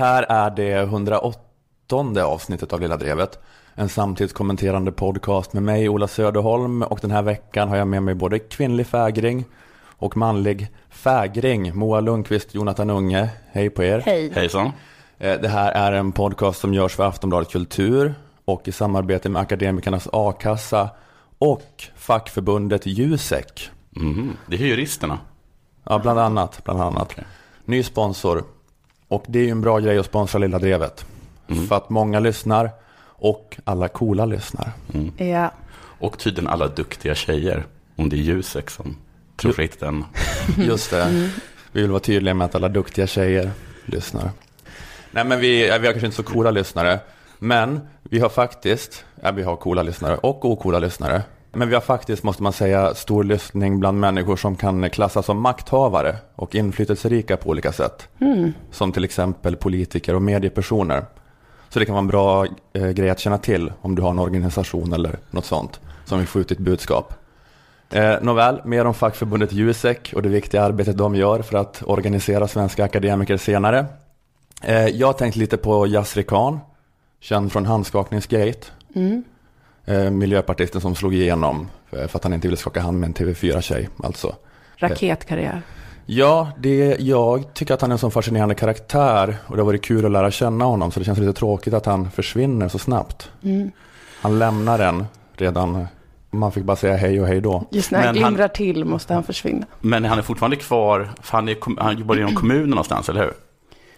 Här 0.00 0.22
är 0.28 0.50
det 0.50 0.72
108 0.72 1.38
avsnittet 2.24 2.72
av 2.72 2.80
Lilla 2.80 2.96
Drevet. 2.96 3.38
En 3.74 3.88
samtidskommenterande 3.88 4.92
podcast 4.92 5.52
med 5.52 5.62
mig, 5.62 5.88
Ola 5.88 6.08
Söderholm. 6.08 6.82
Och 6.82 6.98
den 7.02 7.10
här 7.10 7.22
veckan 7.22 7.68
har 7.68 7.76
jag 7.76 7.88
med 7.88 8.02
mig 8.02 8.14
både 8.14 8.38
kvinnlig 8.38 8.86
fägring 8.86 9.44
och 9.96 10.16
manlig 10.16 10.68
fägring. 10.90 11.76
Moa 11.76 12.00
Lundqvist, 12.00 12.54
Jonathan 12.54 12.90
Unge. 12.90 13.28
Hej 13.52 13.70
på 13.70 13.82
er. 13.84 14.02
Hej. 14.06 14.32
Hejsan. 14.34 14.70
Eh, 15.18 15.40
Det 15.40 15.48
här 15.48 15.72
är 15.72 15.92
en 15.92 16.12
podcast 16.12 16.60
som 16.60 16.74
görs 16.74 16.94
för 16.94 17.04
Aftonbladet 17.08 17.50
Kultur 17.50 18.14
och 18.44 18.68
i 18.68 18.72
samarbete 18.72 19.28
med 19.28 19.42
Akademikernas 19.42 20.08
A-kassa 20.12 20.90
och 21.38 21.84
fackförbundet 21.96 22.86
Jusek. 22.86 23.70
Mhm. 23.90 24.36
Det 24.46 24.56
är 24.56 24.60
juristerna. 24.60 25.18
Ja, 25.84 25.98
bland 25.98 26.18
annat. 26.18 26.64
Bland 26.64 26.80
annat. 26.80 27.14
Ny 27.64 27.82
sponsor. 27.82 28.44
Och 29.10 29.24
det 29.28 29.38
är 29.38 29.44
ju 29.44 29.50
en 29.50 29.60
bra 29.60 29.78
grej 29.78 29.98
att 29.98 30.06
sponsra 30.06 30.38
Lilla 30.38 30.58
Drevet. 30.58 31.06
För 31.68 31.76
att 31.76 31.90
många 31.90 32.20
lyssnar 32.20 32.70
och 33.02 33.56
alla 33.64 33.88
coola 33.88 34.26
lyssnar. 34.26 34.72
Ja. 35.16 35.50
Och 35.98 36.18
tydligen 36.18 36.50
alla 36.50 36.68
duktiga 36.68 37.14
tjejer. 37.14 37.66
Om 37.96 38.08
det 38.08 38.16
är 38.16 38.18
Jusek 38.18 38.70
som 38.70 38.96
projektet 39.36 39.82
än. 39.82 40.04
Just 40.56 40.90
det. 40.90 41.30
Vi 41.72 41.80
vill 41.80 41.90
vara 41.90 42.00
tydliga 42.00 42.34
med 42.34 42.44
att 42.44 42.54
alla 42.54 42.68
duktiga 42.68 43.06
tjejer 43.06 43.50
lyssnar. 43.84 44.30
Nej, 45.10 45.24
men 45.24 45.40
vi, 45.40 45.62
vi 45.62 45.70
har 45.70 45.78
kanske 45.78 46.06
inte 46.06 46.16
så 46.16 46.22
coola 46.22 46.50
lyssnare. 46.50 46.98
Men 47.38 47.80
vi 48.02 48.18
har 48.18 48.28
faktiskt, 48.28 49.04
ja, 49.22 49.30
vi 49.30 49.42
har 49.42 49.56
coola 49.56 49.82
lyssnare 49.82 50.16
och 50.16 50.44
ocoola 50.44 50.78
lyssnare. 50.78 51.22
Men 51.52 51.68
vi 51.68 51.74
har 51.74 51.82
faktiskt, 51.82 52.22
måste 52.22 52.42
man 52.42 52.52
säga, 52.52 52.94
stor 52.94 53.24
lyssning 53.24 53.80
bland 53.80 54.00
människor 54.00 54.36
som 54.36 54.56
kan 54.56 54.90
klassas 54.90 55.26
som 55.26 55.40
makthavare 55.40 56.16
och 56.34 56.54
inflytelserika 56.54 57.36
på 57.36 57.48
olika 57.48 57.72
sätt. 57.72 58.08
Som 58.70 58.92
till 58.92 59.04
exempel 59.04 59.56
politiker 59.56 60.14
och 60.14 60.22
mediepersoner. 60.22 61.04
Så 61.68 61.78
det 61.78 61.84
kan 61.84 61.94
vara 61.94 62.02
en 62.02 62.08
bra 62.08 62.46
eh, 62.72 62.88
grej 62.88 63.10
att 63.10 63.18
känna 63.18 63.38
till 63.38 63.72
om 63.80 63.94
du 63.94 64.02
har 64.02 64.10
en 64.10 64.18
organisation 64.18 64.92
eller 64.92 65.18
något 65.30 65.44
sånt 65.44 65.80
som 66.04 66.18
vill 66.18 66.28
få 66.28 66.40
ut 66.40 66.48
ditt 66.48 66.58
budskap. 66.58 67.14
Eh, 67.90 68.14
nåväl, 68.22 68.60
mer 68.64 68.84
om 68.84 68.94
fackförbundet 68.94 69.52
Jusek 69.52 70.12
och 70.16 70.22
det 70.22 70.28
viktiga 70.28 70.62
arbetet 70.62 70.96
de 70.96 71.14
gör 71.14 71.42
för 71.42 71.58
att 71.58 71.82
organisera 71.86 72.48
svenska 72.48 72.84
akademiker 72.84 73.36
senare. 73.36 73.86
Eh, 74.62 74.86
jag 74.86 75.18
tänkte 75.18 75.38
lite 75.38 75.56
på 75.56 75.86
Yasri 75.86 76.22
Khan, 76.22 76.60
känd 77.20 77.52
från 77.52 77.66
Handskakningsgate. 77.66 78.66
Eh, 78.94 79.18
miljöpartisten 80.10 80.80
som 80.80 80.94
slog 80.94 81.14
igenom 81.14 81.68
eh, 81.90 82.06
för 82.06 82.18
att 82.18 82.24
han 82.24 82.32
inte 82.32 82.48
ville 82.48 82.56
skaka 82.56 82.80
hand 82.80 83.00
med 83.00 83.06
en 83.06 83.14
TV4-tjej. 83.14 83.88
Alltså. 84.02 84.34
Raketkarriär. 84.76 85.62
Ja, 86.06 86.48
det, 86.58 86.96
jag 87.00 87.54
tycker 87.54 87.74
att 87.74 87.80
han 87.80 87.90
är 87.90 87.94
en 87.94 87.98
sån 87.98 88.10
fascinerande 88.10 88.54
karaktär 88.54 89.36
och 89.46 89.56
det 89.56 89.62
har 89.62 89.66
varit 89.66 89.84
kul 89.84 90.04
att 90.04 90.10
lära 90.10 90.30
känna 90.30 90.64
honom 90.64 90.90
så 90.90 91.00
det 91.00 91.04
känns 91.04 91.18
lite 91.18 91.32
tråkigt 91.32 91.74
att 91.74 91.86
han 91.86 92.10
försvinner 92.10 92.68
så 92.68 92.78
snabbt. 92.78 93.30
Han 94.20 94.38
lämnar 94.38 94.78
den 94.78 95.04
redan, 95.36 95.86
man 96.30 96.52
fick 96.52 96.64
bara 96.64 96.76
säga 96.76 96.96
hej 96.96 97.20
och 97.20 97.26
hej 97.26 97.40
då. 97.40 97.64
Just 97.70 97.90
när 97.90 98.06
han 98.06 98.14
glimrar 98.14 98.48
till 98.48 98.84
måste 98.84 99.14
han 99.14 99.22
försvinna. 99.22 99.66
Men 99.80 100.04
han 100.04 100.18
är 100.18 100.22
fortfarande 100.22 100.56
kvar, 100.56 101.10
för 101.22 101.36
han, 101.36 101.48
är, 101.48 101.80
han 101.82 101.98
jobbar 101.98 102.16
inom 102.16 102.34
kommunen 102.34 102.70
någonstans, 102.70 103.08
eller 103.08 103.20
hur? 103.20 103.32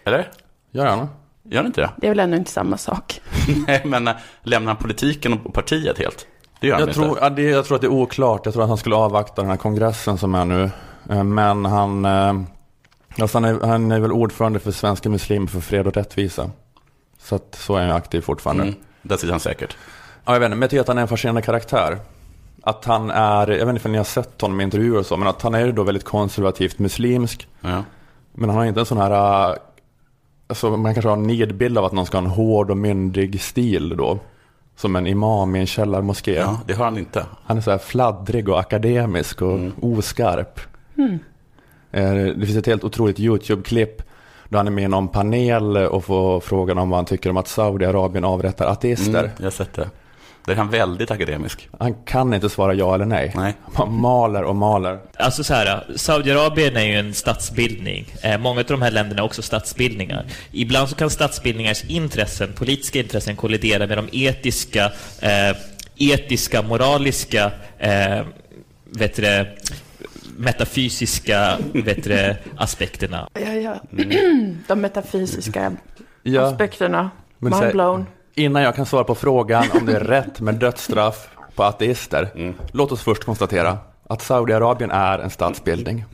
Eller? 0.04 0.30
Gör 0.70 0.86
han? 0.86 1.08
Gör 1.52 1.58
han 1.58 1.66
inte 1.66 1.80
det? 1.80 1.90
Det 1.96 2.06
är 2.06 2.10
väl 2.10 2.20
ändå 2.20 2.36
inte 2.36 2.50
samma 2.50 2.76
sak. 2.76 3.20
Nej, 3.66 3.82
men 3.84 4.08
äh, 4.08 4.14
lämnar 4.42 4.72
han 4.72 4.82
politiken 4.82 5.40
och 5.44 5.54
partiet 5.54 5.98
helt? 5.98 6.26
Det 6.60 6.66
gör 6.66 6.74
han 6.74 6.86
Jag 6.86 6.94
tror, 6.94 7.08
inte? 7.08 7.20
ja, 7.20 7.30
det, 7.30 7.42
jag 7.42 7.64
tror 7.64 7.74
att 7.74 7.80
det 7.80 7.86
är 7.86 7.92
oklart. 7.92 8.40
Jag 8.44 8.54
tror 8.54 8.62
att 8.62 8.68
han 8.68 8.78
skulle 8.78 8.96
avvakta 8.96 9.42
den 9.42 9.50
här 9.50 9.56
kongressen 9.56 10.18
som 10.18 10.34
är 10.34 10.44
nu. 10.44 10.70
Eh, 11.10 11.24
Men 11.24 11.64
han, 11.64 12.04
eh, 12.04 12.34
alltså 13.22 13.36
han, 13.38 13.44
är, 13.44 13.66
han 13.66 13.92
är 13.92 14.00
väl 14.00 14.12
ordförande 14.12 14.58
för 14.58 14.70
Svenska 14.72 15.08
Muslimer 15.08 15.46
för 15.46 15.60
fred 15.60 15.86
och 15.86 15.94
rättvisa. 15.94 16.50
Så 17.18 17.34
att 17.34 17.54
så 17.54 17.74
är 17.74 17.78
han 17.80 17.88
ju 17.88 17.94
aktiv 17.94 18.20
fortfarande. 18.20 18.62
Mm, 18.62 18.74
där 19.02 19.16
sitter 19.16 19.30
han 19.30 19.40
säkert. 19.40 19.76
Ja, 20.24 20.32
jag 20.32 20.40
vet 20.40 20.46
inte, 20.46 20.56
men 20.56 20.62
jag 20.62 20.70
tycker 20.70 20.80
att 20.80 20.88
han 20.88 20.98
är 20.98 21.02
en 21.02 21.08
fascinerande 21.08 21.42
karaktär. 21.42 21.98
Att 22.62 22.84
han 22.84 23.10
är, 23.10 23.46
jag 23.50 23.66
vet 23.66 23.74
inte 23.74 23.88
om 23.88 23.92
ni 23.92 23.98
har 23.98 24.04
sett 24.04 24.40
honom 24.40 24.60
i 24.60 24.64
intervjuer 24.64 24.98
och 24.98 25.06
så, 25.06 25.16
men 25.16 25.28
att 25.28 25.42
han 25.42 25.54
är 25.54 25.66
ju 25.66 25.72
då 25.72 25.82
väldigt 25.82 26.04
konservativt 26.04 26.78
muslimsk. 26.78 27.48
Ja. 27.60 27.84
Men 28.32 28.48
han 28.50 28.58
har 28.58 28.64
inte 28.64 28.80
en 28.80 28.86
sån 28.86 28.98
här, 28.98 29.58
alltså 30.52 30.76
man 30.76 30.94
kanske 30.94 31.08
har 31.08 31.16
en 31.16 31.22
nidbild 31.22 31.78
av 31.78 31.84
att 31.84 31.92
någon 31.92 32.06
ska 32.06 32.16
ha 32.18 32.24
en 32.24 32.30
hård 32.30 32.70
och 32.70 32.76
myndig 32.76 33.40
stil 33.40 33.94
då. 33.96 34.18
Som 34.76 34.96
en 34.96 35.06
imam 35.06 35.56
i 35.56 35.60
en 35.60 35.66
källarmoské. 35.66 36.34
ja, 36.34 36.60
det 36.66 36.72
har 36.74 36.84
han 36.84 36.98
inte. 36.98 37.26
Han 37.44 37.56
är 37.56 37.60
så 37.60 37.70
här 37.70 37.78
fladdrig 37.78 38.48
och 38.48 38.60
akademisk 38.60 39.42
och 39.42 39.58
oskarp. 39.80 40.60
Eh, 41.90 42.12
Det 42.14 42.46
finns 42.46 42.56
ett 42.56 42.66
helt 42.66 42.84
otroligt 42.84 43.20
YouTube-klipp 43.20 44.02
då 44.48 44.56
han 44.58 44.66
är 44.66 44.70
med 44.70 44.84
i 44.84 44.88
någon 44.88 45.08
panel 45.08 45.76
och 45.76 46.04
får 46.04 46.40
frågan 46.40 46.78
om 46.78 46.90
vad 46.90 46.98
han 46.98 47.04
tycker 47.04 47.30
om 47.30 47.36
att 47.36 47.48
Saudiarabien 47.48 48.24
avrättar 48.24 48.66
ateister. 48.66 49.18
Mm, 49.18 49.30
jag 49.36 49.44
har 49.46 49.50
sett 49.50 49.72
det. 49.74 49.90
Där 50.44 50.52
är 50.52 50.56
han 50.56 50.70
väldigt 50.70 51.10
akademisk. 51.10 51.68
Han 51.78 51.94
kan 51.94 52.34
inte 52.34 52.48
svara 52.48 52.74
ja 52.74 52.94
eller 52.94 53.04
nej. 53.04 53.32
Nej. 53.34 53.54
Han 53.74 53.92
maler 53.94 54.42
och 54.42 54.56
maler. 54.56 54.98
Alltså 55.16 55.44
så 55.44 55.54
här, 55.54 55.84
Saudiarabien 55.96 56.76
är 56.76 56.84
ju 56.84 56.94
en 56.94 57.14
statsbildning. 57.14 58.06
Eh, 58.22 58.38
många 58.38 58.60
av 58.60 58.66
de 58.66 58.82
här 58.82 58.90
länderna 58.90 59.22
är 59.22 59.24
också 59.24 59.42
statsbildningar. 59.42 60.26
Ibland 60.52 60.88
så 60.88 60.96
kan 60.96 61.10
statsbildningars 61.10 61.84
intressen, 61.84 62.52
politiska 62.52 62.98
intressen, 62.98 63.36
kollidera 63.36 63.86
med 63.86 63.98
de 63.98 64.08
etiska, 64.12 64.92
eh, 65.20 65.56
etiska, 65.96 66.62
moraliska, 66.62 67.50
eh, 67.78 68.20
vet 68.84 69.16
du 69.16 69.46
metafysiska 70.36 71.58
vet 71.72 72.04
du 72.04 72.34
aspekterna. 72.56 73.28
Ja, 73.34 73.52
ja. 73.52 73.74
De 74.68 74.80
metafysiska 74.80 75.72
Ja, 76.22 76.42
aspekterna. 76.42 77.10
Men 77.38 77.60
Mind 77.60 77.72
blown. 77.72 78.06
Innan 78.34 78.62
jag 78.62 78.76
kan 78.76 78.86
svara 78.86 79.04
på 79.04 79.14
frågan 79.14 79.64
om 79.74 79.86
det 79.86 79.96
är 79.96 80.00
rätt 80.00 80.40
med 80.40 80.54
dödsstraff 80.54 81.28
på 81.54 81.62
ateister. 81.64 82.54
Låt 82.72 82.92
oss 82.92 83.02
först 83.02 83.24
konstatera 83.24 83.78
att 84.08 84.22
Saudiarabien 84.22 84.90
är 84.90 85.18
en 85.18 85.30
statsbildning. 85.30 86.04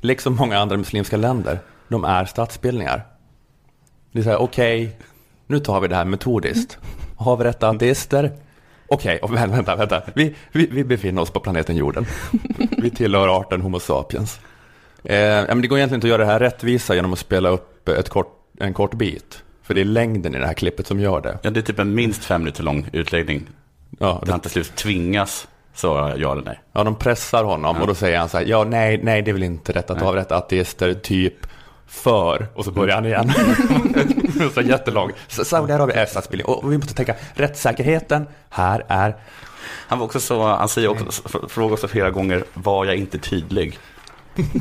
Liksom 0.00 0.36
många 0.36 0.58
andra 0.58 0.76
muslimska 0.76 1.16
länder. 1.16 1.58
De 1.88 2.04
är 2.04 2.24
statsbildningar. 2.24 3.06
Det 4.12 4.18
är 4.18 4.22
så 4.22 4.30
här, 4.30 4.40
okej, 4.40 4.96
nu 5.46 5.60
tar 5.60 5.80
vi 5.80 5.88
det 5.88 5.96
här 5.96 6.04
metodiskt. 6.04 6.78
Har 7.16 7.36
vi 7.36 7.44
rätt 7.44 7.62
ateister? 7.62 8.32
Okej, 8.88 9.18
och 9.18 9.34
vänta, 9.34 9.56
vänta, 9.56 9.76
vänta. 9.76 10.02
Vi, 10.14 10.34
vi, 10.52 10.66
vi 10.66 10.84
befinner 10.84 11.22
oss 11.22 11.30
på 11.30 11.40
planeten 11.40 11.76
jorden. 11.76 12.06
Vi 12.78 12.90
tillhör 12.90 13.40
arten 13.40 13.60
Homo 13.60 13.80
sapiens. 13.80 14.40
Eh, 15.04 15.44
men 15.48 15.60
det 15.60 15.68
går 15.68 15.78
egentligen 15.78 15.98
inte 15.98 16.06
att 16.06 16.10
göra 16.10 16.24
det 16.24 16.32
här 16.32 16.38
rättvisa 16.38 16.94
genom 16.94 17.12
att 17.12 17.18
spela 17.18 17.48
upp 17.48 17.88
ett 17.88 18.08
kort, 18.08 18.52
en 18.58 18.74
kort 18.74 18.94
bit. 18.94 19.42
För 19.66 19.74
det 19.74 19.80
är 19.80 19.84
längden 19.84 20.34
i 20.34 20.38
det 20.38 20.46
här 20.46 20.54
klippet 20.54 20.86
som 20.86 21.00
gör 21.00 21.20
det. 21.20 21.38
Ja, 21.42 21.50
det 21.50 21.60
är 21.60 21.62
typ 21.62 21.78
en 21.78 21.94
minst 21.94 22.24
fem 22.24 22.40
minuter 22.40 22.62
lång 22.62 22.88
utläggning. 22.92 23.46
Ja, 23.98 24.22
Där 24.24 24.32
han 24.32 24.40
till 24.40 24.50
slut 24.50 24.76
tvingas 24.76 25.48
svara 25.74 26.16
ja 26.16 26.32
eller 26.32 26.42
nej. 26.42 26.60
ja 26.72 26.84
de 26.84 26.94
pressar 26.94 27.44
honom 27.44 27.76
och 27.76 27.86
då 27.86 27.94
säger 27.94 28.18
han 28.18 28.28
så 28.28 28.38
här, 28.38 28.44
ja 28.44 28.64
nej, 28.64 29.00
nej 29.02 29.22
det 29.22 29.30
är 29.30 29.32
väl 29.32 29.42
inte 29.42 29.72
rätt 29.72 29.90
att 29.90 30.02
avrätta 30.02 30.36
ateister, 30.36 30.94
typ 30.94 31.34
för, 31.86 32.46
och 32.54 32.64
så 32.64 32.70
börjar 32.70 32.94
han 32.94 33.06
igen. 33.06 33.32
så 34.54 34.60
jättelång. 34.60 35.12
Saudiarabien 35.28 35.98
är 35.98 36.06
statsbildning 36.06 36.46
och 36.46 36.72
vi 36.72 36.78
måste 36.78 36.94
tänka, 36.94 37.14
rättssäkerheten 37.34 38.26
här 38.50 38.84
är, 38.88 39.16
Han 39.88 39.98
var 39.98 40.06
också 40.06 40.20
så, 40.20 40.42
han 40.46 40.68
säger 40.68 40.88
också, 40.88 41.28
frågar 41.48 41.72
också 41.72 41.88
flera 41.88 42.10
gånger, 42.10 42.44
var 42.54 42.84
jag 42.84 42.96
inte 42.96 43.18
tydlig? 43.18 43.78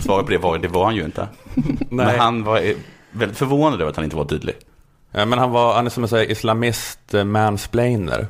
Svaret 0.02 0.26
på 0.26 0.32
det 0.32 0.38
var, 0.38 0.58
det 0.58 0.68
var 0.68 0.86
han 0.86 0.96
ju 0.96 1.06
inte. 1.06 1.28
Men 1.90 2.20
han 2.20 2.44
var 2.44 2.58
eh, 2.58 2.76
väldigt 3.12 3.38
förvånad 3.38 3.82
över 3.82 3.90
att 3.90 3.96
han 3.96 4.06
inte 4.06 4.18
var 4.18 4.26
tydlig. 4.26 4.56
Ja, 5.18 5.26
men 5.26 5.40
han, 5.40 5.52
var, 5.52 5.74
han 5.76 5.86
är 5.86 5.90
som 5.90 6.04
en 6.04 6.10
så 6.10 6.16
här 6.16 6.32
islamist 6.32 7.14
eh, 7.14 7.24
mansplainer. 7.24 8.28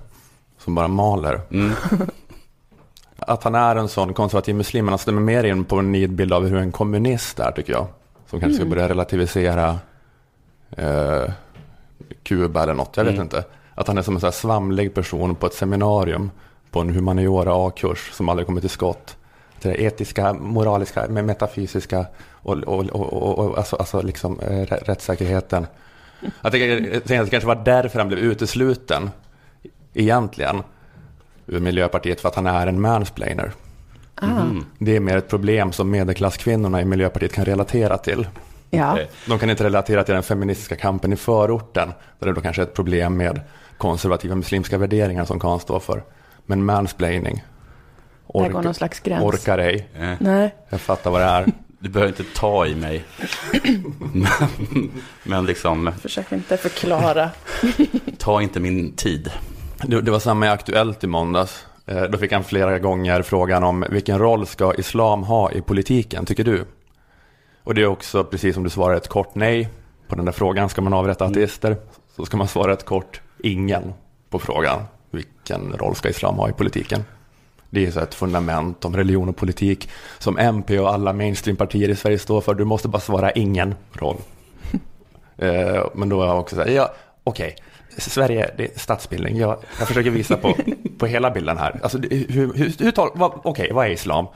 Som 0.58 0.76
bara 0.76 0.88
maler. 0.88 1.42
Mm. 1.52 1.72
Att 3.18 3.44
han 3.44 3.56
är 3.56 3.76
en 3.76 3.88
sån 3.88 4.14
konservativ 4.14 4.56
muslim, 4.56 4.86
men 4.86 4.92
han 4.92 5.00
stämmer 5.00 5.22
mer 5.22 5.44
in 5.44 5.64
på 5.66 5.76
en 5.80 5.92
nidbild 5.92 6.34
av 6.34 6.48
hur 6.48 6.58
en 6.58 6.72
kommunist 6.72 7.40
är 7.40 7.52
tycker 7.52 7.74
jag. 7.74 7.88
Som 8.30 8.40
kanske 8.40 8.56
ska 8.58 8.66
börja 8.70 8.90
relativisera 8.90 9.80
eh, 10.78 11.24
Kuba 12.24 12.64
eller 12.64 12.74
något, 12.74 12.98
jag 12.98 13.04
vet 13.04 13.14
Mm. 13.14 13.24
inte. 13.24 13.44
Att 13.76 13.88
han 13.88 13.98
är 13.98 14.02
som 14.02 14.14
en 14.16 14.20
så 14.20 14.28
här 14.28 14.32
svamlig 14.32 14.94
person 14.94 15.36
på 15.36 15.46
ett 15.46 15.54
seminarium 15.54 16.32
på 16.72 16.80
en 16.82 16.90
humaniora 16.90 17.68
A-kurs 17.68 18.12
som 18.14 18.30
aldrig 18.30 18.46
kommer 18.46 18.62
till 18.62 18.70
skott. 18.70 19.18
Det 19.62 19.70
där 19.70 19.82
etiska, 19.82 20.34
moraliska, 20.34 21.08
metafysiska 21.08 22.06
och, 22.32 22.54
och, 22.58 22.86
och, 22.86 23.14
och, 23.14 23.40
och 23.40 23.58
alltså, 23.58 23.76
alltså 23.76 24.02
liksom 24.02 24.40
eh, 24.40 24.52
rä- 24.66 24.84
rättssäkerheten. 24.86 25.68
Jag 26.42 26.52
tänker 26.52 26.98
att 26.98 27.08
det 27.08 27.30
kanske 27.30 27.48
var 27.48 27.62
därför 27.66 28.00
han 28.00 28.08
blev 28.08 28.20
utesluten 28.20 29.10
egentligen 29.94 30.64
ur 31.48 31.60
Miljöpartiet 31.60 32.22
för 32.22 32.30
att 32.30 32.36
han 32.36 32.48
är 32.48 32.68
en 32.68 32.82
mansplainer. 32.82 33.52
Mm. 34.22 34.66
Det 34.80 34.96
är 34.96 35.00
mer 35.00 35.18
ett 35.18 35.30
problem 35.30 35.72
som 35.72 35.92
medelklasskvinnorna 35.92 36.82
i 36.82 36.86
Miljöpartiet 36.86 37.34
kan 37.34 37.46
relatera 37.46 37.98
till. 37.98 38.28
Ja. 38.70 39.00
De 39.28 39.40
kan 39.40 39.50
inte 39.50 39.64
relatera 39.64 40.04
till 40.04 40.14
den 40.14 40.24
feministiska 40.24 40.76
kampen 40.76 41.14
i 41.14 41.16
förorten, 41.16 41.94
där 42.20 42.28
det 42.28 42.34
då 42.34 42.42
kanske 42.42 42.62
är 42.62 42.64
ett 42.64 42.74
problem 42.74 43.18
med 43.18 43.42
konservativa 43.78 44.36
muslimska 44.36 44.78
värderingar 44.78 45.26
som 45.26 45.40
Kahn 45.40 45.60
står 45.60 45.80
för. 45.80 46.04
Men 46.46 46.66
mansplaining, 46.66 47.44
går 48.28 48.50
någon 48.50 48.74
slags 48.74 49.00
gräns. 49.00 49.24
orkar 49.24 49.58
ej. 49.58 49.90
Nej. 50.20 50.56
Jag 50.70 50.82
fattar 50.82 51.12
vad 51.12 51.22
det 51.22 51.26
är. 51.26 51.46
Du 51.86 51.92
behöver 51.92 52.10
inte 52.12 52.24
ta 52.36 52.66
i 52.66 52.76
mig. 52.76 53.04
men, 54.14 54.92
men 55.24 55.46
liksom, 55.46 55.92
Försök 56.02 56.32
inte 56.32 56.58
förklara. 56.58 57.30
ta 58.18 58.42
inte 58.42 58.60
min 58.60 58.92
tid. 58.96 59.32
Det, 59.84 60.02
det 60.02 60.12
var 60.12 60.20
samma 60.20 60.46
i 60.46 60.50
Aktuellt 60.50 61.04
i 61.04 61.08
måndags. 61.08 61.66
Eh, 61.86 62.04
Då 62.04 62.18
fick 62.18 62.32
han 62.32 62.44
flera 62.44 62.80
gånger 62.80 63.22
frågan 63.22 63.64
om 63.64 63.86
vilken 63.90 64.20
roll 64.20 64.46
ska 64.48 64.74
islam 64.74 65.24
ha 65.24 65.52
i 65.52 65.62
politiken, 65.62 66.26
tycker 66.26 66.44
du? 66.44 66.66
Och 67.64 67.74
det 67.76 67.82
är 67.82 67.88
också 67.88 68.24
precis 68.24 68.54
som 68.54 68.64
du 68.64 68.70
svarar 68.70 68.96
ett 68.96 69.08
kort 69.08 69.36
nej 69.36 69.70
på 70.08 70.16
den 70.16 70.26
där 70.26 70.32
frågan. 70.32 70.70
Ska 70.70 70.82
man 70.82 70.94
avrätta 70.94 71.26
ateister? 71.26 71.78
Så 72.16 72.26
ska 72.26 72.38
man 72.38 72.48
svara 72.48 72.74
ett 72.74 72.86
kort 72.86 73.22
ingen 73.44 73.94
på 74.30 74.40
frågan. 74.40 74.84
Vilken 75.12 75.74
roll 75.78 75.96
ska 75.96 76.10
islam 76.10 76.36
ha 76.36 76.50
i 76.50 76.54
politiken? 76.54 77.04
Det 77.70 77.86
är 77.86 77.92
så 77.92 78.00
ett 78.00 78.14
fundament 78.14 78.86
om 78.86 78.96
religion 78.96 79.30
och 79.30 79.36
politik 79.38 79.90
som 80.20 80.38
MP 80.38 80.80
och 80.80 80.94
alla 80.94 81.14
mainstreampartier 81.14 81.90
i 81.90 81.96
Sverige 81.96 82.20
står 82.20 82.42
för. 82.42 82.54
Du 82.54 82.66
måste 82.66 82.88
bara 82.88 83.00
svara 83.02 83.32
ingen 83.32 83.76
roll. 83.94 84.18
Eh, 85.38 85.86
Men 85.94 86.10
då 86.10 86.22
är 86.22 86.28
jag 86.28 86.40
också 86.40 86.56
så 86.56 86.62
här, 86.62 86.70
ja, 86.70 86.94
okej, 87.24 87.56
Sverige, 87.98 88.52
det 88.58 88.64
är 88.76 88.80
statsbildning. 88.80 89.38
Jag, 89.38 89.58
jag 89.80 89.88
försöker 89.88 90.10
visa 90.10 90.38
på, 90.38 90.56
på 90.98 91.06
hela 91.06 91.32
bilden 91.32 91.58
här. 91.58 91.80
Alltså, 91.84 91.98
hur, 91.98 92.28
hur, 92.30 92.54
hur 92.84 93.18
vad, 93.18 93.32
okej, 93.44 93.72
vad 93.74 93.86
är 93.86 93.90
islam? 93.90 94.28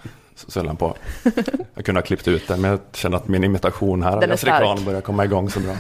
Så 0.48 0.64
höll 0.64 0.76
på. 0.76 0.96
Jag 1.74 1.86
kunde 1.86 2.02
ha 2.02 2.06
klippt 2.06 2.28
ut 2.28 2.48
den, 2.48 2.62
men 2.62 2.72
jag 2.72 2.80
känner 2.94 3.18
att 3.18 3.28
min 3.28 3.44
imitation 3.44 4.04
här 4.04 4.32
av. 4.32 4.38
Khan 4.38 4.86
börjar 4.86 5.02
komma 5.02 5.26
igång 5.26 5.50
så 5.50 5.60
bra. 5.60 5.76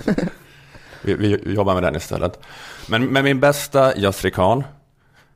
Vi, 1.01 1.13
vi 1.13 1.53
jobbar 1.53 1.73
med 1.73 1.83
den 1.83 1.95
istället. 1.95 2.39
Men, 2.87 3.05
men 3.05 3.23
min 3.23 3.39
bästa 3.39 3.97
Yasser 3.97 4.29
Khan, 4.29 4.63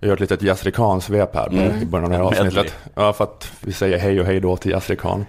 jag 0.03 0.07
gör 0.07 0.13
ett 0.13 0.19
litet 0.19 0.41
Yasser 0.41 0.71
Khan-svep 0.71 1.35
här 1.35 1.47
Mm. 1.47 1.81
i 1.81 1.85
början 1.85 2.03
av 2.05 2.09
det 2.11 2.15
här 2.17 2.23
avsnittet. 2.23 2.75
Ja, 2.95 3.13
för 3.13 3.23
att 3.23 3.51
vi 3.61 3.73
säger 3.73 3.97
hej 3.97 4.19
och 4.19 4.25
hej 4.25 4.39
då 4.39 4.57
till 4.57 4.97
Khan. 4.99 5.25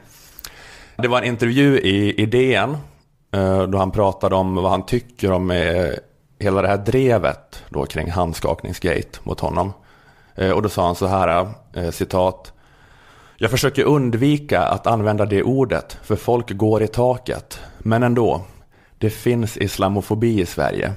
Det 0.96 1.08
var 1.08 1.18
en 1.18 1.24
intervju 1.24 1.78
i, 1.80 2.22
i 2.22 2.26
DN 2.26 2.76
eh, 3.32 3.62
då 3.62 3.78
han 3.78 3.90
pratade 3.90 4.34
om 4.34 4.54
vad 4.54 4.70
han 4.70 4.86
tycker 4.86 5.32
om 5.32 5.50
eh, 5.50 5.90
hela 6.38 6.62
det 6.62 6.68
här 6.68 6.76
drevet 6.76 7.62
då 7.68 7.86
kring 7.86 8.10
handskakningsgate 8.10 9.18
mot 9.22 9.40
honom. 9.40 9.72
Eh, 10.34 10.50
Och 10.50 10.62
då 10.62 10.68
sa 10.68 10.86
han 10.86 10.94
så 10.94 11.06
här, 11.06 11.48
citat. 11.90 12.52
Jag 13.36 13.50
försöker 13.50 13.84
undvika 13.84 14.62
att 14.62 14.86
använda 14.86 15.26
det 15.26 15.42
ordet, 15.42 15.98
för 16.02 16.16
folk 16.16 16.50
går 16.50 16.82
i 16.82 16.86
taket. 16.86 17.60
Men 17.78 18.02
ändå, 18.02 18.40
det 18.98 19.10
finns 19.10 19.56
islamofobi 19.56 20.40
i 20.40 20.46
Sverige. 20.46 20.92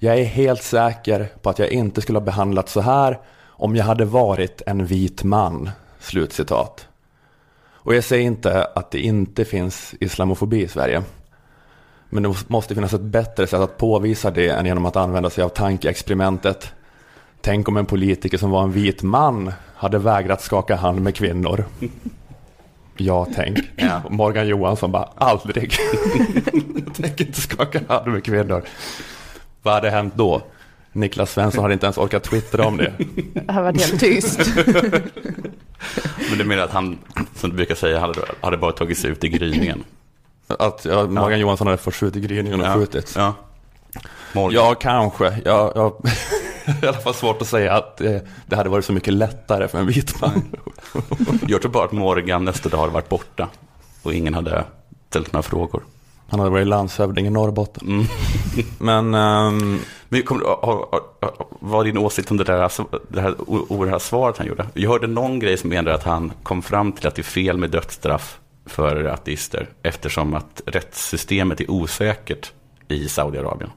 Jag 0.00 0.18
är 0.18 0.24
helt 0.24 0.62
säker 0.62 1.28
på 1.42 1.50
att 1.50 1.58
jag 1.58 1.68
inte 1.68 2.00
skulle 2.00 2.18
ha 2.18 2.24
behandlat 2.24 2.68
så 2.68 2.80
här 2.80 3.18
om 3.46 3.76
jag 3.76 3.84
hade 3.84 4.04
varit 4.04 4.62
en 4.66 4.86
vit 4.86 5.24
man. 5.24 5.70
Slutcitat. 5.98 6.88
Och 7.88 7.94
jag 7.94 8.04
säger 8.04 8.24
inte 8.24 8.64
att 8.64 8.90
det 8.90 9.00
inte 9.00 9.44
finns 9.44 9.94
islamofobi 10.00 10.62
i 10.62 10.68
Sverige. 10.68 11.02
Men 12.10 12.22
det 12.22 12.34
måste 12.46 12.74
finnas 12.74 12.92
ett 12.92 13.00
bättre 13.00 13.46
sätt 13.46 13.60
att 13.60 13.78
påvisa 13.78 14.30
det 14.30 14.48
än 14.48 14.66
genom 14.66 14.86
att 14.86 14.96
använda 14.96 15.30
sig 15.30 15.44
av 15.44 15.48
tankeexperimentet. 15.48 16.72
Tänk 17.40 17.68
om 17.68 17.76
en 17.76 17.86
politiker 17.86 18.38
som 18.38 18.50
var 18.50 18.62
en 18.62 18.72
vit 18.72 19.02
man 19.02 19.52
hade 19.74 19.98
vägrat 19.98 20.42
skaka 20.42 20.76
hand 20.76 21.00
med 21.00 21.14
kvinnor. 21.14 21.64
Ja, 22.96 23.26
tänk. 23.34 23.58
Ja. 23.76 24.02
Morgan 24.10 24.48
Johansson 24.48 24.92
bara, 24.92 25.08
aldrig. 25.14 25.72
Jag 26.86 26.94
tänker 26.94 27.26
inte 27.26 27.40
skaka 27.40 27.80
hand 27.88 28.12
med 28.12 28.24
kvinnor. 28.24 28.62
Vad 29.68 29.74
hade 29.74 29.90
hänt 29.90 30.14
då? 30.16 30.42
Niklas 30.92 31.30
Svensson 31.32 31.62
hade 31.62 31.74
inte 31.74 31.86
ens 31.86 31.98
orkat 31.98 32.22
twittra 32.22 32.66
om 32.66 32.76
det. 32.76 32.92
Det 33.34 33.52
har 33.52 33.62
varit 33.62 33.80
helt 33.80 34.00
tyst. 34.00 34.40
Men 36.28 36.38
du 36.38 36.44
menar 36.44 36.62
att 36.62 36.70
han, 36.70 36.98
som 37.34 37.50
du 37.50 37.56
brukar 37.56 37.74
säga, 37.74 38.00
hade, 38.00 38.20
hade 38.40 38.56
bara 38.56 38.72
tagit 38.72 38.98
sig 38.98 39.10
ut 39.10 39.24
i 39.24 39.28
gryningen? 39.28 39.84
Att 40.46 40.84
ja, 40.84 41.06
Morgan 41.06 41.30
Ja. 41.32 41.36
Johansson 41.36 41.66
hade 41.66 41.78
fått 41.78 41.94
skjutit 41.94 42.22
gryningen 42.24 42.60
och 42.60 42.66
Ja. 42.66 42.74
skjutits. 42.74 43.16
Ja. 43.16 43.34
Morgan. 44.32 44.54
Ja, 44.64 44.74
kanske. 44.74 45.38
Jag, 45.44 45.72
jag 45.74 45.92
i 46.82 46.86
alla 46.86 46.98
fall 46.98 47.14
svårt 47.14 47.42
att 47.42 47.48
säga 47.48 47.72
att 47.76 48.00
eh, 48.00 48.16
det 48.46 48.56
hade 48.56 48.68
varit 48.70 48.84
så 48.84 48.92
mycket 48.92 49.12
lättare 49.14 49.68
för 49.68 49.78
en 49.78 49.86
vit 49.86 50.20
man. 50.20 50.42
Jag 51.46 51.62
tror 51.62 51.72
bara 51.72 51.84
att 51.84 51.92
Morgan 51.92 52.44
nästa 52.44 52.68
dag 52.68 52.78
hade 52.78 52.92
varit 52.92 53.08
borta 53.08 53.48
och 54.02 54.14
ingen 54.14 54.34
hade 54.34 54.64
ställt 55.10 55.32
några 55.32 55.42
frågor. 55.42 55.82
Han 56.30 56.40
hade 56.40 56.50
varit 56.50 56.66
landshövding 56.66 57.26
i 57.26 57.30
Norrbotten. 57.30 57.88
Mm. 57.88 58.06
Men 58.78 59.14
ehm, 59.14 59.78
Men 60.08 60.22
har, 60.62 61.00
vad 61.60 61.80
är 61.80 61.84
din 61.84 61.98
åsikt 61.98 62.30
om 62.30 62.36
det 62.36 62.44
där 62.44 62.62
alltså, 62.62 62.86
det 63.08 63.20
här 63.20 63.34
oerhörda 63.46 63.98
svaret 63.98 64.38
han 64.38 64.46
gjorde? 64.46 64.66
Jag 64.74 64.90
hörde 64.90 65.06
någon 65.06 65.38
grej 65.38 65.56
som 65.56 65.70
menade 65.70 65.94
att 65.94 66.04
han 66.04 66.32
kom 66.42 66.62
fram 66.62 66.92
till 66.92 67.06
att 67.06 67.14
det 67.14 67.20
är 67.20 67.24
fel 67.24 67.58
med 67.58 67.70
dödsstraff 67.70 68.38
för 68.66 69.04
ateister 69.04 69.68
eftersom 69.82 70.34
att 70.34 70.62
rättssystemet 70.66 71.60
är 71.60 71.70
osäkert 71.70 72.52
i 72.88 73.08
Saudiarabien. 73.08 73.70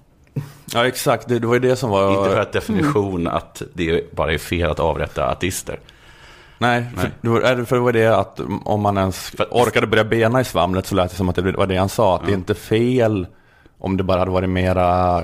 ja, 0.74 0.88
exakt. 0.88 1.27
Det, 1.27 1.39
det 1.39 1.47
var 1.47 1.54
ju 1.54 1.59
det 1.59 1.75
som 1.75 1.89
var... 1.89 2.18
Inte 2.18 2.30
för 2.30 2.42
att 2.42 2.54
definition 2.54 3.27
att 3.27 3.62
det 3.74 4.15
bara 4.15 4.33
är 4.33 4.38
fel 4.38 4.69
att 4.69 4.80
avrätta 4.80 5.25
ateister. 5.25 5.80
Nej, 6.61 6.85
Nej. 6.95 7.11
För, 7.23 7.41
det 7.41 7.55
det- 7.55 7.65
för 7.65 7.75
det 7.75 7.81
var 7.81 7.93
det 7.93 8.07
att 8.19 8.39
om 8.65 8.81
man 8.81 8.97
ens 8.97 9.31
orkade 9.51 9.87
börja 9.87 10.03
bena 10.03 10.41
i 10.41 10.43
svamlet 10.43 10.85
så 10.87 10.95
lät 10.95 11.09
det 11.11 11.15
som 11.17 11.29
att 11.29 11.35
det 11.35 11.51
var 11.51 11.67
det 11.67 11.77
han 11.77 11.89
sa. 11.89 12.15
Att 12.15 12.25
det 12.25 12.31
är 12.31 12.35
inte 12.35 12.55
fel 12.55 13.27
om 13.79 13.97
det 13.97 14.03
bara 14.03 14.19
hade 14.19 14.31
varit 14.31 14.49
mera 14.49 15.21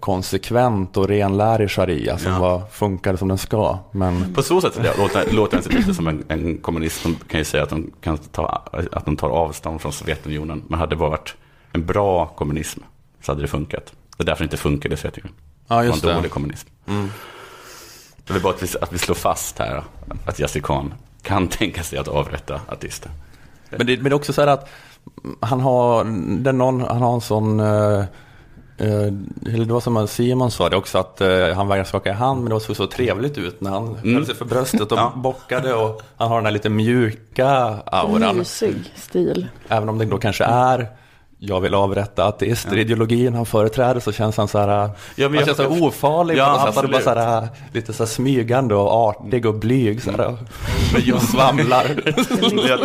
konsekvent 0.00 0.96
och 0.96 1.08
renlärig 1.08 1.70
sharia 1.70 2.18
som 2.18 2.32
Ja. 2.32 2.38
var, 2.38 2.62
funkade 2.70 3.18
som 3.18 3.28
den 3.28 3.38
ska. 3.38 3.78
Men 3.92 4.34
På 4.34 4.42
så 4.42 4.60
sätt 4.60 4.80
ja, 4.84 4.90
låter, 4.98 5.32
låter 5.32 5.60
sig 5.60 5.72
lite 5.72 5.94
som 5.94 6.06
en, 6.08 6.24
en 6.28 6.58
kommunist 6.58 7.02
som 7.02 7.14
kan 7.14 7.38
ju 7.40 7.44
säga 7.44 7.62
att 7.62 7.68
de, 7.70 7.90
kan 8.00 8.18
ta, 8.18 8.62
att 8.92 9.04
de 9.04 9.16
tar 9.16 9.28
avstånd 9.28 9.80
från 9.80 9.92
Sovjetunionen. 9.92 10.62
Men 10.68 10.78
hade 10.78 10.94
det 10.94 11.00
varit 11.00 11.34
en 11.72 11.86
bra 11.86 12.26
kommunism 12.26 12.80
så 13.22 13.32
hade 13.32 13.42
det 13.42 13.48
funkat. 13.48 13.92
Det 14.16 14.22
är 14.22 14.26
därför 14.26 14.44
det 14.44 14.46
inte 14.46 14.56
funkade 14.56 14.94
i 14.94 14.96
Sovjetunionen. 14.98 15.34
ja, 15.68 15.74
Det 15.74 15.80
var 15.80 15.84
just 15.84 16.04
en 16.04 16.08
det. 16.08 16.14
dålig 16.16 16.30
kommunism. 16.30 16.68
Mm. 16.88 17.08
Jag 18.30 18.34
vill 18.34 18.42
bara 18.42 18.54
att 18.54 18.62
vi, 18.62 18.68
att 18.80 18.92
vi 18.92 18.98
slår 18.98 19.14
fast 19.14 19.58
här 19.58 19.82
att 20.26 20.38
Yassir 20.38 20.60
Khan 20.60 20.94
kan 21.22 21.48
tänka 21.58 21.82
sig 21.82 21.98
att 21.98 22.08
avrätta 22.08 22.60
ateister. 22.68 23.10
Men 23.70 23.86
det, 23.86 23.96
men 23.96 24.04
det 24.04 24.10
är 24.10 24.14
också 24.14 24.32
så 24.32 24.40
här 24.40 24.48
att 24.48 24.68
han 25.40 25.60
har, 25.60 26.00
är 26.00 26.52
någon, 26.52 26.80
han 26.80 27.02
har 27.02 27.14
en 27.14 27.20
sån, 27.20 27.60
eh, 27.60 27.98
eh, 28.78 29.12
eller 29.46 29.64
det 29.64 29.72
var 29.72 29.80
som 29.80 30.08
Simon 30.08 30.50
sa 30.50 30.68
det 30.68 30.76
också, 30.76 30.98
att 30.98 31.20
eh, 31.20 31.48
han 31.56 31.68
vägrade 31.68 31.88
skaka 31.88 32.10
i 32.10 32.12
hand, 32.12 32.42
men 32.42 32.52
det 32.54 32.60
såg 32.60 32.76
så 32.76 32.86
trevligt 32.86 33.38
ut 33.38 33.60
när 33.60 33.70
han 33.70 33.94
höll 33.94 34.26
sig 34.26 34.34
för 34.34 34.44
bröstet 34.44 34.92
och 34.92 34.92
Ja. 34.98 35.12
bockade 35.16 35.74
och 35.74 36.02
han 36.16 36.28
har 36.28 36.36
den 36.36 36.44
här 36.44 36.52
lite 36.52 36.68
mjuka 36.68 37.48
auran. 37.86 38.36
Mysig 38.36 38.92
stil. 38.96 39.46
Även 39.68 39.88
om 39.88 39.98
det 39.98 40.04
då 40.04 40.18
kanske 40.18 40.44
är 40.44 40.88
jag 41.42 41.60
vill 41.60 41.74
avrätta 41.74 42.24
ateister, 42.24 42.78
ideologin 42.78 43.34
han 43.34 43.46
företräder 43.46 44.00
så 44.00 44.12
känns 44.12 44.36
han 44.36 44.48
så 44.48 44.58
här, 44.58 44.68
Ja, 44.68 44.88
men 45.16 45.24
han 45.24 45.34
jag- 45.34 45.44
känns 45.44 45.56
så 45.56 45.62
här 45.62 45.82
ofarlig 45.82 46.36
Ja, 46.36 46.44
på 46.58 46.66
något 46.66 46.74
sätt. 46.74 46.90
Bara 46.90 47.14
så 47.14 47.20
här, 47.20 47.48
lite 47.72 47.92
så 47.92 48.02
här 48.02 48.08
smygande 48.08 48.74
och 48.74 48.92
artig 48.92 49.46
och 49.46 49.54
blyg 49.54 50.02
så 50.02 50.10
här, 50.10 50.36
men 50.92 51.02
jag 51.04 51.22
svamlar. 51.32 51.86
jag, 52.68 52.80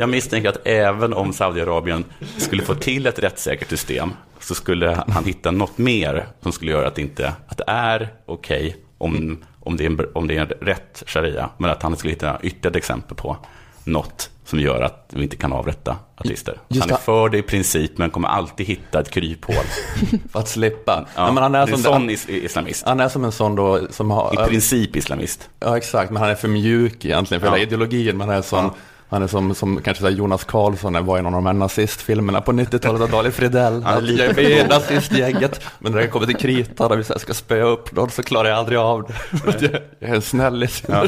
jag 0.00 0.08
misstänker 0.08 0.48
att 0.48 0.66
även 0.66 1.12
om 1.12 1.32
Saudiarabien 1.32 2.04
skulle 2.36 2.62
få 2.62 2.74
till 2.74 3.06
ett 3.06 3.18
rättssäkert 3.18 3.68
system 3.70 4.10
så 4.40 4.54
skulle 4.54 5.04
han 5.08 5.24
hitta 5.24 5.50
något 5.50 5.78
mer 5.78 6.26
som 6.42 6.52
skulle 6.52 6.70
göra 6.70 6.86
att 6.88 6.94
det, 6.94 7.02
inte, 7.02 7.32
att 7.48 7.58
det 7.58 7.64
är 7.66 8.12
okej 8.26 8.76
om, 8.98 9.38
om, 9.60 9.76
det 9.76 9.84
är 9.84 9.90
en, 9.90 10.00
om 10.14 10.26
det 10.28 10.36
är 10.36 10.40
en 10.40 10.46
rätt 10.46 11.02
sharia. 11.06 11.48
Men 11.58 11.70
att 11.70 11.82
han 11.82 11.96
skulle 11.96 12.12
hitta 12.12 12.38
ytterligare 12.42 12.78
exempel 12.78 13.16
på 13.16 13.36
något 13.84 14.30
som 14.52 14.60
gör 14.60 14.80
att 14.82 15.06
vi 15.12 15.22
inte 15.22 15.36
kan 15.36 15.52
avrätta 15.52 15.96
ateister. 16.16 16.58
Just 16.68 16.82
han 16.90 16.90
är 16.98 17.02
för 17.02 17.28
det 17.28 17.38
i 17.38 17.42
princip 17.42 17.98
men 17.98 18.10
kommer 18.10 18.28
alltid 18.28 18.66
hitta 18.66 19.00
ett 19.00 19.10
kryphål. 19.10 19.54
För 20.32 20.38
att 20.40 20.48
slippa. 20.48 21.06
Ja, 21.14 21.24
Nej, 21.24 21.32
men 21.32 21.42
han, 21.42 21.54
är 21.54 21.66
som, 21.66 21.74
en 21.74 21.80
sån 21.82 21.92
han, 21.92 22.10
is- 22.10 22.28
islamist. 22.28 22.86
han 22.86 23.00
är 23.00 23.08
som 23.08 23.24
en 23.24 23.32
sån 23.32 23.54
då 23.56 23.80
som 23.90 24.10
har... 24.10 24.34
I 24.34 24.48
princip 24.48 24.96
islamist. 24.96 25.48
Ja, 25.60 25.76
exakt. 25.76 26.10
Men 26.10 26.22
han 26.22 26.30
är 26.30 26.34
för 26.34 26.48
mjuk 26.48 27.04
egentligen 27.04 27.40
för 27.40 27.46
Ja. 27.48 27.52
hela 27.54 27.62
ideologin. 27.62 28.16
Man 28.16 28.30
är 28.30 28.42
som, 28.42 28.64
Ja. 28.64 28.74
han 29.08 29.22
är 29.22 29.26
som, 29.26 29.54
som 29.54 29.80
kanske 29.84 30.08
Jonas 30.08 30.44
Karlsson 30.44 31.04
var 31.06 31.18
i 31.18 31.22
någon 31.22 31.34
av 31.34 31.38
de 31.42 31.46
här 31.46 31.52
nazistfilmerna 31.52 32.40
på 32.40 32.52
90-talet 32.52 33.02
av 33.02 33.10
Dali 33.10 33.30
Fridell. 33.30 33.82
Han 33.82 33.96
är 33.96 34.00
lite 34.00 34.22
jag 34.22 34.30
är 34.30 34.34
med 34.34 34.66
i 34.66 34.68
nazistgänget. 34.68 35.60
Men 35.78 35.92
när 35.92 35.98
det 36.00 36.06
kommer 36.08 36.26
till 36.26 36.36
kritan 36.36 36.92
och 36.92 36.98
vi 36.98 37.04
ska 37.04 37.34
spöa 37.34 37.64
upp 37.64 37.92
någon 37.92 38.10
så 38.10 38.22
klarar 38.22 38.48
jag 38.48 38.58
aldrig 38.58 38.78
av 38.78 39.02
det. 39.02 39.14
Jag, 39.60 39.72
jag 39.98 40.10
är 40.10 40.14
en 40.14 40.22
snällis. 40.22 40.82
Ja. 40.88 41.06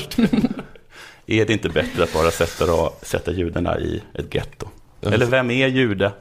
Är 1.26 1.44
det 1.44 1.52
inte 1.52 1.68
bättre 1.68 2.02
att 2.02 2.12
bara 2.12 2.30
sätta, 2.30 2.90
sätta 3.02 3.32
judarna 3.32 3.78
i 3.78 4.02
ett 4.14 4.34
getto? 4.34 4.68
Eller 5.02 5.26
vem 5.26 5.50
är 5.50 5.66
jude? 5.66 6.12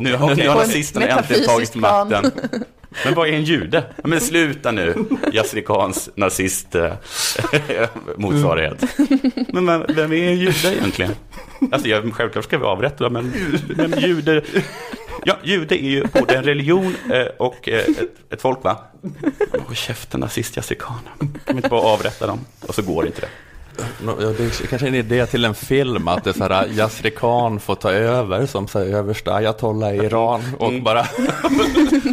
Nu, 0.00 0.14
okej. 0.20 0.36
nu 0.36 0.48
har 0.48 0.56
nazisterna 0.56 1.06
äntligen 1.06 1.44
tagit 1.44 1.74
makten. 1.74 2.32
Men 3.04 3.14
vad 3.14 3.28
är 3.28 3.32
en 3.32 3.44
jude? 3.44 3.84
Men 4.04 4.20
sluta 4.20 4.70
nu, 4.72 4.94
Yassir 5.32 5.62
Khans 5.62 6.10
nazist 6.14 6.74
eh, 6.74 6.92
motsvarighet. 8.16 8.84
Men 9.48 9.66
vem, 9.66 9.84
vem 9.88 10.12
är 10.12 10.28
en 10.28 10.38
jude 10.38 10.74
egentligen? 10.76 11.12
Alltså, 11.72 11.88
jag, 11.88 12.14
självklart 12.14 12.44
ska 12.44 12.58
vi 12.58 12.64
avrätta, 12.64 13.10
men, 13.10 13.32
men 13.76 14.00
jude... 14.00 14.42
Ja, 15.24 15.36
jude 15.42 15.82
är 15.84 15.88
ju 15.88 16.04
både 16.04 16.36
en 16.36 16.44
religion 16.44 16.94
eh, 17.12 17.26
och 17.38 17.68
eh, 17.68 17.78
ett, 17.78 18.32
ett 18.32 18.42
folk, 18.42 18.64
va? 18.64 18.78
Håll 19.66 19.74
käften, 19.74 20.20
nazist 20.20 20.78
Khan. 20.78 21.08
Kan 21.18 21.32
vi 21.46 21.52
inte 21.56 21.68
bara 21.68 21.80
avrätta 21.80 22.26
dem? 22.26 22.40
Och 22.60 22.74
så 22.74 22.82
går 22.82 23.06
inte 23.06 23.20
det. 23.20 23.28
Ja, 24.06 24.14
Det 24.38 24.66
kanske 24.70 24.86
är 24.86 24.88
en 24.88 24.94
idé 24.94 25.26
till 25.26 25.44
en 25.44 25.54
film 25.54 26.08
att 26.08 26.24
det 26.24 26.30
är 26.30 26.34
så 26.34 26.44
här 26.44 26.66
Yasri 26.68 27.10
Khan 27.10 27.60
får 27.60 27.74
ta 27.74 27.90
över 27.92 28.46
som 28.46 28.68
så 28.68 28.78
här, 28.78 28.86
översta 28.86 29.34
ayatollah 29.34 29.94
i 29.94 29.96
Iran 29.96 30.40
och 30.58 30.68
Mm. 30.68 30.82
bara 30.84 31.02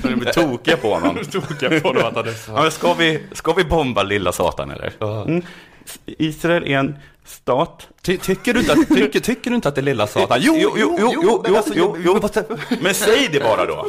De 0.03 0.15
blir 0.15 0.31
tokiga 0.31 0.77
på 0.77 0.93
honom. 0.93 1.17
tokiga 1.31 1.79
på 1.79 1.93
dem 1.93 2.03
att 2.05 2.15
han 2.15 2.27
är 2.27 2.31
så 2.31 2.51
Ja, 2.55 2.71
ska, 2.71 2.93
vi, 2.93 3.23
ska 3.31 3.53
vi 3.53 3.63
bomba 3.63 4.03
lilla 4.03 4.31
Satan 4.31 4.71
eller? 4.71 4.93
Mm. 5.27 5.41
Israel 6.05 6.63
är 6.63 6.77
en 6.77 6.95
stat. 7.27 7.87
Ty, 8.01 8.17
tycker, 8.17 8.53
du 8.53 8.59
inte 8.59 8.73
att, 8.73 8.87
tycker, 8.87 9.19
tycker 9.19 9.49
du 9.49 9.55
inte 9.55 9.69
att 9.69 9.75
det 9.75 9.81
är 9.81 9.83
lilla 9.83 10.07
satan? 10.07 10.37
Jo, 10.41 10.55
jo, 10.57 10.73
jo, 10.77 10.97
jo, 10.99 11.13
jo, 11.23 11.41
men 11.43 11.55
alltså, 11.55 11.73
jo, 11.75 11.97
jo, 12.05 12.19
jo. 12.23 12.57
Men 12.81 12.93
säg 12.93 13.29
det 13.31 13.39
bara 13.39 13.65
då. 13.65 13.87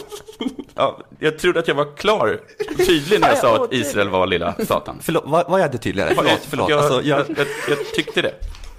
Ja, 0.75 0.99
jag 1.19 1.39
trodde 1.39 1.61
att 1.61 1.69
jag 1.69 1.75
var 1.75 1.97
klar, 1.97 2.41
tydlig 2.87 3.21
när 3.21 3.29
jag 3.29 3.39
sa 3.39 3.65
att 3.65 3.73
Israel 3.73 4.09
var 4.09 4.27
lilla 4.27 4.55
Satan. 4.67 4.99
Förlåt, 5.03 5.23
vad, 5.27 5.51
vad 5.51 5.61
är 5.61 5.69
det 5.69 5.79
tydligare? 5.79 6.15
Förlåt, 6.15 6.41
förlåt. 6.49 6.71
Jag, 6.71 6.79
Alltså, 6.79 7.03
jag, 7.03 7.19
jag, 7.19 7.47
jag, 7.69 7.79
tyckte 7.95 8.23
det. 8.23 8.35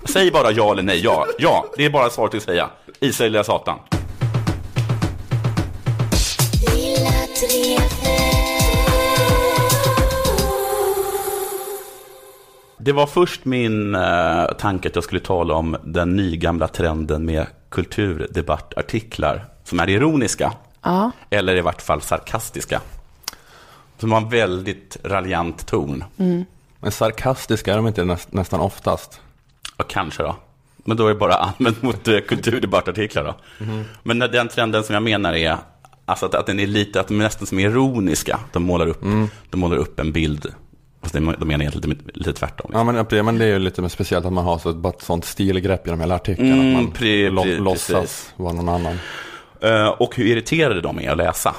Säg 0.06 0.32
bara 0.32 0.52
ja 0.52 0.72
eller 0.72 0.84
nej. 0.84 1.00
Ja, 1.04 1.26
ja. 1.40 1.66
Det 1.78 1.86
är 1.86 1.90
bara 1.90 2.10
svaret 2.10 2.36
att 2.36 2.44
säga. 2.44 2.70
Israel 3.00 3.36
är 3.36 3.44
Satan. 3.44 3.80
Lilla 6.74 8.39
Det 12.82 12.92
var 12.92 13.08
först 13.08 13.46
min 13.46 13.96
eh, 13.96 14.46
tanke 14.58 14.88
att 14.88 14.96
jag 14.96 15.04
skulle 15.04 15.22
tala 15.22 15.54
om 15.54 15.78
den 15.84 16.16
nygamla 16.16 16.68
trenden 16.68 17.26
med 17.26 17.48
kulturdebattartiklar 17.70 19.46
som 19.64 19.80
är 19.80 19.90
ironiska, 19.90 20.54
Ja, 20.82 21.12
eller 21.30 21.56
i 21.56 21.62
vart 21.62 21.82
fall 21.82 22.02
sarkastiska. 22.02 22.82
Som 23.98 24.12
har 24.12 24.22
en 24.22 24.30
väldigt 24.30 24.98
raljant 25.04 25.68
ton. 25.68 26.04
men 26.80 26.92
sarkastiska 26.92 27.72
är 27.74 27.78
de 27.78 27.88
inte 27.88 28.04
näst, 28.06 28.34
nästan 28.34 28.60
oftast. 28.60 29.22
Ja, 29.78 29.84
kanske 29.88 30.24
då. 30.24 30.36
Men 30.78 30.98
då 30.98 31.06
är 31.06 31.10
det 31.10 31.20
bara 31.20 31.34
använt 31.36 31.82
mot 31.82 32.08
eh, 32.08 32.20
kulturdebattartiklar 32.20 33.24
då. 33.24 33.36
Men 34.04 34.20
den 34.20 34.48
trenden 34.48 34.84
som 34.84 34.94
jag 34.94 35.04
menar 35.04 35.34
är 35.34 35.58
alltså 36.06 36.26
att, 36.26 36.36
att 36.36 36.46
den 36.46 36.60
är 36.60 36.68
lite, 36.68 37.00
att 37.00 37.08
de 37.08 37.20
är 37.20 37.24
nästan 37.24 37.48
som 37.48 37.60
ironiska. 37.60 38.40
De 38.52 38.64
målar 38.64 38.88
upp, 38.88 39.02
de 39.50 39.60
målar 39.60 39.78
upp 39.78 40.00
en 40.00 40.12
bild. 40.12 40.54
Fast 41.02 41.14
de, 41.14 41.36
de 41.40 41.48
menar 41.48 41.62
egentligen 41.66 41.90
lite, 41.90 42.20
lite 42.20 42.34
tvärtom. 42.34 42.72
Ja, 42.74 42.84
men, 42.84 43.06
det- 43.10 43.24
men 43.24 43.38
det 43.38 43.46
är 43.46 43.50
ju 43.50 43.60
lite 43.60 43.90
speciellt 43.90 44.26
att 44.26 44.34
man 44.34 44.44
har 44.46 44.58
så, 44.58 44.74
bara 44.74 44.94
ett 44.94 45.02
sånt 45.02 45.26
stilgrepp 45.26 45.86
genom 45.88 46.00
hela 46.00 46.16
artikeln. 46.16 46.52
Mm, 46.52 46.76
att 46.76 46.84
man 46.84 46.92
pre- 46.94 47.30
lo, 47.30 47.44
pre- 47.44 47.60
låtsas 47.60 47.88
precis. 48.02 48.34
vara 48.36 48.54
någon 48.54 48.70
annan. 48.70 49.00
Eh, 49.62 49.88
och 49.88 50.16
hur 50.16 50.26
irriterade 50.26 50.82
de 50.82 51.00
är 51.00 51.12
att 51.12 51.18
läsa 51.18 51.56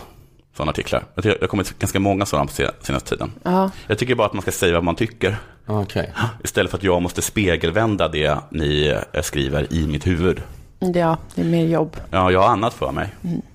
sådana 0.57 0.71
artiklar. 0.71 1.05
Jag 1.15 1.25
tycker- 1.25 1.39
Det 1.39 1.43
har 1.45 1.49
kommit 1.49 1.79
ganska 1.79 2.01
många 2.01 2.27
sådana 2.27 2.47
på 2.47 2.53
se- 2.53 2.71
senaste 2.81 3.09
tiden. 3.09 3.33
ja, 3.43 3.71
Jag 3.87 3.99
tycker 3.99 4.15
bara 4.15 4.27
att 4.27 4.33
man 4.33 4.43
ska 4.43 4.51
säga 4.51 4.75
vad 4.75 4.85
man 4.85 4.95
tycker. 4.97 5.37
Okej. 5.67 6.13
Istället 6.45 6.71
för 6.71 6.79
att 6.79 6.85
jag 6.85 7.03
måste 7.03 7.23
spegelvända 7.23 8.09
det 8.09 8.39
ni 8.51 8.87
eh, 9.13 9.23
skriver 9.23 9.73
i 9.73 9.87
mitt 9.87 10.07
huvud. 10.07 10.43
ja, 10.79 11.17
det 11.35 11.41
är 11.41 11.45
mer 11.45 11.67
jobb. 11.67 11.97
Ja, 12.11 12.31
jag 12.31 12.41
har 12.41 12.49
annat 12.49 12.75
för 12.75 12.93
mig 12.93 13.09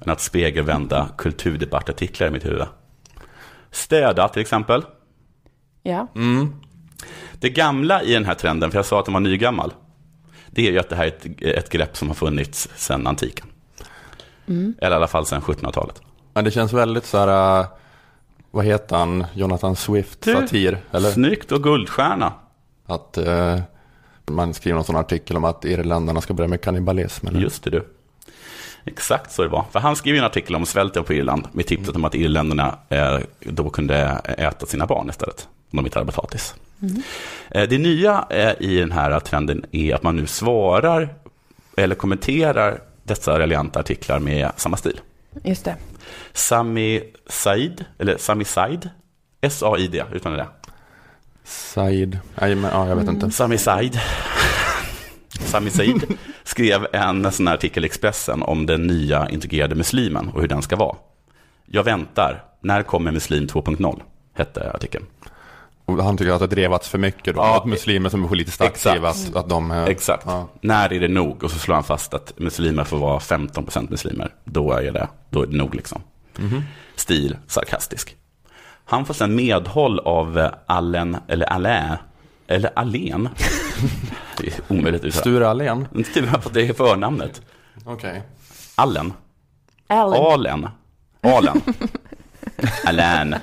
än 0.06 0.10
att 0.12 0.22
spegelvända 0.22 1.10
kulturdebattartiklar 1.18 2.28
i 2.28 2.32
mitt 2.32 2.46
huvud. 2.46 2.64
Städa 3.72 4.28
till 4.28 4.42
exempel. 4.42 4.82
Ja, 5.88 6.08
Det 7.40 7.50
gamla 7.50 8.04
i 8.04 8.14
den 8.14 8.26
här 8.26 8.34
trenden, 8.36 8.72
för 8.72 8.78
jag 8.78 8.86
sa 8.86 9.00
att 9.00 9.06
den 9.06 9.14
var 9.14 9.22
nygammal, 9.22 9.74
det 10.48 10.68
är 10.68 10.72
ju 10.72 10.80
att 10.80 10.90
det 10.90 10.96
här 10.96 11.04
är 11.04 11.08
ett, 11.08 11.42
ett 11.42 11.70
grepp 11.70 11.98
som 11.98 12.08
har 12.08 12.16
funnits 12.16 12.70
sedan 12.76 13.08
antiken. 13.08 13.48
Eller 14.48 14.92
i 14.92 14.96
alla 14.96 15.08
fall 15.08 15.26
sedan 15.26 15.42
1700-talet. 15.42 16.02
Men 16.34 16.44
det 16.44 16.52
känns 16.52 16.74
väldigt 16.74 17.06
så 17.06 17.18
här, 17.18 17.60
äh, 17.60 17.68
vad 18.52 18.66
heter 18.66 18.96
han, 18.96 19.26
Jonathan 19.34 19.76
Swift, 19.76 20.22
Du, 20.22 20.34
satir, 20.34 20.78
eller? 20.92 21.12
Snyggt 21.12 21.52
och 21.52 21.64
guldstjärna. 21.64 22.34
Att 22.86 23.18
eh, 23.18 23.60
man 24.32 24.54
skriver 24.54 24.76
någon 24.76 24.84
sån 24.86 24.96
artikel 24.96 25.38
om 25.38 25.44
att 25.44 25.66
irländarna 25.66 26.22
ska 26.22 26.34
börja 26.34 26.48
med 26.48 26.62
kannibalism. 26.62 27.28
Eller? 27.28 27.40
Just 27.40 27.64
det 27.64 27.70
du. 27.70 27.88
Exakt 28.92 29.32
så 29.32 29.42
det 29.42 29.50
var. 29.50 29.66
För 29.72 29.80
han 29.80 29.96
skrev 29.96 30.16
en 30.16 30.24
artikel 30.24 30.56
om 30.56 30.66
svälten 30.66 31.04
på 31.04 31.14
Irland 31.14 31.48
med 31.52 31.68
tipset 31.68 31.96
om 31.96 32.06
att 32.06 32.16
irländarna 32.16 32.78
eh, 32.90 33.20
då 33.40 33.70
kunde 33.70 33.96
äta 34.38 34.66
sina 34.66 34.86
barn 34.86 35.10
istället. 35.10 35.48
Om 35.72 35.78
de 35.78 35.86
inte 35.86 36.00
hade 36.00 36.12
potatis. 36.12 36.56
Eh, 37.50 37.70
det 37.70 37.78
nya 37.78 38.26
eh, 38.30 38.54
i 38.60 38.78
den 38.80 38.92
här 38.92 39.20
trenden 39.20 39.66
är 39.72 39.96
att 39.96 40.04
man 40.04 40.16
nu 40.16 40.28
svarar 40.28 41.10
eller 41.78 41.96
kommenterar 41.96 42.82
dessa 43.04 43.40
relianta 43.40 43.80
artiklar 43.80 44.20
med 44.20 44.52
samma 44.56 44.78
stil. 44.78 45.00
just 45.44 45.66
det. 45.66 45.76
Sami 46.34 47.04
Said, 47.28 47.86
eller 48.00 48.18
Sami 48.18 48.46
Said, 48.46 48.90
S-A-I-D, 49.42 50.04
utan 50.12 50.34
det. 50.34 50.48
Said, 51.44 52.20
ja, 52.36 52.88
jag 52.88 52.96
vet 52.96 53.10
inte. 53.10 53.32
Sami 53.32 53.58
Said, 53.58 54.00
Sami 55.46 55.70
Said 55.70 56.04
skrev 56.44 56.88
en 56.94 57.32
sån 57.32 57.48
här 57.48 57.54
artikel 57.54 57.84
i 57.84 57.88
Expressen 57.88 58.44
om 58.44 58.66
den 58.66 58.88
nya 58.88 59.30
integrerade 59.30 59.76
muslimen 59.76 60.30
och 60.30 60.42
hur 60.42 60.48
den 60.48 60.62
ska 60.62 60.76
vara. 60.76 60.96
Jag 61.66 61.84
väntar, 61.84 62.44
när 62.62 62.84
kommer 62.84 63.12
Muslim 63.12 63.48
2.0? 63.48 64.02
Hette 64.34 64.72
artikeln. 64.72 65.06
Och 65.86 66.04
han 66.04 66.18
tycker 66.18 66.32
att 66.32 66.40
det 66.40 66.48
drevats 66.48 66.90
för 66.90 66.98
mycket 66.98 67.36
då, 67.36 67.42
Ja, 67.42 67.58
att 67.58 67.66
muslimer 67.66 68.10
som 68.10 68.24
är 68.24 68.28
politiskt 68.28 68.62
aktiva, 68.62 69.10
att, 69.10 69.36
att 69.36 69.50
de... 69.50 69.72
eh, 69.72 69.84
Exakt. 69.84 70.24
Ja. 70.26 70.48
När 70.62 70.94
är 70.94 71.00
det 71.00 71.08
nog? 71.08 71.44
Och 71.44 71.52
så 71.52 71.60
slår 71.60 71.76
han 71.76 71.84
fast 71.84 72.14
att 72.14 72.34
muslimer 72.40 72.84
får 72.84 72.98
vara 72.98 73.20
15% 73.20 73.92
muslimer. 73.92 74.34
Då 74.44 74.72
är 74.72 74.92
det, 74.92 75.08
då 75.30 75.42
är 75.44 75.48
det 75.48 75.58
nog 75.58 75.76
liksom. 75.76 76.02
Stil, 76.96 77.38
sarkastisk. 77.48 78.16
Han 78.86 79.06
får 79.06 79.14
sen 79.14 79.36
medhåll 79.36 80.00
av 80.00 80.40
eh, 80.40 80.50
Allen, 80.66 81.18
eller 81.28 81.46
Alain, 81.46 81.94
eller 82.48 82.72
Alén. 82.76 83.30
det 84.38 84.48
är 84.48 84.54
omöjligt 84.68 85.02
att 85.02 85.08
uttala. 85.08 85.22
Sture 85.22 85.48
Allén? 85.50 85.88
Det 86.52 86.62
är 86.70 86.74
förnamnet. 86.74 87.42
Okej. 87.86 88.22
Allen. 88.76 89.14
Alan. 89.88 90.34
Alen. 90.34 90.70
Alen. 91.22 91.62
Alain. 92.86 93.34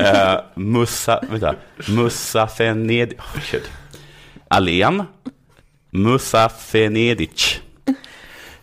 Uh, 0.00 0.40
Musa, 0.54 1.20
vänta. 1.30 1.54
Musa 1.88 2.46
Fenedic. 2.46 3.18
Oh, 3.18 3.40
shit. 3.40 3.70
Alen. 4.48 5.02
Musa 5.90 6.48
Fenedic. 6.48 7.60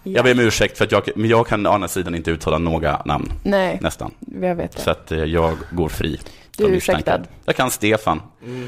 Jag 0.04 0.24
ber 0.24 0.32
om 0.32 0.40
ursäkt 0.40 0.78
för 0.78 0.86
att 0.86 0.92
jag, 0.92 1.10
men 1.16 1.30
jag 1.30 1.48
kan 1.48 1.68
å 1.68 1.72
andra 1.72 1.88
sidan 1.88 2.16
inte 2.16 2.32
uttala 2.32 2.58
några 2.58 3.02
namn. 3.06 3.32
Nej, 3.44 3.78
Nästan. 3.82 4.12
jag 4.42 4.56
vet 4.56 4.72
det. 4.72 4.82
Så 4.82 4.92
att 4.92 5.12
eh, 5.12 5.24
jag 5.24 5.58
går 5.72 5.90
fri. 5.90 6.20
Du 6.58 6.66
är 6.66 6.70
misstankar. 6.70 7.14
ursäktad. 7.20 7.36
Jag 7.46 7.56
kan 7.56 7.72
Stefan. 7.72 8.22
Eh, 8.44 8.68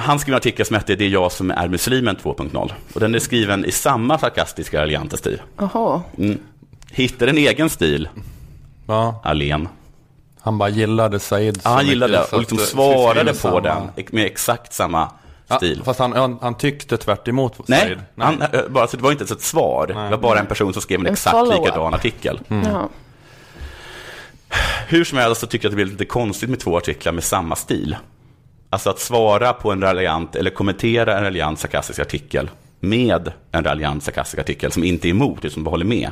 han 0.00 0.18
skrev 0.18 0.32
en 0.32 0.36
artikel 0.36 0.66
som 0.66 0.76
hette 0.76 0.94
Det 0.94 1.04
är 1.04 1.08
jag 1.08 1.32
som 1.32 1.50
är 1.50 1.68
muslimen 1.68 2.16
2.0. 2.16 2.72
Och 2.94 3.00
den 3.00 3.14
är 3.14 3.18
skriven 3.18 3.64
i 3.64 3.70
samma 3.72 4.18
sarkastiska 4.18 4.80
raljanta 4.82 5.16
stil. 5.16 5.42
Jaha, 5.58 6.02
Mm. 6.18 6.38
Hittar 6.90 7.26
en 7.26 7.38
egen 7.38 7.70
stil, 7.70 8.08
Ja, 8.86 9.20
Alen. 9.24 9.68
han 10.40 10.58
bara 10.58 10.68
gillade 10.68 11.18
Said 11.18 11.56
så 11.62 11.68
Ja, 11.68 11.74
han 11.74 11.86
gillade 11.86 12.24
och 12.32 12.38
liksom 12.38 12.58
svarade 12.58 13.30
på 13.30 13.36
samma- 13.38 13.60
den 13.60 13.82
med 14.10 14.26
exakt 14.26 14.72
samma 14.72 15.08
Ja, 15.48 15.56
stil. 15.56 15.82
fast 15.84 15.98
han, 16.00 16.12
han, 16.12 16.38
han 16.42 16.54
tyckte 16.54 16.96
tvärt 16.96 17.28
emot 17.28 17.68
Nej, 17.68 17.80
Said. 17.80 17.98
Han, 18.18 18.42
eh, 18.42 18.48
bara, 18.70 18.86
så 18.86 18.96
det 18.96 19.02
var 19.02 19.10
inte 19.10 19.22
ens 19.22 19.32
ett 19.32 19.42
svar. 19.42 19.86
Det 19.86 19.94
var 19.94 20.16
bara 20.18 20.38
en 20.38 20.46
person 20.46 20.72
som 20.72 20.82
skrev 20.82 21.00
en 21.00 21.06
En 21.06 21.12
exakt 21.12 21.48
likadan 21.48 21.94
artikel. 21.94 22.40
ja. 22.48 22.88
Hur 24.88 25.04
som 25.04 25.18
helst 25.18 25.40
så 25.40 25.46
tycker 25.46 25.64
jag 25.64 25.68
att 25.70 25.72
det 25.72 25.84
blir 25.84 25.92
lite 25.92 26.04
konstigt 26.04 26.50
med 26.50 26.60
två 26.60 26.76
artiklar 26.76 27.12
med 27.12 27.24
samma 27.24 27.56
stil. 27.56 27.96
Alltså 28.74 28.90
att 28.90 28.98
svara 28.98 29.52
på 29.52 29.72
en 29.72 29.80
raljant, 29.80 30.36
eller 30.36 30.50
kommentera 30.50 31.18
en 31.18 31.24
raljant 31.24 31.58
sarkastisk 31.58 31.98
artikel 32.00 32.50
med 32.80 33.32
en 33.52 33.64
raljant 33.64 34.02
sarkastisk 34.02 34.38
artikel 34.38 34.72
som 34.72 34.84
inte 34.84 35.08
är 35.08 35.10
emot, 35.10 35.38
utan 35.38 35.50
som 35.50 35.66
håller 35.66 35.84
med. 35.84 36.10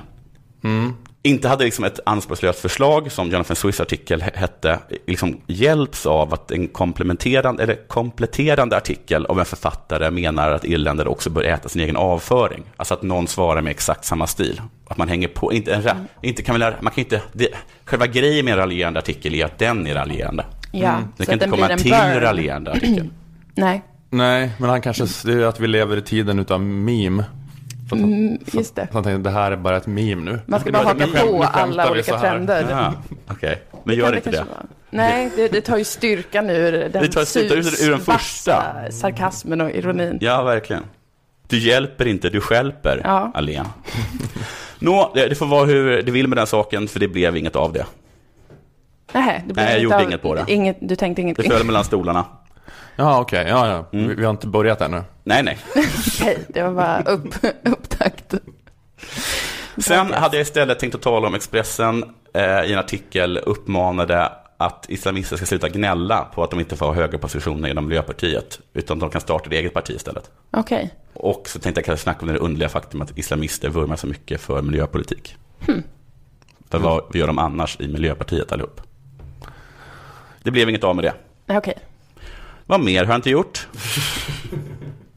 Inte 1.23 1.49
hade 1.49 1.65
liksom 1.65 1.85
ett 1.85 2.01
anspråkslöst 2.07 2.59
förslag, 2.61 3.13
som 3.13 3.31
Jonathan 3.31 3.57
Swiss 3.57 3.81
artikel 3.81 4.23
hette, 4.23 4.79
liksom 5.07 5.41
hjälps 5.47 6.07
av 6.07 6.35
att 6.35 6.51
en 6.51 6.69
komplementerande, 6.69 7.63
eller 7.63 7.89
kompletterande 7.89 8.77
artikel 8.77 9.27
av 9.27 9.39
en 9.39 9.45
författare 9.45 10.11
menar 10.11 10.53
att 10.53 10.65
irländare 10.65 11.09
också 11.09 11.31
bör 11.31 11.43
äta 11.43 11.69
sin 11.69 11.83
egen 11.83 11.97
avföring. 11.97 12.63
Alltså 12.77 12.95
att 12.95 13.03
någon 13.03 13.29
svarar 13.29 13.63
med 13.63 13.71
exakt 13.71 14.05
samma 14.05 14.27
stil. 14.27 14.61
Att 14.89 14.97
man 14.97 15.09
hänger 15.09 15.29
på, 15.29 15.53
inte 15.53 15.75
en, 15.75 15.83
ra- 15.83 16.05
inte 16.23 16.43
kan 16.43 16.61
väl, 16.61 16.75
man 16.81 16.93
kan 16.93 17.05
inte, 17.05 17.23
det, 17.33 17.49
själva 17.85 18.07
grejen 18.07 18.45
med 18.45 18.53
en 18.53 18.59
raljerande 18.59 18.99
artikel 18.99 19.35
är 19.35 19.45
att 19.45 19.59
den 19.59 19.87
är 19.87 19.95
raljerande. 19.95 20.45
Ja. 20.73 20.99
Det 21.17 21.25
så 21.25 21.31
kan 21.31 21.39
att 21.41 21.47
inte 21.47 21.57
komma 21.57 21.77
till 21.77 21.91
burn. 21.91 22.21
raljerande 22.21 22.73
artikel. 22.73 23.09
Nej, 23.55 23.83
Nej, 24.11 24.51
men 24.59 24.71
han 24.71 24.81
kanske, 24.81 25.05
det 25.25 25.33
är 25.33 25.47
att 25.47 25.61
vi 25.61 25.67
lever 25.67 25.97
i 25.97 26.03
tiden 26.03 26.39
utav 26.39 26.61
meme. 26.61 27.25
Så 27.89 27.97
han, 27.97 28.05
mm, 28.05 28.39
just 28.53 28.75
det. 28.77 28.87
så 28.91 28.95
han 28.97 29.05
tänkte, 29.05 29.31
det 29.31 29.35
här 29.35 29.53
är 29.53 29.57
bara 29.57 29.77
ett 29.77 29.87
meme 29.87 30.23
nu. 30.31 30.39
Man 30.47 30.61
ska 30.61 30.73
bara 30.73 30.83
haka 30.85 31.07
på 31.07 31.43
alla 31.53 31.91
olika 31.91 32.19
trender. 32.19 32.67
Ja, 32.71 32.93
okej. 33.31 33.63
Men 33.85 33.97
gör 33.97 34.17
inte 34.17 34.31
det. 34.31 34.37
vara. 34.39 34.67
Nej, 34.91 35.31
det, 35.37 35.49
det 35.49 35.61
tar 35.61 35.77
ju 35.79 35.85
styrkan 35.85 36.51
ur 36.51 36.73
den 36.73 36.93
Det 37.03 37.09
tar 37.09 37.25
styrkan 37.25 37.59
ur- 37.59 37.85
ur 37.87 37.91
den 37.91 38.01
första. 38.01 38.63
sarkasmen 38.91 39.61
och 39.61 39.71
ironin. 39.71 40.19
Ja, 40.21 40.43
verkligen. 40.43 40.83
Du 41.49 41.59
hjälper 41.59 42.07
inte, 42.07 42.29
du 42.31 42.41
skälper, 42.41 43.01
Ja. 43.05 43.31
Alén. 43.35 43.67
Nå, 44.79 45.13
det, 45.15 45.29
det 45.29 45.35
får 45.35 45.47
vara 45.47 45.65
hur 45.65 46.03
det 46.03 46.13
vill 46.13 46.29
med 46.29 46.39
den 46.39 46.47
saken, 46.47 46.89
för 46.89 47.01
det 47.01 47.09
blev 47.09 47.37
inget 47.37 47.57
av 47.57 47.73
det. 47.73 47.87
Nej, 49.13 49.45
det 49.47 49.55
blev 49.55 49.67
Nej, 49.67 49.73
jag 49.73 49.79
inget 49.79 49.83
gjorde 49.83 49.97
av- 49.97 50.03
inget 50.03 50.23
på 50.23 50.35
det. 50.35 50.45
Inget, 50.49 50.77
du 50.81 50.97
tänkte 50.97 51.21
Det 51.21 51.23
ingenting? 51.23 51.51
föll 51.51 51.67
mellan 51.67 51.85
stolarna. 51.85 52.25
Ja, 52.97 53.21
okej. 53.21 53.47
Ja, 53.49 53.69
ja. 53.69 53.99
Mm. 53.99 54.17
Vi, 54.17 54.25
har 54.25 54.31
inte 54.31 54.47
börjat 54.47 54.81
ännu. 54.81 55.03
Nej, 55.25 55.43
nej. 55.43 55.59
Okej, 56.21 56.39
det 56.49 56.63
var 56.63 56.71
bara 56.73 57.03
upp, 57.03 57.35
upptakt. 57.65 58.35
Sen 59.79 60.13
hade 60.13 60.37
jag 60.37 60.43
istället 60.43 60.79
tänkt 60.79 60.95
att 60.95 61.03
tala 61.03 61.29
om 61.29 61.35
Expressen 61.35 62.05
eh, 62.35 62.43
i 62.43 62.73
en 62.73 62.79
artikel 62.79 63.39
uppmanade 63.39 64.33
att 64.57 64.87
islamister 64.89 65.37
ska 65.37 65.47
sluta 65.47 65.69
gnälla 65.69 66.25
på 66.35 66.43
att 66.45 66.51
de 66.51 66.61
inte 66.61 66.77
får 66.77 66.87
ha 66.87 66.93
höga 66.95 67.19
positioner 67.19 67.69
inom 67.69 67.87
Miljöpartiet, 67.87 68.61
utan 68.75 68.99
de 68.99 69.11
kan 69.11 69.21
starta 69.21 69.47
ett 69.47 69.53
eget 69.53 69.75
parti 69.75 69.91
istället. 69.91 70.31
Okej. 70.51 70.95
Och 71.15 71.49
så 71.49 71.59
tänkte 71.59 71.79
jag 71.79 71.87
kanske 71.87 72.03
snacka 72.03 72.21
om 72.21 72.29
det 72.33 72.39
underliga 72.39 72.69
faktum 72.69 73.03
att 73.03 73.19
islamister 73.19 73.69
vurmar 73.69 73.97
så 73.97 74.07
mycket 74.07 74.41
för 74.41 74.63
miljöpolitik. 74.63 75.37
För 76.71 76.79
vad 76.79 77.15
gör 77.17 77.27
de 77.27 77.39
annars 77.39 77.77
i 77.81 77.89
Miljöpartiet 77.89 78.53
allihop? 78.53 78.81
Det 80.43 80.51
blev 80.51 80.69
inget 80.69 80.85
av 80.85 80.97
med 80.97 81.05
det. 81.05 81.15
Okej, 81.57 81.75
Vad 82.67 82.81
mer 82.81 83.05
har 83.05 83.13
jag 83.13 83.19
inte 83.19 83.31
gjort? 83.31 83.69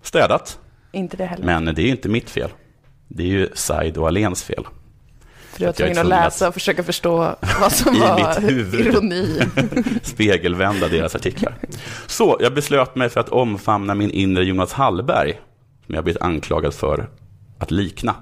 Städat. 0.02 0.60
inte 0.92 1.18
det 1.18 1.26
heller. 1.26 1.46
Men 1.46 1.66
det 1.66 1.82
är 1.82 1.86
ju 1.86 1.92
inte 1.92 2.10
mitt 2.10 2.30
fel. 2.30 2.50
Det 3.08 3.24
är 3.24 3.28
ju 3.28 3.50
Said 3.54 3.98
och 3.98 4.08
Alens 4.08 4.44
fel. 4.44 4.64
För 5.52 5.60
du 5.60 5.66
var 5.66 5.74
tvungen 5.74 5.98
att 5.98 6.06
läsa 6.06 6.48
och 6.48 6.54
försöka 6.54 6.84
förstå 6.84 7.36
vad 7.62 7.72
som 7.72 7.96
I 7.96 8.00
var 8.00 8.16
mitt 8.40 8.50
huvud. 8.52 8.88
ironi. 8.88 9.40
Spegelvända 10.04 10.88
deras 10.88 11.16
artiklar. 11.16 11.56
Så 12.08 12.38
jag 12.40 12.54
beslöt 12.54 12.96
mig 12.96 13.10
för 13.10 13.20
att 13.20 13.30
omfamna 13.30 13.96
min 13.96 14.12
inre 14.12 14.44
Jonas 14.44 14.74
Hallberg, 14.74 15.40
som 15.86 15.96
jag 15.96 16.04
blivit 16.04 16.22
anklagad 16.22 16.74
för 16.74 17.10
att 17.60 17.72
likna. 17.72 18.16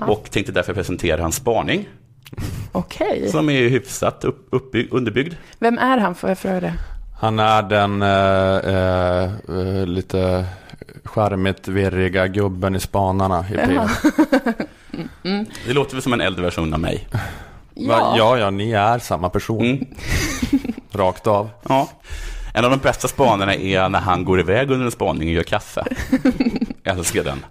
Och 0.00 0.30
tänkte 0.30 0.52
därför 0.52 0.74
presentera 0.74 1.22
hans 1.22 1.36
spaning, 1.36 1.88
Okej. 2.72 3.28
som 3.28 3.50
är 3.50 3.68
hyfsat 3.68 4.24
upp, 4.24 4.48
uppbyggd, 4.50 4.92
underbyggd. 4.92 5.34
Vem 5.58 5.78
är 5.78 5.98
han, 5.98 6.14
får 6.14 6.28
jag 6.30 6.38
fråga 6.38 6.60
det? 6.60 6.74
Han 7.20 7.38
är 7.38 7.62
den 7.62 8.02
eh, 8.02 8.74
eh, 8.74 9.30
eh, 9.58 9.86
lite 9.86 10.46
charmigt 11.04 11.68
virriga 11.68 12.26
gubben 12.26 12.74
i 12.76 12.80
Spanarna 12.80 13.44
i 13.50 13.54
P. 13.54 13.72
Jaha. 13.74 13.88
Det 15.66 15.72
låter 15.72 15.92
väl 15.94 16.02
som 16.02 16.12
en 16.12 16.20
äldre 16.20 16.42
version 16.42 16.74
av 16.74 16.80
mig. 16.80 17.08
Va? 17.74 18.14
Ja, 18.18 18.38
ja, 18.38 18.50
ni 18.50 18.72
är 18.72 18.98
samma 18.98 19.28
person. 19.28 19.64
Mm. 19.64 19.86
Rakt 20.92 21.26
av. 21.26 21.50
Ja. 21.68 21.88
En 22.54 22.64
av 22.64 22.70
de 22.70 22.78
bästa 22.80 23.08
spanarna 23.08 23.54
är 23.54 23.88
när 23.88 24.00
han 24.00 24.24
går 24.24 24.40
iväg 24.40 24.70
under 24.70 24.84
en 24.86 24.92
spaning 24.92 25.28
och 25.28 25.34
gör 25.34 25.42
kaffe. 25.42 25.84
Jag 26.82 26.98
älskar 26.98 27.24
den. 27.24 27.44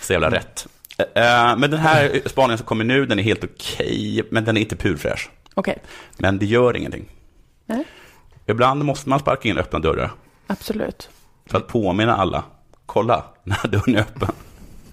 Så 0.00 0.12
jävla 0.12 0.30
rätt. 0.30 0.66
Eh, 1.14 1.56
Men 1.56 1.70
den 1.70 1.80
här 1.80 2.20
spaningen 2.26 2.58
som 2.58 2.66
kommer 2.66 2.84
nu, 2.84 3.06
den 3.06 3.18
är 3.18 3.22
helt 3.22 3.44
okej, 3.44 4.22
men 4.30 4.44
den 4.44 4.56
är 4.56 4.60
inte 4.60 4.76
purfräsch. 4.76 5.30
Okej, 5.54 5.78
Men 6.18 6.38
det 6.38 6.46
gör 6.46 6.76
ingenting. 6.76 7.08
Nej. 7.66 7.84
Ibland 8.46 8.84
måste 8.84 9.08
man 9.08 9.18
sparka 9.20 9.48
in 9.48 9.58
öppna 9.58 9.78
dörrar 9.78 10.10
absolut. 10.46 11.08
för 11.46 11.58
att 11.58 11.68
påminna 11.68 12.16
alla. 12.16 12.44
Kolla, 12.86 13.24
den 13.44 13.52
här 13.62 13.70
dörren 13.70 13.96
är 13.96 14.00
öppen. 14.00 14.28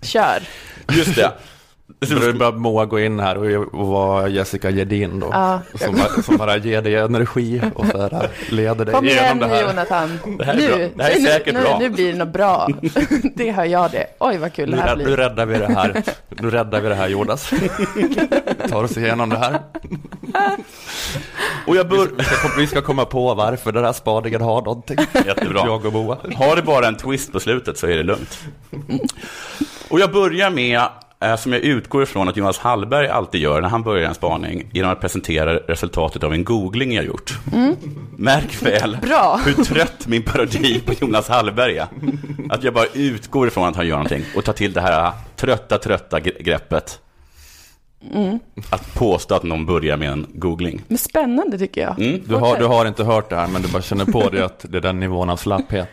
Kör. 0.01 0.43
Just 0.91 1.15
det. 1.15 1.31
Så 2.07 2.13
då 2.13 2.33
börjar 2.33 2.51
Moa 2.51 2.85
gå 2.85 2.99
in 2.99 3.19
här 3.19 3.37
och, 3.37 3.87
vara 3.87 4.27
Jessica 4.27 4.69
Gedin 4.69 5.19
då. 5.19 5.27
Ja. 5.31 5.61
Som, 5.75 5.95
bara- 5.95 6.21
som 6.23 6.37
bara 6.37 6.57
ger 6.57 6.81
dig 6.81 6.95
energi 6.95 7.61
och 7.75 7.85
så 7.85 8.01
här, 8.01 8.29
leder 8.49 8.85
dig 8.85 8.93
Kom 8.93 9.05
igen 9.05 9.17
igenom 9.23 9.39
det 9.39 9.47
nu 9.47 9.53
här. 9.53 9.61
Jonathan. 9.61 10.19
Det 10.37 10.45
här 10.45 10.53
är 10.53 10.57
nu, 10.57 10.67
bra. 10.67 10.77
Det 10.95 11.03
här 11.03 11.11
är 11.11 11.19
nu, 11.19 11.25
säkert 11.27 11.53
nu, 11.53 11.61
bra. 11.61 11.77
Nu 11.79 11.89
blir 11.89 12.11
det 12.11 12.17
något 12.17 12.33
bra. 12.33 12.67
det 13.35 13.51
hör 13.51 13.65
jag 13.65 13.91
det. 13.91 14.05
Oj 14.19 14.37
vad 14.37 14.53
kul 14.53 14.69
Nu, 14.69 14.75
det 14.75 14.81
här 14.81 14.89
rädd, 14.89 14.97
nu 14.97 15.03
blir. 15.03 15.17
räddar 15.17 15.45
vi 15.45 15.57
det 15.57 15.73
här. 15.73 16.03
Nu 16.29 16.49
räddar 16.49 16.81
vi 16.81 16.89
det 16.89 16.95
här 16.95 17.07
Jonas. 17.07 17.53
Vi 17.95 18.69
tar 18.69 18.83
oss 18.83 18.97
igenom 18.97 19.29
det 19.29 19.37
här. 19.37 19.59
Och 21.67 21.75
jag 21.75 21.83
Vi 21.83 21.89
bör... 21.89 22.05
ska, 22.05 22.15
vi 22.17 22.23
ska, 22.23 22.35
kom- 22.47 22.51
vi 22.57 22.67
ska 22.67 22.81
komma 22.81 23.05
på 23.05 23.33
varför 23.33 23.71
den 23.71 23.83
här 23.85 23.93
spaningen 23.93 24.41
har 24.41 24.61
någonting. 24.61 24.97
Jättebra. 25.25 25.61
Jag 25.65 25.85
och 25.85 25.93
Moa. 25.93 26.17
Har 26.35 26.55
det 26.55 26.61
bara 26.61 26.87
en 26.87 26.95
twist 26.97 27.31
på 27.31 27.39
slutet 27.39 27.77
så 27.77 27.87
är 27.87 27.97
det 27.97 28.03
lugnt. 28.03 28.39
Och 29.89 29.99
jag 29.99 30.11
börjar 30.11 30.49
med, 30.49 30.81
som 31.37 31.53
jag 31.53 31.61
utgår 31.61 32.03
ifrån 32.03 32.29
att 32.29 32.37
Jonas 32.37 32.57
Hallberg 32.59 33.07
alltid 33.07 33.41
gör 33.41 33.61
när 33.61 33.69
han 33.69 33.83
börjar 33.83 34.09
en 34.09 34.15
spaning, 34.15 34.69
genom 34.73 34.91
att 34.91 35.01
presentera 35.01 35.53
resultatet 35.57 36.23
av 36.23 36.33
en 36.33 36.43
googling 36.43 36.93
jag 36.93 37.05
gjort. 37.05 37.39
Märk 38.17 38.61
väl 38.63 38.97
Bra. 39.01 39.39
hur 39.45 39.63
trött 39.63 40.07
min 40.07 40.23
parodi 40.23 40.79
på 40.85 40.93
Jonas 41.01 41.29
Hallberg 41.29 41.77
är. 41.77 41.87
Att 42.49 42.63
jag 42.63 42.73
bara 42.73 42.85
utgår 42.93 43.47
ifrån 43.47 43.67
att 43.67 43.75
han 43.75 43.87
gör 43.87 43.95
någonting 43.95 44.23
och 44.35 44.43
tar 44.45 44.53
till 44.53 44.73
det 44.73 44.81
här 44.81 45.11
trötta, 45.35 45.77
trötta 45.77 46.19
gre- 46.19 46.43
greppet. 46.43 46.99
Att 48.69 48.93
påstå 48.93 49.35
att 49.35 49.43
någon 49.43 49.65
börjar 49.65 49.97
med 49.97 50.09
en 50.09 50.25
googling. 50.33 50.81
Men 50.87 50.97
spännande 50.97 51.57
tycker 51.57 51.81
jag. 51.81 51.99
Mm. 51.99 52.21
Du 52.25 52.35
har, 52.35 52.57
du 52.57 52.65
har 52.65 52.85
inte 52.85 53.03
hört 53.03 53.29
det 53.29 53.35
här, 53.35 53.47
men 53.47 53.61
du 53.61 53.67
bara 53.67 53.81
känner 53.81 54.05
på 54.05 54.29
dig 54.29 54.41
att 54.41 54.65
det 54.69 54.77
är 54.77 54.81
den 54.81 54.99
nivån 54.99 55.29
av 55.29 55.37
slapphet. 55.37 55.89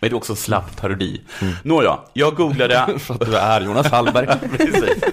Men 0.00 0.10
det 0.10 0.14
är 0.14 0.16
också 0.16 0.32
en 0.32 0.36
slapp 0.36 0.76
parodi. 0.80 1.20
Nåja, 1.62 1.98
jag 2.12 2.34
googlade... 2.34 2.86
För 2.98 3.14
att 3.14 3.20
du 3.26 3.36
är 3.36 3.60
Jonas 3.60 3.86
Hallberg. 3.90 4.26
Precis. 4.56 5.04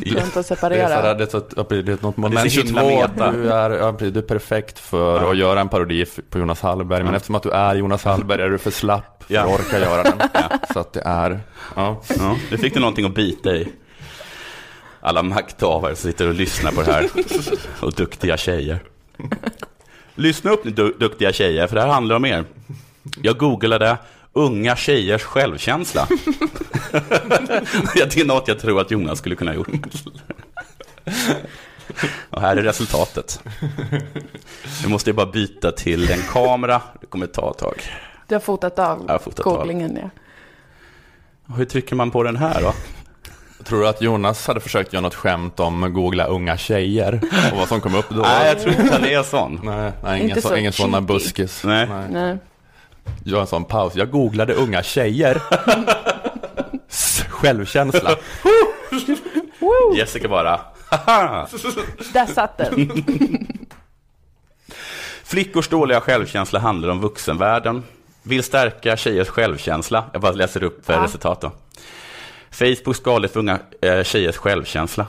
Du 0.00 0.14
kan 0.14 0.24
inte 0.24 0.24
Det 0.24 0.24
är, 0.24 0.30
så 0.30 0.42
separera. 0.42 1.14
det 1.14 1.24
är, 1.24 1.28
så, 1.28 1.38
det 1.62 1.76
är 1.92 2.02
något 2.02 2.16
moment 2.16 2.42
Det 2.42 2.48
är 2.48 2.50
så 2.50 2.60
himla 2.62 2.80
22. 2.82 3.00
meta. 3.00 3.30
Du 3.32 3.52
är, 3.52 3.70
ja, 3.70 3.92
du 3.98 4.18
är 4.18 4.22
perfekt 4.22 4.78
för 4.78 5.22
Ja. 5.22 5.30
att 5.30 5.36
göra 5.36 5.60
en 5.60 5.68
parodi 5.68 6.06
på 6.30 6.38
Jonas 6.38 6.60
Hallberg. 6.60 7.04
Men 7.04 7.14
eftersom 7.14 7.34
att 7.34 7.42
du 7.42 7.50
är 7.50 7.74
Jonas 7.74 8.04
Hallberg 8.04 8.42
är 8.42 8.48
du 8.50 8.58
för 8.58 8.70
slapp 8.70 9.24
för 9.26 9.34
Ja. 9.34 9.40
att 9.42 9.60
orka 9.60 9.78
göra 9.78 10.02
den. 10.02 10.20
Så 10.72 10.78
att 10.80 10.92
det 10.92 11.02
är, 11.04 11.40
ja. 11.76 12.00
Ja, 12.18 12.36
det 12.50 12.58
fick 12.58 12.74
du 12.74 12.80
någonting 12.80 13.06
att 13.06 13.14
bita 13.14 13.50
i. 13.56 13.68
Alla 15.00 15.22
makthavare 15.22 15.96
som 15.96 16.10
sitter 16.10 16.28
och 16.28 16.34
lyssnar 16.34 16.72
på 16.72 16.82
det 16.82 16.92
här. 16.92 17.08
Och 17.80 17.92
duktiga 17.92 18.36
tjejer. 18.36 18.78
Lyssna 20.14 20.50
upp 20.50 20.64
nu 20.64 20.70
du, 20.70 20.92
duktiga 20.98 21.32
tjejer, 21.32 21.66
för 21.66 21.74
det 21.76 21.82
här 21.82 21.88
handlar 21.88 22.16
om 22.16 22.24
er. 22.24 22.44
Jag 23.22 23.38
googlade 23.38 23.98
unga 24.32 24.76
tjejers 24.76 25.22
självkänsla. 25.22 26.06
det 27.94 28.16
är 28.16 28.24
något 28.24 28.48
jag 28.48 28.58
tror 28.58 28.80
att 28.80 28.90
Jonas 28.90 29.18
skulle 29.18 29.34
kunna 29.36 29.50
ha 29.50 29.56
gjort. 29.56 29.68
Och 32.30 32.40
här 32.40 32.56
är 32.56 32.62
resultatet. 32.62 33.42
Nu 34.82 34.88
måste 34.88 35.10
jag 35.10 35.16
bara 35.16 35.26
byta 35.26 35.72
till 35.72 36.10
en 36.10 36.22
kamera. 36.22 36.82
Det 37.00 37.06
kommer 37.06 37.26
ta 37.26 37.50
ett 37.50 37.58
tag. 37.58 37.82
Du 38.28 38.34
har 38.34 38.40
fotat 38.40 38.78
av 38.78 39.04
Jag 39.06 39.14
har 39.14 39.18
fotat 39.18 39.46
av. 39.46 39.56
googlingen. 39.56 39.98
Ja. 40.02 40.10
Hur 41.56 41.64
trycker 41.64 41.96
man 41.96 42.10
på 42.10 42.22
den 42.22 42.36
här 42.36 42.62
då? 42.62 42.74
Tror 43.64 43.80
du 43.80 43.88
att 43.88 44.02
Jonas 44.02 44.46
hade 44.46 44.60
försökt 44.60 44.92
göra 44.92 45.00
något 45.02 45.14
skämt 45.14 45.60
om 45.60 45.92
googla 45.94 46.24
unga 46.24 46.56
tjejer? 46.56 47.20
Och 47.52 47.58
vad 47.58 47.68
som 47.68 47.80
kom 47.80 47.94
upp 47.94 48.08
då? 48.08 48.22
Nej, 48.22 48.46
jag 48.48 48.60
tror 48.60 48.74
inte 48.80 48.92
han 48.92 49.04
är 49.04 49.22
sån. 49.22 49.60
Nej, 49.62 49.92
nej 50.02 50.16
ingen, 50.18 50.28
Inte 50.30 50.42
så, 50.42 50.48
så 50.48 50.56
ingen 50.56 50.72
cheeky. 50.72 51.00
buskis. 51.00 51.64
Nej. 51.64 51.88
Nej. 52.10 52.38
Gör 53.24 53.40
en 53.40 53.46
sån 53.46 53.64
paus. 53.64 53.92
Jag 53.96 54.10
googlade 54.10 54.54
unga 54.54 54.82
tjejer. 54.82 55.42
Självkänsla. 57.28 58.16
Jessica 59.96 60.28
bara, 60.28 60.60
haha. 60.90 61.48
Där 62.12 62.26
satt 62.26 62.58
den. 62.58 62.90
Flickors 65.24 65.68
dåliga 65.68 66.00
självkänsla 66.00 66.58
handlar 66.58 66.88
om 66.88 67.00
vuxenvärlden. 67.00 67.82
Vill 68.22 68.42
stärka 68.42 68.96
tjejers 68.96 69.28
självkänsla. 69.28 70.04
Jag 70.12 70.22
bara 70.22 70.32
läser 70.32 70.62
upp 70.62 70.82
Ja. 70.86 71.04
resultat 71.04 71.40
då. 71.40 71.52
Facebook 72.50 72.96
skadligt 72.96 73.32
för 73.32 73.40
unga 73.40 73.58
eh, 73.82 74.02
tjejers 74.02 74.36
självkänsla. 74.36 75.06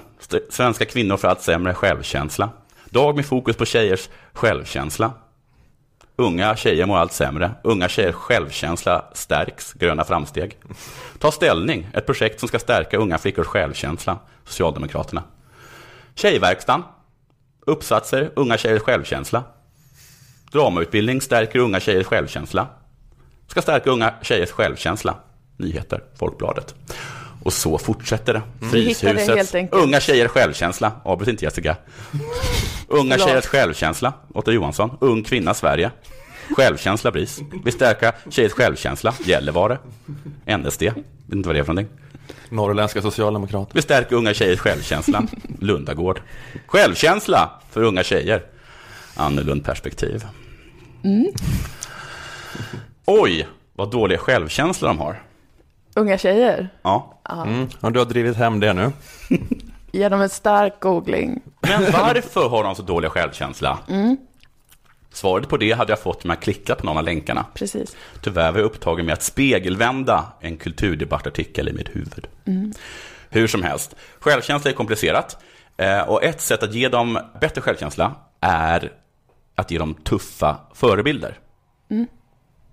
Svenska 0.49 0.85
kvinnor 0.85 1.17
får 1.17 1.27
allt 1.27 1.41
sämre 1.41 1.73
självkänsla. 1.73 2.49
Dag 2.89 3.15
med 3.15 3.25
fokus 3.25 3.55
på 3.55 3.65
tjejers 3.65 4.09
självkänsla. 4.33 5.11
Unga 6.21 6.55
tjejer 6.55 6.85
mår 6.85 6.97
allt 6.97 7.13
sämre. 7.13 7.51
Unga 7.63 7.89
tjejers 7.89 8.15
självkänsla 8.15 9.05
stärks. 9.13 9.73
Gröna 9.73 10.03
framsteg. 10.03 10.57
Ta 11.19 11.31
ställning. 11.31 11.87
Ett 11.93 12.05
projekt 12.05 12.39
som 12.39 12.47
ska 12.47 12.59
stärka 12.59 12.97
unga 12.97 13.17
flickors 13.17 13.47
självkänsla. 13.47 14.19
Socialdemokraterna. 14.45 15.23
Tjejverkstan. 16.15 16.83
Uppsatser. 17.65 18.31
Unga 18.35 18.57
tjejers 18.57 18.81
självkänsla. 18.81 19.43
Dramautbildning 20.51 21.21
stärker 21.21 21.59
unga 21.59 21.79
tjejers 21.79 22.07
självkänsla. 22.07 22.67
Ska 23.47 23.61
stärka 23.61 23.89
unga 23.89 24.13
tjejers 24.21 24.51
självkänsla. 24.51 25.15
Nyheter, 25.57 26.03
Folkbladet. 26.15 26.75
Och 27.43 27.53
så 27.53 27.77
fortsätter 27.77 28.33
det. 28.33 28.41
helt 28.61 28.71
Fryshuset. 28.71 29.69
Unga 29.71 29.99
tjejers 29.99 30.31
självkänsla. 30.31 30.91
Avbryt 31.03 31.29
inte 31.29 31.45
Jessica. 31.45 31.75
Unga 32.87 33.17
tjejers 33.17 33.45
självkänsla. 33.45 34.13
Otto 34.33 34.51
Johansson. 34.51 34.97
Ung 35.01 35.23
kvinna 35.23 35.53
Sverige. 35.53 35.91
Självkänsla 36.55 37.11
BRIS. 37.11 37.39
Vill 37.63 37.73
stärka 37.73 38.13
tjejers 38.29 38.51
självkänsla. 38.51 39.13
Gällivare. 39.25 39.77
NSD. 40.45 40.81
Vet 40.81 40.95
inte 41.31 41.47
vad 41.47 41.55
det 41.55 41.59
är 41.59 41.63
för 41.63 41.73
någonting. 41.73 41.97
Norrländska 42.49 43.01
socialdemokrater. 43.01 43.75
Vi 43.75 43.81
stärker 43.81 44.15
unga 44.15 44.33
tjejers 44.33 44.59
självkänsla. 44.59 45.23
Lundagård. 45.59 46.21
Självkänsla 46.67 47.61
för 47.71 47.83
unga 47.83 48.03
tjejer. 48.03 48.43
Annorlund 49.15 49.65
perspektiv. 49.65 50.25
Oj, 53.05 53.47
vad 53.73 53.91
dålig 53.91 54.19
självkänsla 54.19 54.87
de 54.87 54.99
har. 54.99 55.21
Unga 55.95 56.17
tjejer. 56.17 56.69
Ja. 56.81 57.17
Mm. 57.29 57.67
Och 57.81 57.91
du 57.91 57.99
har 57.99 58.05
drivit 58.05 58.37
hem 58.37 58.59
det 58.59 58.73
nu. 58.73 58.91
Genom 59.91 60.21
en 60.21 60.29
stark 60.29 60.79
googling. 60.79 61.41
Men 61.61 61.91
varför 61.91 62.49
har 62.49 62.63
de 62.63 62.75
så 62.75 62.81
dålig 62.81 63.11
självkänsla? 63.11 63.79
Svaret 65.13 65.49
på 65.49 65.57
det 65.57 65.71
hade 65.71 65.91
jag 65.91 65.99
fått 65.99 66.23
om 66.23 66.29
jag 66.29 66.39
klickat 66.41 66.77
på 66.77 66.85
någon 66.85 66.97
av 66.97 67.03
länkarna. 67.03 67.45
Precis. 67.53 67.95
Tyvärr 68.21 68.51
var 68.51 68.59
jag 68.59 68.65
upptagen 68.65 69.05
med 69.05 69.13
att 69.13 69.23
spegelvända 69.23 70.25
en 70.39 70.57
kulturdebattartikel 70.57 71.69
i 71.69 71.73
mitt 71.73 71.89
huvud. 71.95 72.27
Hur 73.29 73.47
som 73.47 73.63
helst, 73.63 73.95
självkänsla 74.19 74.71
är 74.71 74.75
komplicerat. 74.75 75.43
Eh, 75.77 75.99
Och 76.01 76.23
ett 76.23 76.41
sätt 76.41 76.63
att 76.63 76.73
ge 76.73 76.89
dem 76.89 77.19
bättre 77.41 77.61
självkänsla 77.61 78.15
är 78.41 78.91
att 79.55 79.71
ge 79.71 79.77
dem 79.77 79.93
tuffa 79.93 80.57
förebilder. 80.73 81.39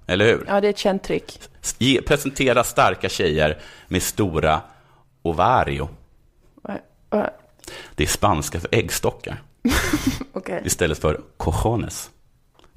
Eller 0.09 0.25
hur? 0.25 0.45
Ja, 0.49 0.61
det 0.61 0.67
är 0.67 0.71
ett 0.71 0.79
känt 0.79 1.03
trick. 1.03 1.41
Ge, 1.79 2.03
presentera 2.03 2.65
starka 2.65 3.09
tjejer 3.09 3.59
med 3.89 4.03
stora 4.03 4.61
ovario. 5.23 5.89
Eh, 6.69 6.75
eh, 7.21 7.27
Det 7.95 8.03
är 8.03 8.09
spanska 8.09 8.61
för 8.61 8.69
äggstockar 8.73 9.43
Okej, 10.33 10.63
istället 10.65 10.99
för 10.99 11.21
cojones. 11.37 12.11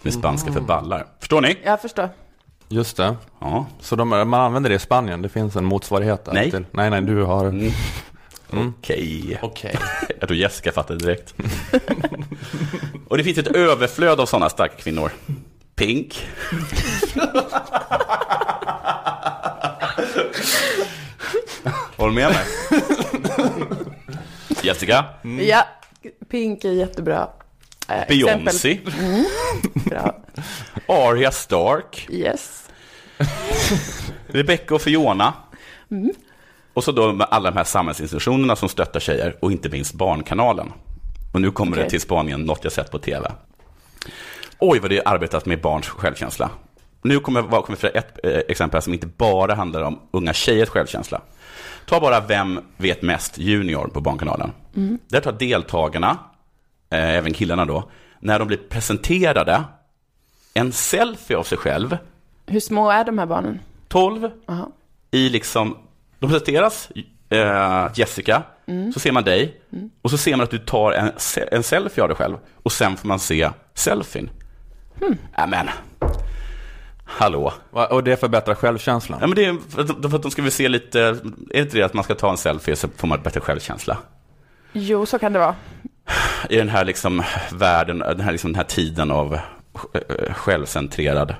Som 0.01 0.07
är 0.07 0.11
spanska 0.11 0.51
för 0.51 0.61
ballar. 0.61 1.07
Förstår 1.19 1.41
ni? 1.41 1.57
jag 1.63 1.81
förstår. 1.81 2.09
Just 2.67 2.97
det. 2.97 3.15
Ja. 3.39 3.65
Så 3.79 3.95
de, 3.95 4.09
man 4.09 4.33
använder 4.33 4.69
det 4.69 4.75
i 4.75 4.79
Spanien? 4.79 5.21
Det 5.21 5.29
finns 5.29 5.55
en 5.55 5.65
motsvarighet 5.65 6.25
där? 6.25 6.33
Nej. 6.33 6.51
Till, 6.51 6.65
nej, 6.71 6.89
nej, 6.89 7.01
du 7.01 7.23
har... 7.23 7.45
Mm. 7.45 7.71
Okej. 8.79 9.39
Okej. 9.41 9.75
Jag 10.19 10.27
tror 10.29 10.37
Jessica 10.37 10.71
fattade 10.71 10.99
direkt. 10.99 11.33
Och 13.07 13.17
det 13.17 13.23
finns 13.23 13.37
ett 13.37 13.47
överflöd 13.55 14.19
av 14.19 14.25
sådana 14.25 14.49
starka 14.49 14.75
kvinnor. 14.75 15.11
Pink. 15.81 16.27
Håll 21.97 22.11
med 22.11 22.29
mig. 22.31 22.45
Jessica. 24.63 25.05
Ja, 25.41 25.67
Pink 26.29 26.65
är 26.65 26.71
jättebra. 26.71 27.29
Eh, 27.87 28.07
Beyoncé. 28.07 28.79
Bra. 29.73 30.15
Arya 30.87 31.31
Stark. 31.31 32.07
Yes. 32.09 32.69
Rebecca 34.27 34.75
och 34.75 34.81
Fiona. 34.81 35.33
Och 36.73 36.83
så 36.83 36.91
då 36.91 37.13
med 37.13 37.27
alla 37.31 37.51
de 37.51 37.57
här 37.57 37.63
samhällsinstitutionerna 37.63 38.55
som 38.55 38.69
stöttar 38.69 38.99
tjejer 38.99 39.37
och 39.39 39.51
inte 39.51 39.69
minst 39.69 39.93
Barnkanalen. 39.93 40.71
Och 41.33 41.41
nu 41.41 41.51
kommer 41.51 41.75
det 41.75 41.81
Okej. 41.81 41.89
till 41.89 42.01
Spanien, 42.01 42.41
något 42.41 42.63
jag 42.63 42.73
sett 42.73 42.91
på 42.91 42.99
tv. 42.99 43.31
Oj, 44.63 44.79
vad 44.79 44.91
det 44.91 44.97
är 44.97 45.07
arbetat 45.07 45.45
med 45.45 45.61
barns 45.61 45.87
självkänsla. 45.87 46.49
Nu 47.01 47.19
kommer 47.19 47.39
jag 47.39 47.65
jag 47.69 47.77
för 47.77 47.97
ett 47.97 48.19
eh, 48.23 48.37
exempel 48.47 48.81
som 48.81 48.93
inte 48.93 49.07
bara 49.07 49.53
handlar 49.53 49.81
om 49.81 49.99
unga 50.11 50.33
tjejers 50.33 50.69
självkänsla. 50.69 51.21
Ta 51.85 51.99
bara 51.99 52.19
Vem 52.19 52.59
vet 52.77 53.01
mest 53.01 53.37
Junior 53.37 53.87
på 53.87 54.01
Barnkanalen. 54.01 54.51
Där 55.07 55.21
tar 55.21 55.31
deltagarna, 55.31 56.17
eh, 56.89 57.09
även 57.09 57.33
killarna 57.33 57.65
då, 57.65 57.89
när 58.19 58.39
de 58.39 58.47
blir 58.47 58.57
presenterade 58.57 59.63
en 60.53 60.71
selfie 60.71 61.37
av 61.37 61.43
sig 61.43 61.57
själv, 61.57 61.97
Hur 62.45 62.59
små 62.59 62.89
är 62.89 63.03
de 63.03 63.17
här 63.17 63.25
barnen? 63.25 63.59
12 63.87 64.29
Aha. 64.47 64.71
i 65.11 65.29
liksom, 65.29 65.77
de 66.19 66.29
presenteras, 66.29 66.89
eh, 67.29 67.89
Jessica, 67.95 68.43
så 68.93 68.99
ser 68.99 69.11
man 69.11 69.23
dig 69.23 69.61
och 70.01 70.09
så 70.09 70.17
ser 70.17 70.31
man 70.31 70.43
att 70.43 70.51
du 70.51 70.57
tar 70.57 70.91
en, 70.91 71.11
en 71.51 71.63
selfie 71.63 72.03
av 72.03 72.09
dig 72.09 72.17
själv 72.17 72.37
och 72.63 72.71
sen 72.71 72.97
får 72.97 73.07
man 73.07 73.19
se 73.19 73.49
selfien. 73.73 74.29
Hmm. 75.01 75.17
Amen. 75.35 75.69
Hallå. 77.05 77.53
Och 77.71 78.03
det 78.03 78.17
förbättrar 78.19 78.55
självkänslan? 78.55 79.17
Ja, 79.21 79.27
men 79.27 79.35
det 79.35 79.45
är 79.45 79.57
för 79.69 79.81
att, 79.81 79.87
för 80.11 80.15
att 80.15 80.21
de 80.21 80.31
ska 80.31 80.41
väl 80.41 80.51
se 80.51 80.69
lite, 80.69 80.99
är 81.01 81.13
det 81.53 81.59
inte 81.59 81.77
det 81.77 81.83
att 81.83 81.93
man 81.93 82.03
ska 82.03 82.15
ta 82.15 82.31
en 82.31 82.37
selfie 82.37 82.75
så 82.75 82.87
får 82.97 83.07
man 83.07 83.21
bättre 83.21 83.39
självkänsla? 83.39 83.97
Jo, 84.73 85.05
så 85.05 85.19
kan 85.19 85.33
det 85.33 85.39
vara. 85.39 85.55
I 86.49 86.57
den 86.57 86.69
här 86.69 86.85
liksom 86.85 87.23
världen, 87.51 87.99
den 87.99 88.19
här, 88.21 88.31
liksom, 88.31 88.51
den 88.51 88.55
här 88.57 88.63
tiden 88.63 89.11
av 89.11 89.33
eh, 89.33 90.33
självcentrerad. 90.33 91.35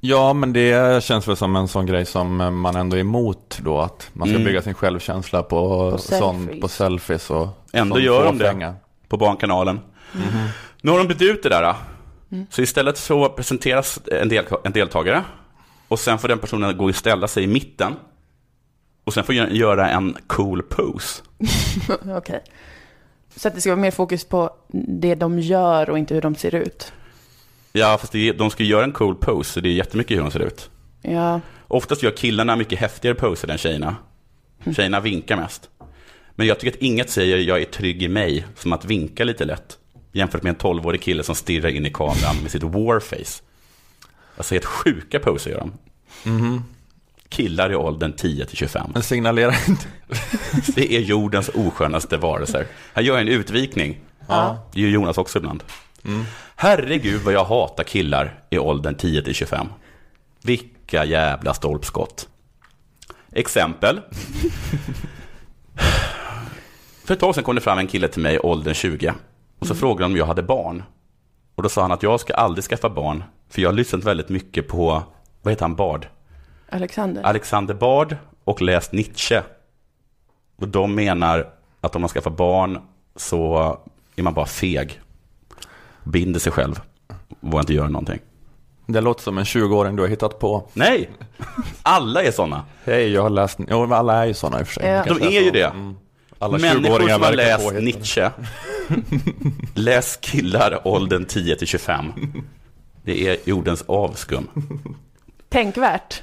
Ja, 0.00 0.32
men 0.32 0.52
det 0.52 1.04
känns 1.04 1.28
väl 1.28 1.36
som 1.36 1.56
en 1.56 1.68
sån 1.68 1.86
grej 1.86 2.04
som 2.06 2.36
man 2.60 2.76
ändå 2.76 2.96
är 2.96 3.00
emot 3.00 3.58
då. 3.62 3.80
Att 3.80 4.10
man 4.12 4.28
ska 4.28 4.34
Mm. 4.34 4.44
bygga 4.46 4.62
sin 4.62 4.74
självkänsla 4.74 5.42
på, 5.42 5.90
På 5.90 5.98
sån, 5.98 6.36
selfies. 6.46 6.60
på 6.60 6.68
selfies 6.68 7.30
och 7.30 7.48
Ändå 7.72 7.98
gör 8.00 8.24
de 8.24 8.38
det. 8.38 8.74
på 9.08 9.16
Barnkanalen. 9.16 9.80
Nu 10.80 10.90
har 10.90 10.98
de 10.98 11.08
bytt 11.08 11.22
ut 11.22 11.42
det 11.42 11.48
där. 11.48 11.74
Då. 12.40 12.46
Så 12.50 12.62
istället 12.62 12.98
så 12.98 13.28
presenteras 13.28 14.00
en, 14.12 14.28
del, 14.28 14.44
en 14.64 14.72
deltagare 14.72 15.24
och 15.88 15.98
sen 15.98 16.18
får 16.18 16.28
den 16.28 16.38
personen 16.38 16.76
gå 16.76 16.84
och 16.84 16.94
ställa 16.96 17.28
sig 17.28 17.44
i 17.44 17.46
mitten. 17.46 17.92
Och 19.04 19.14
sen 19.14 19.24
får 19.24 19.32
gö- 19.32 19.52
göra 19.52 19.90
en 19.90 20.16
cool 20.26 20.62
pose. 20.62 21.22
Okej. 22.16 22.42
Så 23.36 23.48
att 23.48 23.54
det 23.54 23.60
ska 23.60 23.70
vara 23.70 23.80
mer 23.80 23.90
fokus 23.90 24.24
på 24.24 24.50
det 25.00 25.14
de 25.14 25.38
gör 25.38 25.90
och 25.90 25.98
inte 25.98 26.14
hur 26.14 26.20
de 26.20 26.34
ser 26.34 26.54
ut. 26.54 26.92
Ja, 27.72 27.98
fast 28.00 28.12
det, 28.12 28.32
de 28.32 28.50
ska 28.50 28.64
göra 28.64 28.84
en 28.84 28.92
cool 28.92 29.14
pose, 29.14 29.52
så 29.52 29.60
det 29.60 29.68
är 29.68 29.72
jättemycket 29.72 30.16
hur 30.16 30.22
de 30.22 30.30
ser 30.30 30.40
ut. 30.40 30.70
Ja, 31.02 31.40
Oftast 31.68 32.02
gör 32.02 32.10
killarna 32.10 32.56
mycket 32.56 32.78
häftigare 32.78 33.14
poser 33.14 33.48
än 33.48 33.58
tjejerna. 33.58 33.96
Tjejerna 34.76 35.00
vinkar 35.00 35.36
mest. 35.36 35.70
Men 36.34 36.46
jag 36.46 36.58
tycker 36.60 36.76
att 36.76 36.82
inget 36.82 37.10
säger 37.10 37.38
jag 37.38 37.60
är 37.60 37.64
trygg 37.64 38.02
i 38.02 38.08
mig 38.08 38.46
som 38.56 38.72
att 38.72 38.84
vinka 38.84 39.24
lite 39.24 39.44
lätt. 39.44 39.78
Jämfört 40.12 40.42
med 40.42 40.50
en 40.50 40.56
12-årig 40.56 41.02
kille 41.02 41.22
som 41.22 41.34
stirrar 41.34 41.68
in 41.68 41.86
i 41.86 41.90
kameran 41.90 42.36
med 42.42 42.50
sitt 42.50 42.62
warface. 42.62 43.42
Alltså 44.36 44.54
helt 44.54 44.64
sjuka 44.64 45.18
poser 45.18 45.50
gör 45.50 45.58
de. 45.58 45.72
Killar 47.28 47.72
i 47.72 47.74
åldern 47.74 48.12
10 48.12 48.46
till 48.46 48.56
25. 48.56 48.90
Men 48.94 49.02
signalerar 49.02 49.56
inte... 49.68 49.86
Det 50.74 50.96
är 50.96 51.00
jordens 51.00 51.50
oskönaste 51.54 52.16
varelser. 52.16 52.66
Här 52.94 53.02
gör 53.02 53.14
jag 53.14 53.20
en 53.20 53.28
utvikning. 53.28 54.00
Ja. 54.28 54.68
Det 54.72 54.80
gör 54.80 54.88
Jonas 54.88 55.18
också 55.18 55.38
ibland. 55.38 55.62
Herregud 56.56 57.20
vad 57.22 57.34
jag 57.34 57.44
hatar 57.44 57.84
killar 57.84 58.40
i 58.50 58.58
åldern 58.58 58.94
10 58.94 59.22
till 59.22 59.34
25. 59.34 59.66
Vilka 60.42 61.04
jävla 61.04 61.54
stolpskott. 61.54 62.28
Exempel. 63.32 64.00
För 67.04 67.14
ett 67.14 67.20
tag 67.20 67.34
sedan 67.34 67.44
kom 67.44 67.54
det 67.54 67.60
fram 67.60 67.78
en 67.78 67.86
kille 67.86 68.08
till 68.08 68.22
mig 68.22 68.34
i 68.34 68.38
åldern 68.38 68.74
20. 68.74 69.14
Och 69.62 69.68
så 69.68 69.74
frågade 69.74 70.04
han 70.04 70.12
om 70.12 70.16
jag 70.16 70.26
hade 70.26 70.42
barn. 70.42 70.82
Och 71.54 71.62
då 71.62 71.68
sa 71.68 71.82
han 71.82 71.92
att 71.92 72.02
jag 72.02 72.20
ska 72.20 72.34
aldrig 72.34 72.64
skaffa 72.64 72.90
barn. 72.90 73.24
För 73.48 73.62
jag 73.62 73.68
har 73.68 73.74
lyssnat 73.74 74.04
väldigt 74.04 74.28
mycket 74.28 74.68
på, 74.68 75.02
vad 75.42 75.52
heter 75.52 75.64
han, 75.64 75.74
Bard? 75.74 76.06
Alexander. 76.70 77.22
Alexander 77.22 77.74
Bard 77.74 78.16
och 78.44 78.62
läst 78.62 78.92
Nietzsche. 78.92 79.42
Och 80.56 80.68
de 80.68 80.94
menar 80.94 81.48
att 81.80 81.96
om 81.96 82.02
man 82.02 82.08
skaffar 82.08 82.30
barn 82.30 82.78
så 83.16 83.78
är 84.16 84.22
man 84.22 84.34
bara 84.34 84.46
feg. 84.46 85.00
Binder 86.04 86.40
sig 86.40 86.52
själv. 86.52 86.80
Vågar 87.40 87.60
inte 87.60 87.74
göra 87.74 87.88
någonting. 87.88 88.18
Det 88.86 89.00
låter 89.00 89.22
som 89.22 89.38
en 89.38 89.44
20-åring 89.44 89.96
du 89.96 90.02
har 90.02 90.08
hittat 90.08 90.38
på. 90.38 90.68
Nej! 90.72 91.10
Alla 91.82 92.22
är 92.22 92.30
sådana. 92.30 92.64
Hej, 92.84 93.12
jag 93.12 93.22
har 93.22 93.30
läst... 93.30 93.58
Jo, 93.68 93.94
alla 93.94 94.22
är 94.22 94.26
ju 94.26 94.34
sådana 94.34 94.60
i 94.60 94.62
och 94.62 94.66
för 94.66 94.74
sig. 94.74 94.88
Ja. 94.90 95.04
De 95.04 95.36
är 95.36 95.42
ju 95.42 95.50
det. 95.50 95.66
Mm. 95.66 95.96
Alla 96.42 96.58
Människor 96.58 96.98
20-åringar 96.98 97.14
som 97.14 97.22
har 97.22 97.32
läst. 97.32 97.72
Nietzsche. 97.72 98.30
Läs 99.74 100.18
killar 100.20 100.88
åldern 100.88 101.24
10 101.24 101.56
till 101.56 101.66
25. 101.66 102.12
Det 103.04 103.28
är 103.28 103.36
jordens 103.44 103.84
avskum. 103.86 104.48
Tänkvärt. 105.48 106.22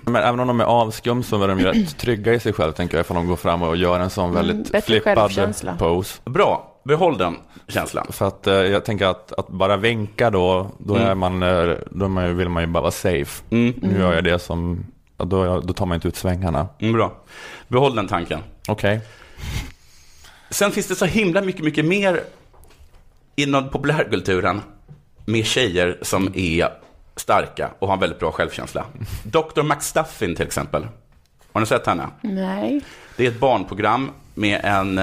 Men 0.00 0.16
även 0.16 0.40
om 0.40 0.46
de 0.48 0.60
är 0.60 0.64
avskum 0.64 1.22
så 1.22 1.42
är 1.42 1.48
de 1.48 1.58
ju 1.58 1.64
rätt 1.64 1.98
trygga 1.98 2.34
i 2.34 2.40
sig 2.40 2.52
själv, 2.52 2.72
tänker 2.72 2.96
jag, 2.96 3.04
ifall 3.04 3.14
de 3.14 3.26
går 3.26 3.36
fram 3.36 3.62
och 3.62 3.76
gör 3.76 4.00
en 4.00 4.10
sån 4.10 4.34
väldigt 4.34 4.70
Mm, 4.70 4.82
flippad 4.82 5.78
pose. 5.78 6.20
Bra, 6.24 6.80
behåll 6.84 7.18
den 7.18 7.36
känslan. 7.68 8.06
För 8.10 8.28
att 8.28 8.46
eh, 8.46 8.54
jag 8.54 8.84
tänker 8.84 9.06
att, 9.06 9.32
att 9.32 9.48
bara 9.48 9.76
vinka 9.76 10.30
då, 10.30 10.70
då, 10.78 10.94
är 10.94 11.14
man, 11.14 11.42
eh, 11.42 11.76
då 11.90 12.08
vill 12.08 12.48
man 12.48 12.62
ju 12.62 12.66
bara 12.66 12.80
vara 12.80 12.90
safe. 12.90 13.42
Mm. 13.50 13.74
Nu 13.82 13.98
gör 13.98 14.14
jag 14.14 14.24
det 14.24 14.38
som, 14.38 14.86
då, 15.26 15.60
då 15.60 15.74
tar 15.74 15.86
man 15.86 15.94
inte 15.94 16.08
ut 16.08 16.16
svängarna. 16.16 16.68
Mm, 16.78 16.92
bra. 16.92 17.12
Behåll 17.68 17.94
den 17.94 18.08
tanken. 18.08 18.40
Okej. 18.68 19.00
Sen 20.50 20.70
finns 20.70 20.86
det 20.86 20.94
så 20.94 21.04
himla 21.04 21.42
mycket, 21.42 21.64
mycket 21.64 21.84
mer 21.84 22.20
inom 23.36 23.68
populärkulturen 23.68 24.62
med 25.24 25.46
tjejer 25.46 25.98
som 26.02 26.32
är 26.34 26.68
starka 27.16 27.70
och 27.78 27.88
har 27.88 27.94
en 27.94 28.00
väldigt 28.00 28.18
bra 28.18 28.32
självkänsla. 28.32 28.84
Dr. 29.24 29.62
McStuffin 29.62 30.34
till 30.34 30.46
exempel. 30.46 30.86
Har 31.52 31.60
ni 31.60 31.66
sett 31.66 31.86
henne? 31.86 32.06
Nej. 32.20 32.80
Det 33.16 33.26
är 33.26 33.30
ett 33.30 33.40
barnprogram 33.40 34.10
med 34.34 34.60
en 34.64 35.00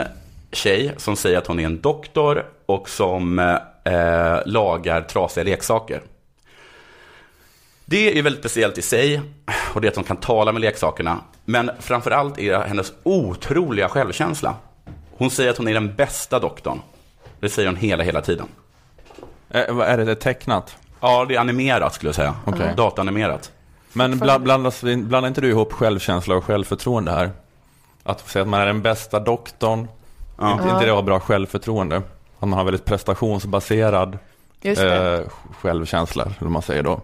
tjej 0.51 0.93
som 0.97 1.15
säger 1.15 1.37
att 1.37 1.47
hon 1.47 1.59
är 1.59 1.65
en 1.65 1.81
doktor 1.81 2.45
och 2.65 2.89
som 2.89 3.39
eh, 3.39 4.39
lagar 4.45 5.01
trasiga 5.01 5.43
leksaker. 5.43 6.01
Det 7.89 8.19
är 8.19 8.23
väldigt 8.23 8.41
speciellt 8.41 8.77
i 8.77 8.81
sig 8.81 9.21
och 9.73 9.81
det 9.81 9.87
är 9.87 9.89
att 9.89 9.95
hon 9.95 10.05
kan 10.05 10.17
tala 10.17 10.51
med 10.51 10.61
leksakerna. 10.61 11.17
Men 11.45 11.71
framför 11.79 12.11
allt 12.11 12.39
är 12.39 12.51
det 12.51 12.67
hennes 12.67 12.93
otroliga 13.03 13.89
självkänsla. 13.89 14.55
Hon 15.11 15.31
säger 15.31 15.49
att 15.49 15.57
hon 15.57 15.67
är 15.67 15.73
den 15.73 15.95
bästa 15.95 16.39
doktorn. 16.39 16.79
Det 17.39 17.49
säger 17.49 17.67
hon 17.69 17.75
hela, 17.75 18.03
hela 18.03 18.21
tiden. 18.21 18.47
Eh, 19.49 19.73
vad 19.73 19.87
är 19.87 19.97
det, 19.97 20.11
är 20.11 20.15
tecknat? 20.15 20.75
Ja, 20.99 21.25
det 21.25 21.35
är 21.35 21.39
animerat 21.39 21.93
skulle 21.93 22.07
jag 22.07 22.15
säga. 22.15 22.35
Okej. 22.45 22.73
Dataanimerat. 22.77 23.51
Men 23.93 24.19
bland, 24.19 24.43
blandas, 24.43 24.81
blandar 24.81 25.27
inte 25.27 25.41
du 25.41 25.49
ihop 25.49 25.73
självkänsla 25.73 26.35
och 26.35 26.43
självförtroende 26.43 27.11
här? 27.11 27.31
Att 28.03 28.29
säga 28.29 28.43
att 28.43 28.49
man 28.49 28.59
är 28.61 28.65
den 28.65 28.81
bästa 28.81 29.19
doktorn, 29.19 29.87
Ja. 30.37 30.53
inte, 30.53 30.69
inte 30.69 30.85
det 30.85 30.91
har 30.91 31.01
bra 31.01 31.19
självförtroende? 31.19 31.97
Att 32.39 32.47
man 32.49 32.53
har 32.53 32.63
väldigt 32.65 32.85
prestationsbaserad 32.85 34.17
eh, 34.61 35.19
självkänsla, 35.61 36.27
eller 36.39 36.49
man 36.49 36.61
säger 36.61 36.83
då. 36.83 37.01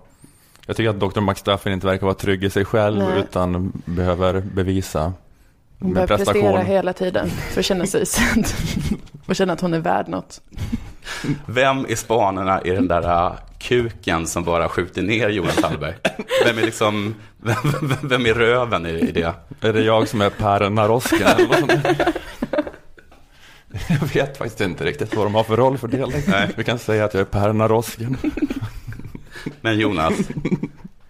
Jag 0.65 0.75
tycker 0.75 0.89
att 0.89 0.99
Dr. 0.99 1.21
McStuffin 1.21 1.73
inte 1.73 1.87
verkar 1.87 2.05
vara 2.05 2.15
trygg 2.15 2.43
i 2.43 2.49
sig 2.49 2.65
själv 2.65 2.97
Nej. 2.97 3.19
utan 3.19 3.71
behöver 3.85 4.41
bevisa 4.41 4.99
Hon 5.03 5.13
med 5.79 5.93
behöver 5.93 6.17
prestera 6.17 6.33
prestation. 6.33 6.65
hela 6.65 6.93
tiden 6.93 7.29
för 7.29 7.59
att 7.59 7.65
känna 7.65 7.85
sig 7.85 8.05
sedd. 8.05 8.45
och 9.25 9.35
känna 9.35 9.53
att 9.53 9.61
hon 9.61 9.73
är 9.73 9.79
värd 9.79 10.07
något. 10.07 10.41
Vem 11.45 11.85
i 11.85 11.95
spanerna 11.95 12.59
är 12.59 12.73
den 12.73 12.87
där 12.87 13.25
uh, 13.27 13.33
kuken 13.59 14.27
som 14.27 14.43
bara 14.43 14.69
skjuter 14.69 15.01
ner 15.01 15.29
Jonas 15.29 15.61
Hallberg? 15.63 15.93
Vem 16.45 16.57
är 16.57 16.61
liksom, 16.61 17.15
vem, 17.37 17.55
vem, 17.81 18.09
vem 18.09 18.25
är 18.25 18.33
röven 18.33 18.85
i, 18.85 18.89
i 18.89 19.11
det? 19.11 19.33
Är 19.61 19.73
det 19.73 19.81
jag 19.81 20.07
som 20.07 20.21
är 20.21 20.29
Per 20.29 20.69
Narosken 20.69 21.27
Jag 23.89 24.13
vet 24.13 24.37
faktiskt 24.37 24.61
inte 24.61 24.85
riktigt 24.85 25.15
vad 25.15 25.25
de 25.25 25.35
har 25.35 25.43
för 25.43 25.57
rollfördelning. 25.57 26.21
Nej. 26.27 26.49
Vi 26.57 26.63
kan 26.63 26.79
säga 26.79 27.05
att 27.05 27.13
jag 27.13 27.21
är 27.21 27.25
Per 27.25 27.53
Narosken. 27.53 28.17
Men 29.61 29.79
Jonas, 29.79 30.13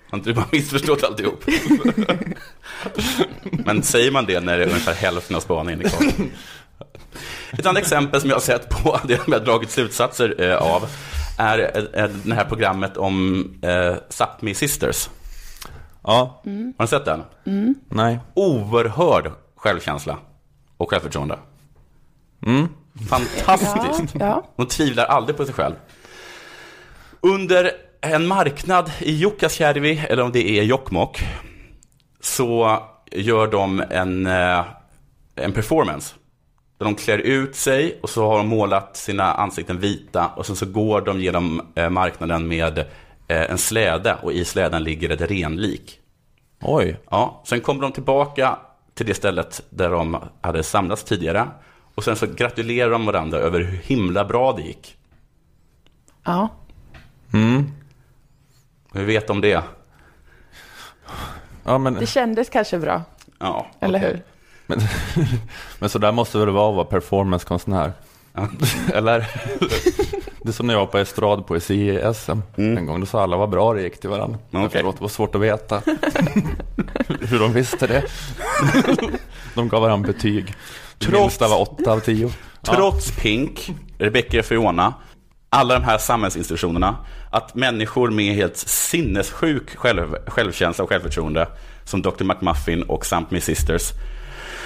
har 0.09 0.17
inte 0.17 0.29
du 0.29 0.33
bara 0.33 0.45
missförstått 0.51 1.03
alltihop? 1.03 1.43
Men 3.41 3.83
säger 3.83 4.11
man 4.11 4.25
det 4.25 4.39
när 4.39 4.57
det 4.57 4.63
är 4.63 4.67
ungefär 4.67 4.93
hälften 4.93 5.35
av 5.35 5.39
spaningen 5.39 5.81
är 5.85 5.89
kvar? 5.89 6.07
Ett 7.51 7.65
annat 7.65 7.81
exempel 7.81 8.21
som 8.21 8.29
jag 8.29 8.35
har 8.35 8.41
sett 8.41 8.69
på, 8.69 8.99
det 9.07 9.23
som 9.23 9.33
jag 9.33 9.39
har 9.39 9.45
dragit 9.45 9.71
slutsatser 9.71 10.35
eh, 10.41 10.55
av, 10.57 10.87
är 11.39 11.59
eh, 11.59 12.03
eh, 12.03 12.09
det 12.23 12.35
här 12.35 12.45
programmet 12.45 12.97
om 12.97 13.39
eh, 13.61 13.95
Sápmi 14.09 14.53
Sisters. 14.53 15.09
Ja, 16.03 16.41
Har 16.77 16.83
ni 16.83 16.87
sett 16.87 17.05
den? 17.05 17.21
nej. 17.89 18.19
Oerhörd 18.33 19.31
självkänsla 19.55 20.17
och 20.77 20.89
självförtroende. 20.89 21.39
Mm. 22.45 22.67
Fantastiskt. 23.09 24.15
Ja, 24.19 24.43
Hon 24.55 24.67
tvivlar 24.67 25.05
aldrig 25.05 25.37
på 25.37 25.45
sig 25.45 25.53
själv. 25.53 25.75
Under 27.21 27.71
en 28.05 28.27
marknad 28.27 28.91
i 28.99 29.11
Jukkasjärvi, 29.11 30.05
eller 30.09 30.23
om 30.23 30.31
det 30.31 30.59
är 30.59 30.63
Jokkmokk, 30.63 31.23
så 32.19 32.79
gör 33.11 33.47
de 33.47 33.83
en, 33.89 34.27
eh, 34.27 34.65
en 35.35 35.51
performance. 35.51 36.15
Där 36.77 36.85
de 36.85 36.95
klär 36.95 37.17
ut 37.17 37.55
sig 37.55 37.99
och 38.01 38.09
så 38.09 38.27
har 38.27 38.37
de 38.37 38.47
målat 38.47 38.97
sina 38.97 39.33
ansikten 39.33 39.79
vita 39.79 40.27
och 40.27 40.45
sen 40.45 40.55
så 40.55 40.65
går 40.65 41.01
de 41.01 41.21
genom 41.21 41.61
eh, 41.75 41.89
marknaden 41.89 42.47
med 42.47 42.77
eh, 43.27 43.51
en 43.51 43.57
släde 43.57 44.15
och 44.21 44.33
i 44.33 44.45
släden 44.45 44.83
ligger 44.83 45.09
ett 45.09 45.21
renlik. 45.21 45.99
Oj. 46.61 46.97
Ja, 47.09 47.43
sen 47.45 47.61
kommer 47.61 47.81
de 47.81 47.91
tillbaka 47.91 48.57
till 48.93 49.05
det 49.05 49.13
stället 49.13 49.61
där 49.69 49.89
de 49.89 50.17
hade 50.41 50.63
samlats 50.63 51.03
tidigare. 51.03 51.47
Och 51.95 52.03
sen 52.03 52.15
så 52.15 52.27
gratulerar 52.35 52.89
de 52.89 53.05
varandra 53.05 53.37
över 53.37 53.59
hur 53.59 53.77
himla 53.77 54.25
bra 54.25 54.53
det 54.53 54.61
gick. 54.61 54.97
ja. 56.25 56.49
Mm. 57.33 57.71
Hur 58.95 59.05
vet 59.05 59.27
de 59.27 59.41
det? 59.41 59.61
Ja, 61.63 61.77
men, 61.77 61.93
Det 61.93 62.05
kändes 62.05 62.49
kanske 62.49 62.79
bra, 62.79 63.01
Ja, 63.39 63.67
eller 63.79 63.99
okej. 63.99 64.09
hur? 64.11 64.21
men, 64.67 64.79
men 65.79 65.89
så 65.89 65.99
där 65.99 66.11
måste 66.11 66.37
väl 66.37 66.49
vara 66.49 66.69
att 66.69 66.75
vara 66.75 66.85
performancekonstnär? 66.85 67.93
Ja. 68.33 68.47
Eller? 68.93 69.19
Det 70.41 70.49
är 70.49 70.51
som 70.51 70.67
när 70.67 70.73
jag 70.73 70.79
var 70.81 70.87
på 70.87 70.97
estradpoesi 70.97 71.89
i 71.89 72.13
SM 72.13 72.39
en 72.55 72.85
gång. 72.85 72.99
Då 72.99 73.05
sa 73.05 73.23
alla 73.23 73.37
vad 73.37 73.49
bra 73.49 73.73
det 73.73 73.81
gick 73.81 73.99
till 73.99 74.09
varandra. 74.09 74.37
Okej. 74.51 74.65
Efteråt, 74.65 74.95
det 74.97 75.01
var 75.01 75.09
svårt 75.09 75.35
att 75.35 75.41
veta 75.41 75.81
hur 77.19 77.39
de 77.39 77.53
visste 77.53 77.87
det. 77.87 78.03
De 79.53 79.69
gav 79.69 79.81
varandra 79.81 80.07
betyg. 80.07 80.45
Det 80.97 81.05
Trots- 81.05 81.21
minsta 81.21 81.47
var 81.47 81.61
åtta 81.61 81.91
av 81.91 81.99
tio. 81.99 82.31
Ja. 82.61 82.73
Trots 82.75 83.11
Pink, 83.11 83.71
Rebecca 83.97 84.39
och 84.39 84.45
Fiona, 84.45 84.93
alla 85.49 85.73
de 85.79 85.83
här 85.85 85.97
samhällsinstitutionerna, 85.97 86.95
att 87.35 87.55
människor 87.55 88.11
med 88.11 88.35
helt 88.35 88.57
sinnessjuk 88.57 89.75
själv, 89.75 90.15
självkänsla 90.27 90.83
och 90.83 90.89
självförtroende, 90.89 91.47
som 91.83 92.01
Dr. 92.01 92.23
McMuffin 92.23 92.83
och 92.83 93.03
Sápmi 93.03 93.39
Sisters, 93.39 93.91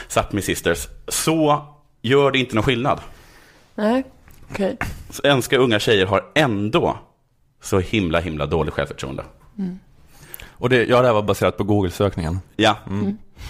Sápmi 0.07 0.41
Sisters, 0.41 0.87
så 1.07 1.65
gör 2.01 2.31
det 2.31 2.39
inte 2.39 2.55
någon 2.55 2.63
skillnad. 2.63 2.99
Nej, 3.75 4.03
okej. 4.51 4.77
Svenska 5.09 5.57
unga 5.57 5.79
tjejer 5.79 6.05
har 6.05 6.25
ändå 6.35 6.99
så 7.61 7.79
himla, 7.79 8.19
himla 8.19 8.45
dåligt 8.45 8.73
självförtroende. 8.73 9.23
Och 10.49 10.69
det, 10.69 10.85
ja, 10.85 11.01
det 11.01 11.07
här 11.07 11.13
var 11.13 11.21
baserat 11.21 11.57
på 11.57 11.63
Google-sökningen. 11.63 12.39
Ja. 12.55 12.77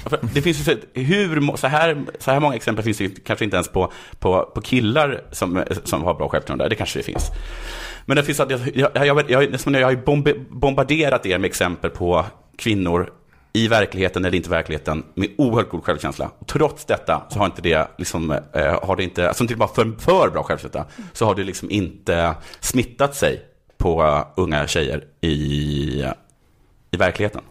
För 0.06 0.20
Det 0.34 0.42
finns 0.42 0.60
ju 0.60 0.64
så, 0.64 0.76
hur, 0.94 1.58
så, 1.58 1.68
här, 1.68 2.06
så 2.20 2.32
här 2.32 2.40
många 2.40 2.56
exempel 2.56 2.84
finns 2.84 2.98
det 2.98 3.24
kanske 3.24 3.46
inte 3.46 3.58
ens 3.58 3.68
på, 3.68 3.92
på, 4.20 4.52
på 4.56 4.62
killar 4.62 5.24
som, 5.32 5.64
som 5.84 6.04
har 6.04 6.14
bra 6.14 6.30
självförtroende. 6.30 6.70
Det 6.70 6.76
kanske 6.76 7.00
det 7.00 7.04
finns. 7.04 7.32
Men 8.10 8.16
det 8.16 8.24
finns 8.24 8.40
att 8.40 8.52
jag, 8.52 8.60
jag, 8.76 8.92
jag, 8.94 9.06
jag, 9.08 9.30
jag, 9.30 9.76
jag 9.76 9.88
har 9.88 9.92
ju 9.92 10.38
bombarderat 10.50 11.26
er 11.26 11.38
med 11.38 11.48
exempel 11.48 11.90
på 11.90 12.26
kvinnor 12.58 13.14
i 13.54 13.68
verkligheten 13.68 14.26
eller 14.26 14.38
inte 14.38 14.50
verkligheten 14.50 15.04
med 15.14 15.30
oerhört 15.38 15.70
god 15.70 15.84
självkänsla. 15.84 16.32
Trots 16.46 16.86
detta 16.86 17.22
så 17.30 17.40
har 17.40 17.46
inte 17.46 17.62
det 17.62 17.88
liksom, 17.98 18.32
eh, 18.32 18.86
har 18.88 18.96
det 18.96 19.04
inte, 19.04 19.34
till 19.34 19.54
och 19.54 19.58
med 19.60 19.70
för, 19.70 20.00
för 20.00 20.30
bra 20.30 20.44
självkänsla, 20.44 20.86
så 21.14 21.26
har 21.26 21.36
det 21.36 21.44
liksom 21.44 21.72
inte 21.72 22.36
smittat 22.60 23.16
sig 23.16 23.42
på 23.78 24.04
eh, 24.04 24.26
unga 24.36 24.68
tjejer 24.68 25.04
i, 25.22 26.06
i 26.92 26.98
verkligheten. 26.98 27.42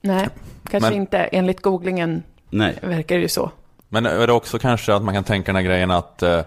Nej, 0.00 0.28
kanske 0.70 0.90
Men- 0.90 1.00
inte. 1.00 1.18
Enligt 1.18 1.62
googlingen 1.62 2.22
Nej. 2.50 2.78
verkar 2.82 3.16
det 3.16 3.22
ju 3.22 3.28
så. 3.28 3.50
Men 3.88 4.06
är 4.06 4.26
det 4.26 4.32
också 4.32 4.58
kanske 4.58 4.94
att 4.94 5.02
man 5.02 5.14
kan 5.14 5.24
tänka 5.24 5.46
den 5.52 5.56
här 5.56 5.62
grejen 5.62 5.90
att 5.90 6.22
eh, 6.22 6.40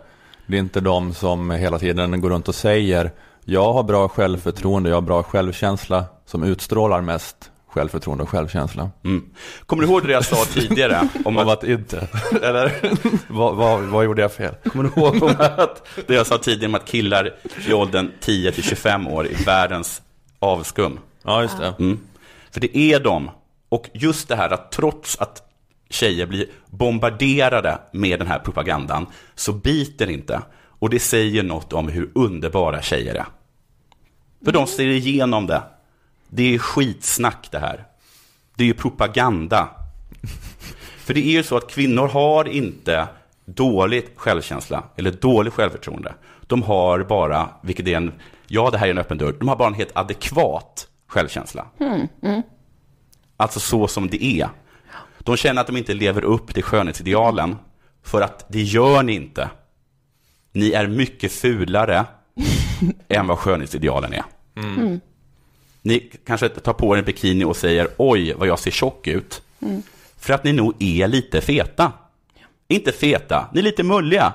det 0.50 0.58
är 0.58 0.60
inte 0.60 0.80
de 0.80 1.14
som 1.14 1.52
hela 1.52 1.80
tiden 1.80 2.22
går 2.22 2.30
runt 2.30 2.48
och 2.48 2.56
säger 2.56 3.12
jag 3.46 3.74
har 3.74 3.84
bra 3.84 4.08
självförtroende, 4.08 4.90
jag 4.90 4.98
har 4.98 5.02
bra 5.02 5.24
självkänsla 5.24 6.06
som 6.26 6.44
utstrålar 6.44 7.02
mest 7.02 7.52
självförtroende 7.68 8.24
och 8.24 8.30
självkänsla. 8.30 8.90
Mm. 9.04 9.30
Kommer 9.66 9.84
du 9.84 9.90
ihåg 9.90 10.08
det 10.08 10.12
jag 10.12 10.26
sa 10.26 10.46
tidigare? 10.46 11.10
Om 11.26 11.38
Om 11.38 11.38
att, 11.38 11.48
att 11.48 11.64
inte, 11.64 12.08
eller 12.42 12.72
vad, 13.28 13.56
vad, 13.56 13.82
vad 13.82 14.06
gjorde 14.06 14.22
jag 14.22 14.34
fel? 14.34 14.56
kommer 14.72 14.84
du 14.84 15.02
ihåg 15.02 15.24
om 15.24 15.36
att 15.40 15.88
det 16.08 16.14
jag 16.14 16.28
sa 16.28 16.38
tidigare 16.38 16.70
om 16.70 16.76
att 16.76 16.86
killar 16.86 17.34
i 17.68 17.74
åldern 17.74 18.12
10 18.20 18.52
till 18.52 18.64
25 18.64 19.08
år 19.08 19.28
är 19.28 19.46
världens 19.46 20.02
avskum? 20.40 21.00
Ja, 21.24 21.42
just 21.42 21.58
det. 21.58 21.74
Mm. 21.80 22.00
För 22.52 22.60
det 22.60 22.78
är 22.78 23.00
de. 23.00 23.30
Och 23.70 23.90
just 23.94 24.28
det 24.28 24.36
här 24.36 24.50
att 24.50 24.72
trots 24.72 25.20
att 25.20 25.49
tjejer 25.90 26.26
blir 26.26 26.46
bombarderade 26.66 27.80
med 27.92 28.20
den 28.20 28.28
här 28.28 28.40
propagandan 28.40 29.06
så 29.36 29.54
biter 29.54 30.10
inte. 30.10 30.42
Och 30.80 30.90
det 30.90 31.00
säger 31.00 31.44
något 31.44 31.74
om 31.74 31.88
hur 31.88 32.12
underbara 32.16 32.82
tjejer 32.82 33.16
är. 33.16 33.26
För 34.46 34.52
de 34.52 34.68
ser 34.68 34.88
igenom 34.88 35.48
det. 35.48 35.62
Det 36.30 36.56
är 36.56 36.60
skitsnack 36.60 37.48
det 37.52 37.60
här. 37.60 37.84
Det 38.56 38.64
är 38.64 38.68
ju 38.68 38.74
propaganda. 38.74 39.70
För 40.98 41.14
det 41.14 41.20
är 41.20 41.32
ju 41.32 41.44
så 41.44 41.58
att 41.58 41.72
kvinnor 41.72 42.08
har 42.08 42.48
inte 42.48 43.08
dålig 43.46 44.06
självkänsla 44.16 44.84
eller 44.96 45.12
dålig 45.12 45.54
självförtroende. 45.54 46.14
De 46.48 46.64
har 46.64 47.04
bara, 47.04 47.50
vilket 47.62 47.88
är 47.88 47.98
en, 47.98 48.14
ja 48.48 48.70
det 48.70 48.78
här 48.78 48.88
är 48.88 48.92
en 48.92 48.98
öppen 48.98 49.18
dörr, 49.18 49.36
de 49.40 49.48
har 49.48 49.56
bara 49.56 49.68
en 49.68 49.74
helt 49.74 49.98
adekvat 49.98 50.88
självkänsla. 51.08 51.66
Alltså 53.38 53.60
så 53.60 53.88
som 53.88 54.10
det 54.10 54.24
är. 54.24 54.50
De 55.30 55.38
känner 55.38 55.62
att 55.62 55.68
de 55.68 55.78
inte 55.78 55.94
lever 55.94 56.24
upp 56.24 56.54
till 56.54 56.64
skönhetsidealen 56.64 57.56
för 58.04 58.22
att 58.22 58.46
det 58.50 58.62
gör 58.62 59.04
ni 59.04 59.14
inte. 59.14 59.50
Ni 60.52 60.72
är 60.72 60.88
mycket 60.88 61.32
fulare 61.32 62.06
än 63.08 63.28
vad 63.28 63.38
skönhetsidealen 63.38 64.14
är. 64.14 64.24
Ni 65.82 66.12
kanske 66.26 66.50
tar 66.50 66.74
på 66.74 66.96
er 66.96 67.00
en 67.00 67.06
bikini 67.06 67.46
och 67.46 67.58
säger 67.58 67.88
oj 67.98 68.34
vad 68.34 68.48
jag 68.48 68.60
ser 68.60 68.72
tjock 68.72 69.08
ut. 69.08 69.42
För 70.18 70.34
att 70.34 70.44
ni 70.44 70.54
nog 70.54 70.74
är 70.80 71.08
lite 71.08 71.42
feta. 71.42 71.92
Inte 72.68 72.92
feta, 72.92 73.50
ni 73.54 73.60
är 73.60 73.64
lite 73.64 73.84
mulliga. 73.84 74.34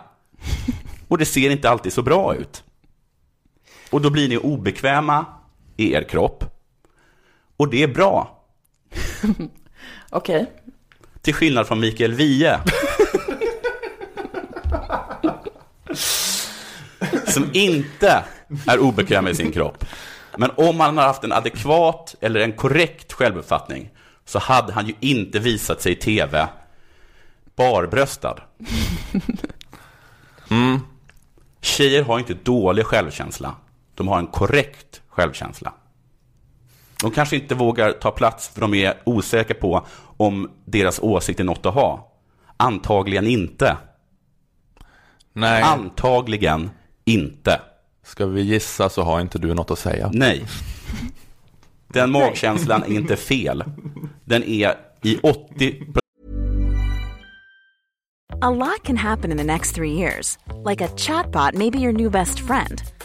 Och 1.09 1.19
det 1.19 1.25
ser 1.25 1.51
inte 1.51 1.71
alltid 1.71 1.93
så 1.93 2.03
bra 2.03 2.35
ut. 2.35 2.65
Och 3.91 4.01
då 4.01 4.11
blir 4.11 4.29
ni 4.29 4.39
obekväma 4.39 5.27
i 5.77 5.93
er 5.93 6.03
kropp. 6.03 6.45
Och 7.57 7.69
det 7.71 7.83
är 7.83 7.89
bra. 7.89 8.45
Okej. 10.11 10.47
Till 11.25 11.35
skillnad 11.35 11.67
från 11.67 11.81
Mikael 11.81 12.15
Wiehe. 12.15 12.61
Som 17.27 17.51
inte 17.53 18.25
är 18.67 18.79
obekväm 18.79 19.25
med 19.25 19.37
sin 19.37 19.53
kropp. 19.53 19.85
Men 20.39 20.51
om 20.57 20.81
han 20.81 20.99
har 20.99 21.05
haft 21.05 21.25
en 21.25 21.33
adekvat 21.33 22.15
eller 22.21 22.41
en 22.41 22.53
korrekt 22.53 23.13
självuppfattning 23.13 23.91
så 24.25 24.39
hade 24.39 24.73
han 24.73 24.87
ju 24.87 24.95
inte 25.01 25.39
visat 25.39 25.83
sig 25.83 25.93
i 25.93 25.97
tv 25.97 26.49
barbröstad. 27.57 28.37
Tjejer 31.61 32.03
har 32.03 32.19
inte 32.19 32.35
dålig 32.35 32.87
självkänsla. 32.87 33.55
De 33.95 34.09
har 34.09 34.19
en 34.19 34.27
korrekt 34.27 35.03
självkänsla. 35.09 35.73
De 37.05 37.11
kanske 37.11 37.37
inte 37.37 37.55
vågar 37.55 37.93
ta 37.93 38.11
plats 38.11 38.49
för 38.49 38.61
de 38.61 38.75
är 38.75 38.95
osäkra 39.05 39.55
på 39.55 39.87
om 40.17 40.51
deras 40.65 41.01
åsikt 41.01 41.41
är 41.41 41.45
något 41.45 41.67
att 41.67 41.75
ha. 41.75 42.13
Antagligen 42.57 43.27
inte. 43.27 43.77
Nej, 45.33 45.63
Antagligen 45.63 46.71
inte. 47.05 47.61
Ska 48.05 48.27
vi 48.27 48.43
gissa 48.43 48.89
så 48.89 49.03
har 49.03 49.21
inte 49.21 49.39
du 49.39 49.55
något 49.55 49.71
att 49.71 49.79
säga. 49.79 50.11
Nej. 50.13 50.45
Den 51.89 52.11
magkänslan 52.11 52.83
är 52.83 52.93
inte 52.93 53.17
fel. 53.17 53.65
Den 54.25 54.43
är 54.43 54.75
i 55.03 55.19
80 55.23 55.87
A 58.43 58.51
lot 58.51 58.83
can 58.85 58.97
happen 58.97 59.31
in 59.31 59.37
the 59.37 59.45
next 59.45 59.75
three 59.75 59.93
years. 59.93 60.39
Like 60.71 60.85
a 60.85 60.89
chatbot 60.97 61.55
may 61.55 61.71
be 61.71 61.79
your 61.79 61.93
new 61.93 62.11
best 62.11 62.41
friend. 62.41 62.94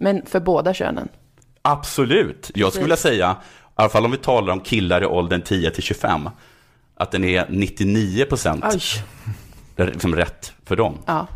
Men 0.00 0.26
för 0.26 0.40
båda 0.40 0.74
könen. 0.74 1.08
Absolut. 1.62 2.50
Jag 2.54 2.70
skulle 2.70 2.84
vilja 2.84 2.96
säga, 2.96 3.36
i 3.40 3.70
alla 3.74 3.88
fall 3.88 4.04
om 4.04 4.10
vi 4.10 4.16
talar 4.16 4.52
om 4.52 4.60
killar 4.60 5.02
i 5.02 5.06
åldern 5.06 5.42
10 5.42 5.70
till 5.70 5.82
25, 5.82 6.30
att 6.94 7.10
den 7.10 7.24
är 7.24 7.46
99 7.48 8.24
procent 8.24 8.64
liksom 9.76 10.16
rätt 10.16 10.52
för 10.64 10.76
dem. 10.76 10.98
Ja, 11.06 11.26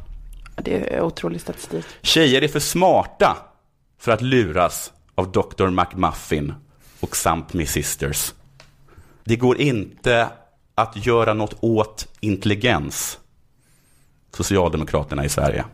det 0.56 0.94
är 0.94 1.00
otrolig 1.00 1.40
statistik. 1.40 1.84
Tjejer 2.02 2.42
är 2.42 2.48
för 2.48 2.60
smarta 2.60 3.36
för 3.98 4.12
att 4.12 4.22
luras 4.22 4.92
av 5.14 5.32
Dr. 5.32 5.66
McMuffin 5.66 6.54
och 7.00 7.16
Samp 7.16 7.50
Sisters. 7.66 8.34
Det 9.24 9.36
går 9.36 9.60
inte 9.60 10.28
att 10.74 11.06
göra 11.06 11.34
något 11.34 11.56
åt 11.60 12.08
intelligens. 12.20 13.18
Socialdemokraterna 14.32 15.24
i 15.24 15.28
Sverige. 15.28 15.64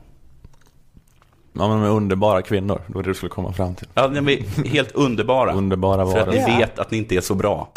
Ja, 1.52 1.68
men 1.68 1.80
de 1.80 1.84
är 1.84 1.90
underbara 1.90 2.42
kvinnor, 2.42 2.80
det 2.86 2.94
var 2.94 3.02
det 3.02 3.10
du 3.10 3.14
skulle 3.14 3.30
komma 3.30 3.52
fram 3.52 3.74
till. 3.74 3.86
Ja, 3.94 4.08
de 4.08 4.28
är 4.28 4.66
helt 4.68 4.92
underbara. 4.92 5.52
Underbara 5.52 6.06
För 6.06 6.18
att 6.18 6.26
varelser. 6.26 6.56
vet 6.58 6.78
att 6.78 6.90
ni 6.90 6.98
inte 6.98 7.16
är 7.16 7.20
så 7.20 7.34
bra. 7.34 7.68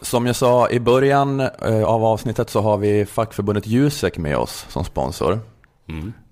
Som 0.00 0.26
jag 0.26 0.36
sa 0.36 0.68
i 0.70 0.80
början 0.80 1.40
eh, 1.40 1.84
av 1.84 2.04
avsnittet 2.04 2.50
så 2.50 2.60
har 2.60 2.76
vi 2.76 3.06
fackförbundet 3.06 3.66
Jusek 3.66 4.18
med 4.18 4.36
oss 4.36 4.66
som 4.68 4.84
sponsor. 4.84 5.40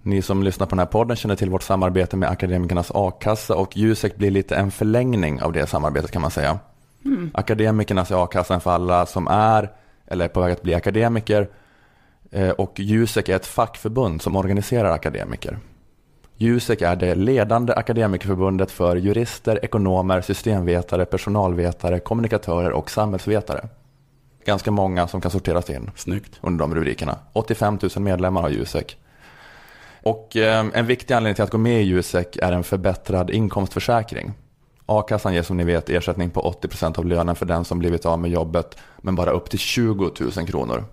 Ni 0.03 0.23
som 0.23 0.43
lyssnar 0.43 0.67
på 0.67 0.71
den 0.71 0.79
här 0.79 0.87
podden 0.87 1.17
känner 1.17 1.37
till 1.37 1.51
vårt 1.51 1.63
samarbete 1.63 2.17
med 2.17 2.29
Akademikernas 2.31 2.91
A-kassa 2.95 3.55
och 3.57 3.77
Jusek 3.77 4.17
blir 4.17 4.31
lite 4.31 4.57
en 4.57 4.71
förlängning 4.71 5.43
av 5.43 5.53
det 5.53 5.67
samarbetet 5.67 6.11
kan 6.11 6.23
man 6.23 6.31
säga. 6.31 6.59
Akademikernas 7.35 8.11
är 8.11 8.25
a-kassan 8.25 8.61
för 8.61 8.71
alla 8.71 9.07
som 9.07 9.29
är 9.29 9.71
eller 10.07 10.25
är 10.25 10.29
på 10.29 10.41
väg 10.41 10.53
att 10.53 10.63
bli 10.63 10.75
akademiker 10.75 11.49
Eh, 12.31 12.51
och 12.51 12.81
Jusek 12.81 13.29
är 13.29 13.37
ett 13.37 13.47
fackförbund 13.47 14.23
som 14.23 14.37
organiserar 14.37 14.91
akademiker. 14.91 15.59
Jusek 16.37 16.83
är 16.83 16.97
det 16.97 17.15
ledande 17.15 17.73
akademikerförbundet 17.73 18.71
för 18.71 18.97
jurister, 18.97 19.65
ekonomer, 19.65 20.21
systemvetare, 20.21 21.05
personalvetare, 21.05 21.99
kommunikatörer 21.99 22.71
och 22.71 22.91
samhällsvetare. 22.91 23.69
Ganska 24.45 24.71
många 24.71 25.09
som 25.09 25.21
kan 25.21 25.31
sorteras 25.31 25.71
in 25.71 25.91
Snyggt. 25.97 26.39
under 26.41 26.59
de 26.59 26.75
rubrikerna. 26.75 27.19
85 27.33 27.79
000 27.83 27.91
medlemmar 28.05 28.43
har 28.43 28.51
Jusek. 28.51 28.99
Och 30.03 30.37
eh, 30.37 30.67
en 30.75 30.87
viktig 30.87 31.15
anledning 31.15 31.35
till 31.35 31.45
att 31.45 31.51
gå 31.51 31.59
med 31.59 31.83
i 31.83 31.85
Jusek 31.85 32.37
är 32.37 32.53
en 32.53 32.65
förbättrad 32.65 33.31
inkomstförsäkring. 33.31 34.33
A-kassan 34.91 35.35
ger 35.35 35.43
som 35.43 35.57
ni 35.57 35.65
vet 35.65 35.89
ersättning 35.91 36.31
på 36.31 36.57
80% 36.63 36.99
av 36.99 37.07
lönen 37.07 37.37
för 37.37 37.47
den 37.47 37.65
som 37.65 37.79
blivit 37.79 38.07
av 38.07 38.19
med 38.19 38.31
jobbet, 38.31 38.77
men 38.99 39.15
bara 39.15 39.31
upp 39.31 39.51
till 39.51 39.59
20 39.59 40.11
000 40.37 40.47
kronor. 40.47 40.85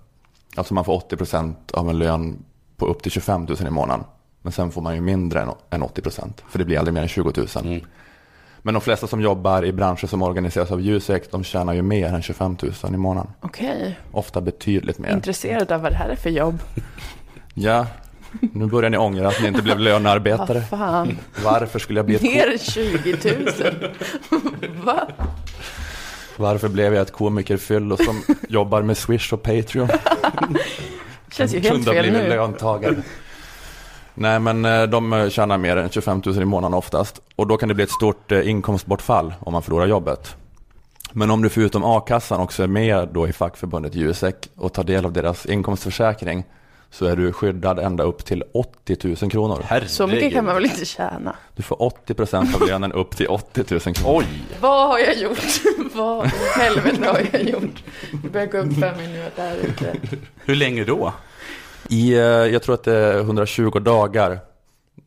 Alltså 0.56 0.74
man 0.74 0.86
får 0.86 1.00
80% 1.00 1.54
av 1.74 1.90
en 1.90 2.00
lön 2.00 2.38
på 2.78 2.86
upp 2.86 3.04
till 3.04 3.12
25 3.12 3.44
000 3.46 3.68
i 3.68 3.70
månaden. 3.70 4.06
Men 4.42 4.52
sen 4.52 4.72
får 4.72 4.82
man 4.82 4.96
ju 4.96 5.02
mindre 5.02 5.42
än- 5.42 5.50
än 5.70 5.84
80%, 5.84 6.34
för 6.50 6.60
det 6.60 6.66
blir 6.66 6.78
aldrig 6.80 6.94
mer 6.94 7.02
än 7.02 7.08
20 7.08 7.32
000. 7.36 7.48
Mm. 7.66 7.82
Men 8.62 8.74
de 8.74 8.82
flesta 8.82 9.08
som 9.08 9.22
jobbar 9.22 9.66
i 9.66 9.72
branscher 9.74 10.08
som 10.08 10.22
organiseras 10.22 10.72
av 10.72 10.82
Jusek, 10.82 11.32
de 11.32 11.44
tjänar 11.44 11.74
ju 11.74 11.82
mer 11.82 12.08
än 12.14 12.22
25 12.22 12.58
000 12.84 12.94
i 12.94 12.98
månaden. 12.98 13.32
Okej, 13.42 14.00
Ofta 14.12 14.42
betydligt 14.42 15.00
mer. 15.00 15.14
intresserad 15.14 15.72
av 15.72 15.82
vad 15.82 15.92
det 15.92 15.96
här 15.96 16.10
är 16.10 16.16
för 16.16 16.30
jobb. 16.30 16.60
Ja, 17.54 17.86
nu 18.54 18.66
börjar 18.66 18.90
ni 18.90 18.98
ångra 18.98 19.28
att 19.28 19.42
ni 19.42 19.48
inte 19.48 19.62
blev 19.62 19.80
lönearbetare. 19.80 20.62
Fan, 20.62 21.18
Varför 21.44 21.80
skulle 21.80 22.00
jag 22.00 22.06
bli 22.06 22.16
ett 22.16 22.22
ko- 22.22 22.28
mer 22.28 22.52
än 22.52 22.58
20 22.60 23.18
000? 24.32 24.72
Va? 24.84 25.08
Varför 26.38 26.68
blev 26.70 26.94
jag 26.94 27.02
ett 27.02 27.12
komikerfyllo 27.14 27.98
som 27.98 28.22
jobbar 28.50 28.82
med 28.82 28.98
Swish 28.98 29.34
och 29.34 29.44
Patreon? 29.44 29.88
Känns 31.32 31.54
ju 31.54 31.60
helt 31.60 31.86
fel 31.90 32.12
nu. 32.12 32.30
löntagare. 32.30 32.96
Nej, 34.14 34.40
men 34.40 34.66
eh, 34.66 34.84
de 34.84 35.30
tjänar 35.32 35.58
mer 35.58 35.78
än 35.78 35.90
25 35.90 36.22
000 36.26 36.42
i 36.42 36.46
månaden 36.46 36.74
oftast. 36.78 37.22
Och 37.36 37.48
då 37.48 37.58
kan 37.58 37.70
det 37.70 37.76
bli 37.76 37.84
ett 37.84 37.92
stort 37.92 38.32
eh, 38.32 38.50
inkomstbortfall 38.50 39.34
om 39.40 39.54
man 39.54 39.62
förlorar 39.64 39.86
jobbet. 39.86 40.36
Men 41.12 41.32
om 41.32 41.42
du 41.42 41.50
förutom 41.50 41.84
a-kassan 41.84 42.40
också 42.40 42.64
är 42.64 42.68
med 42.68 43.08
då 43.14 43.28
i 43.28 43.34
fackförbundet 43.34 43.96
Jusek 43.96 44.50
och 44.56 44.74
tar 44.74 44.84
del 44.84 45.06
av 45.06 45.14
deras 45.14 45.46
inkomstförsäkring 45.46 46.44
så 46.92 47.06
är 47.06 47.16
du 47.16 47.32
skyddad 47.32 47.80
ända 47.80 48.04
upp 48.04 48.26
till 48.26 48.44
80 48.54 49.16
000 49.22 49.32
kronor. 49.32 49.62
Herregud. 49.66 49.90
Så 49.90 50.08
mycket 50.08 50.34
kan 50.34 50.46
man 50.46 50.56
väl 50.56 50.66
inte 50.66 50.86
tjäna? 50.86 51.36
Du 51.56 51.64
får 51.64 51.82
80 51.82 52.14
procent 52.14 52.56
av 52.56 52.68
lönen 52.68 52.92
upp 52.92 53.18
till 53.18 53.28
80 53.28 53.64
000 53.70 53.80
kronor. 53.80 54.20
Oj! 54.20 54.26
Vad 54.62 54.88
har 54.90 55.00
jag 55.00 55.18
gjort? 55.18 55.40
Vad 55.96 56.26
i 56.26 56.30
helvete 56.60 57.08
har 57.08 57.22
jag 57.32 57.44
gjort? 57.44 57.84
Det 58.24 58.30
börjar 58.30 58.48
gå 58.48 58.58
upp 58.58 58.74
för 58.74 58.96
mig 58.96 59.08
nu 59.08 59.24
att 59.24 59.36
det 59.36 59.42
här 59.42 59.56
är 59.56 59.66
inte... 59.66 59.94
Hur 60.46 60.56
länge 60.56 60.84
då? 60.84 61.14
I, 61.90 62.14
eh, 62.14 62.20
jag 62.22 62.64
tror 62.64 62.76
att 62.76 62.84
det 62.84 62.96
är 62.96 63.20
120 63.20 63.80
dagar. 63.80 64.40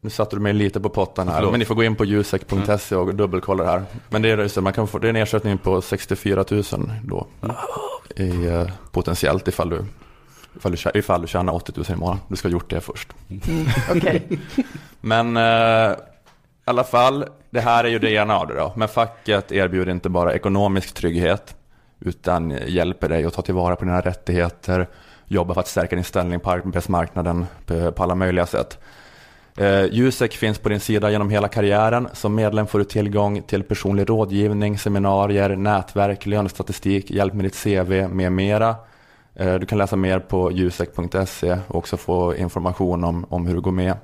Nu 0.00 0.10
satte 0.10 0.36
du 0.36 0.40
mig 0.40 0.52
lite 0.52 0.80
på 0.80 0.88
pottan 0.88 1.28
här, 1.28 1.34
Förlåt. 1.34 1.50
men 1.50 1.58
ni 1.58 1.64
får 1.64 1.74
gå 1.74 1.84
in 1.84 1.96
på 1.96 2.04
jusek.se 2.04 2.96
och 2.96 3.14
dubbelkolla 3.14 3.64
det 3.64 3.70
här. 3.70 3.84
Men 4.08 4.22
det 4.22 4.30
är, 4.30 4.38
just 4.38 4.54
det, 4.54 4.60
man 4.60 4.72
kan 4.72 4.88
få, 4.88 4.98
det 4.98 5.06
är 5.06 5.10
en 5.10 5.16
ersättning 5.16 5.58
på 5.58 5.80
64 5.80 6.44
000 6.50 6.62
då. 7.04 7.26
I, 8.16 8.46
eh, 8.46 8.68
potentiellt 8.90 9.48
ifall 9.48 9.70
du, 9.70 9.84
ifall, 10.56 10.72
du, 10.72 10.98
ifall 10.98 11.20
du 11.22 11.26
tjänar 11.26 11.52
80 11.52 11.72
000 11.76 11.86
i 11.88 11.96
månaden. 11.96 12.20
Du 12.28 12.36
ska 12.36 12.48
ha 12.48 12.52
gjort 12.52 12.70
det 12.70 12.80
först. 12.80 13.08
Mm, 13.28 13.66
Okej. 13.90 14.38
Men 15.00 15.36
eh, 15.36 15.92
i 15.92 16.70
alla 16.70 16.84
fall, 16.84 17.24
det 17.50 17.60
här 17.60 17.84
är 17.84 17.88
ju 17.88 17.98
det 17.98 18.10
ena 18.10 18.38
av 18.38 18.46
det 18.46 18.54
då. 18.54 18.72
Men 18.76 18.88
facket 18.88 19.52
erbjuder 19.52 19.92
inte 19.92 20.08
bara 20.08 20.34
ekonomisk 20.34 20.94
trygghet 20.94 21.54
utan 22.00 22.50
hjälper 22.66 23.08
dig 23.08 23.24
att 23.24 23.34
ta 23.34 23.42
tillvara 23.42 23.76
på 23.76 23.84
dina 23.84 24.00
rättigheter, 24.00 24.88
jobba 25.26 25.54
för 25.54 25.60
att 25.60 25.68
stärka 25.68 25.96
din 25.96 26.04
ställning 26.04 26.40
på 26.40 26.50
arbetsmarknaden 26.50 27.46
på, 27.66 27.92
på 27.92 28.02
alla 28.02 28.14
möjliga 28.14 28.46
sätt. 28.46 28.78
Eh, 29.56 29.84
Jusek 29.84 30.36
finns 30.36 30.58
på 30.58 30.68
din 30.68 30.80
sida 30.80 31.10
genom 31.10 31.30
hela 31.30 31.48
karriären. 31.48 32.08
Som 32.12 32.34
medlem 32.34 32.66
får 32.66 32.78
du 32.78 32.84
tillgång 32.84 33.42
till 33.42 33.62
personlig 33.62 34.10
rådgivning, 34.10 34.78
seminarier, 34.78 35.56
nätverk, 35.56 36.26
lönestatistik, 36.26 37.10
hjälp 37.10 37.34
med 37.34 37.44
ditt 37.44 37.62
CV 37.64 38.08
med 38.08 38.32
mera. 38.32 38.76
Eh, 39.34 39.54
du 39.54 39.66
kan 39.66 39.78
läsa 39.78 39.96
mer 39.96 40.18
på 40.18 40.52
jusek.se 40.52 41.58
och 41.68 41.76
också 41.76 41.96
få 41.96 42.36
information 42.36 43.04
om, 43.04 43.26
om 43.28 43.46
hur 43.46 43.54
du 43.54 43.60
går 43.60 43.72
med. 43.72 43.96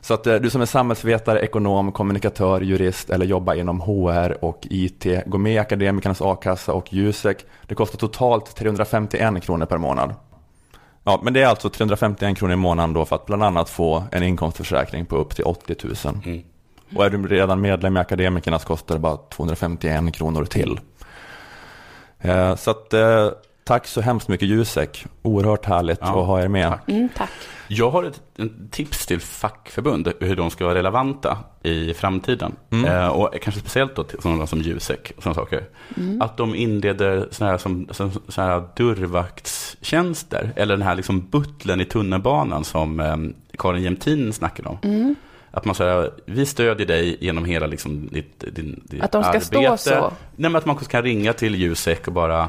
Så 0.00 0.14
att 0.14 0.26
eh, 0.26 0.34
du 0.34 0.50
som 0.50 0.60
är 0.60 0.66
samhällsvetare, 0.66 1.40
ekonom, 1.40 1.92
kommunikatör, 1.92 2.60
jurist 2.60 3.10
eller 3.10 3.26
jobbar 3.26 3.54
inom 3.54 3.80
HR 3.80 4.44
och 4.44 4.66
IT, 4.70 5.06
gå 5.26 5.38
med 5.38 5.52
i 5.52 5.58
Akademikernas 5.58 6.22
A-kassa 6.22 6.72
och 6.72 6.92
Jusek. 6.92 7.46
Det 7.66 7.74
kostar 7.74 7.98
totalt 7.98 8.56
351 8.56 9.42
kronor 9.42 9.66
per 9.66 9.78
månad. 9.78 10.14
Ja, 11.04 11.20
men 11.22 11.32
det 11.32 11.42
är 11.42 11.46
alltså 11.46 11.68
351 11.68 12.38
kronor 12.38 12.52
i 12.52 12.56
månaden 12.56 12.92
då 12.92 13.04
för 13.04 13.16
att 13.16 13.26
bland 13.26 13.42
annat 13.42 13.70
få 13.70 14.04
en 14.12 14.22
inkomstförsäkring 14.22 15.06
på 15.06 15.16
upp 15.16 15.34
till 15.34 15.44
80 15.44 15.76
000. 15.84 15.94
Mm. 16.24 16.42
Och 16.96 17.04
är 17.04 17.10
du 17.10 17.26
redan 17.28 17.60
medlem 17.60 17.96
i 17.96 18.00
Akademikernas 18.00 18.64
kostar 18.64 18.94
det 18.94 19.00
bara 19.00 19.16
251 19.16 20.14
kronor 20.14 20.44
till. 20.44 20.80
Eh, 22.18 22.56
Så 22.56 22.70
att, 22.70 22.94
tack 23.70 23.86
så 23.86 24.00
hemskt 24.00 24.28
mycket 24.28 24.48
Jusek. 24.48 25.06
Oerhört 25.22 25.66
härligt 25.66 25.98
Ja, 26.00 26.20
att 26.20 26.26
ha 26.26 26.42
er 26.42 26.48
med. 26.48 26.70
tack. 26.70 26.88
Mm, 26.88 27.08
tack. 27.16 27.30
Jag 27.68 27.90
har 27.90 28.04
ett, 28.04 28.22
ett 28.38 28.70
tips 28.70 29.06
till 29.06 29.20
fackförbund 29.20 30.12
hur 30.20 30.36
de 30.36 30.50
ska 30.50 30.64
vara 30.64 30.74
relevanta 30.74 31.38
i 31.62 31.94
framtiden. 31.94 32.52
Eh, 32.86 33.08
och 33.08 33.34
kanske 33.42 33.60
speciellt 33.60 33.96
då 33.96 34.04
till 34.04 34.22
sådana 34.22 34.46
som 34.46 34.60
Jusek 34.60 35.12
och 35.16 35.22
sådana 35.22 35.34
saker. 35.34 35.64
Att 36.20 36.36
de 36.36 36.54
inleder 36.54 37.28
sådana 37.30 37.50
här, 37.50 37.58
som, 37.58 37.88
här 38.36 38.64
dörrvaktstjänster. 38.76 40.52
Eller 40.56 40.76
den 40.76 40.86
här 40.86 40.94
liksom 40.94 41.28
butlern 41.30 41.80
i 41.80 41.84
tunnelbanan 41.84 42.64
som 42.64 43.00
eh, 43.00 43.16
Karin 43.58 43.82
Jämtin 43.82 44.32
snackade 44.32 44.68
om. 44.68 45.14
Att 45.50 45.64
man 45.64 45.74
säger, 45.74 46.10
vi 46.26 46.46
stödjer 46.46 46.86
dig 46.86 47.16
genom 47.20 47.44
hela 47.44 47.66
liksom, 47.66 48.08
ditt, 48.12 48.44
din, 48.54 48.82
ditt 48.84 49.02
Att 49.02 49.12
de 49.12 49.22
ska 49.22 49.30
arbete. 49.30 49.46
stå 49.46 49.76
så. 49.76 50.12
Nej, 50.36 50.50
men 50.50 50.56
att 50.56 50.66
man 50.66 50.76
kan 50.76 51.02
ringa 51.02 51.32
till 51.32 51.54
Jusek 51.54 52.06
och 52.06 52.12
bara, 52.12 52.48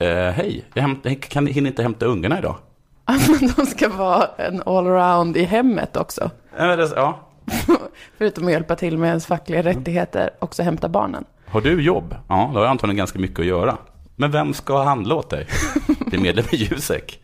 eh, 0.00 0.08
hej, 0.32 0.64
jag 0.74 0.82
hämt, 0.82 1.06
kan, 1.28 1.46
hinner 1.46 1.70
inte 1.70 1.82
hämta 1.82 2.06
ungarna 2.06 2.38
idag. 2.38 2.56
Men 3.40 3.50
de 3.56 3.66
ska 3.66 3.88
vara 3.88 4.26
en 4.38 4.62
allround 4.66 5.36
i 5.36 5.44
hemmet 5.44 5.96
också. 5.96 6.30
Eh, 6.58 6.66
det- 6.76 6.92
Ja. 6.96 7.18
Förutom 8.18 8.46
att 8.46 8.52
hjälpa 8.52 8.76
till 8.76 8.98
med 8.98 9.08
ens 9.08 9.26
fackliga 9.26 9.62
rättigheter, 9.62 10.30
också 10.38 10.62
hämta 10.62 10.88
barnen. 10.88 11.24
Har 11.46 11.60
du 11.60 11.82
jobb? 11.82 12.14
Ja, 12.28 12.50
då 12.52 12.58
har 12.58 12.64
jag 12.64 12.70
antagligen 12.70 12.96
ganska 12.96 13.18
mycket 13.18 13.38
att 13.38 13.46
göra. 13.46 13.76
Men 14.16 14.30
vem 14.30 14.54
ska 14.54 14.82
handla 14.82 15.14
åt 15.14 15.30
dig? 15.30 15.46
Det 16.10 16.16
är 16.16 16.20
medlem 16.20 16.44
i 16.50 16.56
Jusek. 16.56 17.20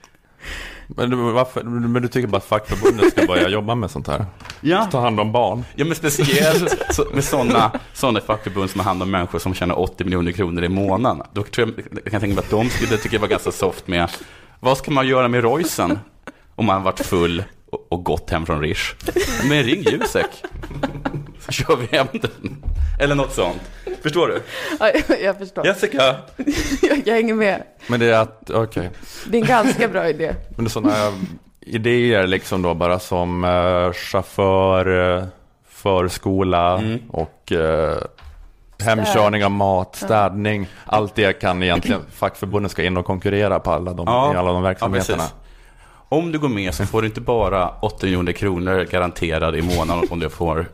Men 0.86 1.10
du, 1.10 1.16
varför, 1.16 1.62
men 1.62 2.02
du 2.02 2.08
tycker 2.08 2.28
bara 2.28 2.36
att 2.36 2.44
fackförbundet 2.44 3.10
ska 3.12 3.26
börja 3.26 3.48
jobba 3.48 3.74
med 3.74 3.90
sånt 3.90 4.06
här? 4.06 4.26
Ja, 4.60 4.88
Ta 4.90 5.00
hand 5.00 5.20
om 5.20 5.32
barn? 5.32 5.64
ja 5.74 5.84
men 5.84 5.94
speciellt 5.94 7.14
med 7.14 7.24
sådana 7.24 7.72
såna 7.92 8.20
fackförbund 8.20 8.70
som 8.70 8.80
har 8.80 8.84
hand 8.84 9.02
om 9.02 9.10
människor 9.10 9.38
som 9.38 9.54
tjänar 9.54 9.78
80 9.78 10.04
miljoner 10.04 10.32
kronor 10.32 10.64
i 10.64 10.68
månaden. 10.68 11.26
Då 11.32 11.42
tror 11.42 11.68
jag, 11.76 11.86
jag 12.04 12.12
kan 12.12 12.20
tänka 12.20 12.34
mig 12.34 12.44
att 12.44 12.50
de 12.50 12.70
skulle 12.70 12.96
tycka 12.96 13.16
det 13.16 13.20
var 13.20 13.28
ganska 13.28 13.52
soft 13.52 13.86
med, 13.86 14.10
vad 14.60 14.78
ska 14.78 14.90
man 14.90 15.08
göra 15.08 15.28
med 15.28 15.42
Roysen 15.42 15.98
om 16.54 16.66
man 16.66 16.76
har 16.76 16.82
varit 16.82 17.00
full 17.06 17.44
och, 17.76 17.86
och 17.92 18.04
gått 18.04 18.30
hem 18.30 18.46
från 18.46 18.60
Rish? 18.60 18.94
Men 19.48 19.62
ring 19.62 19.82
Jusek, 19.82 20.44
så 21.40 21.52
kör 21.52 21.76
vi 21.76 21.96
hem 21.96 22.06
den. 22.12 22.62
Eller 23.00 23.14
något 23.14 23.32
sånt. 23.32 23.60
Förstår 24.02 24.28
du? 24.28 24.42
Ja, 24.80 24.90
jag 25.22 25.38
förstår. 25.38 25.66
Jessica, 25.66 25.96
Jag, 26.82 27.02
jag 27.04 27.14
hänger 27.14 27.34
med. 27.34 27.62
Men 27.86 28.00
det 28.00 28.06
är 28.06 28.18
att, 28.20 28.50
okej. 28.50 28.90
Det 29.26 29.36
är 29.38 29.42
en 29.42 29.48
ganska 29.48 29.88
bra 29.88 30.08
idé. 30.08 30.34
Men 30.56 30.64
det 30.64 30.68
är 30.68 30.70
sådana 30.70 30.94
idéer 31.60 32.26
liksom 32.26 32.62
då 32.62 32.74
bara 32.74 32.98
som 32.98 33.44
eh, 33.44 33.92
chaufför, 33.92 35.16
eh, 35.18 35.24
förskola 35.68 36.82
och 37.10 37.52
eh, 37.52 37.96
hemkörning 38.84 39.44
av 39.44 39.50
mat, 39.50 39.96
städning. 39.96 40.66
Allt 40.86 41.14
det 41.14 41.32
kan 41.32 41.62
egentligen 41.62 42.00
fackförbunden 42.12 42.70
ska 42.70 42.84
in 42.84 42.96
och 42.96 43.04
konkurrera 43.06 43.60
på 43.60 43.70
alla 43.70 43.92
de, 43.92 44.06
Ja. 44.06 44.34
i 44.34 44.36
alla 44.36 44.48
de 44.52 44.56
Ja, 44.56 44.60
verksamheterna. 44.62 45.18
precis. 45.22 45.34
Om 46.08 46.32
du 46.32 46.38
går 46.38 46.48
med 46.48 46.74
så 46.74 46.86
får 46.86 47.02
du 47.02 47.08
inte 47.08 47.20
bara 47.20 47.68
8 47.68 48.06
miljoner 48.06 48.32
kronor 48.32 48.84
garanterade 48.90 49.58
i 49.58 49.62
månaden 49.62 50.04
om 50.10 50.20
du 50.20 50.30
får, 50.30 50.68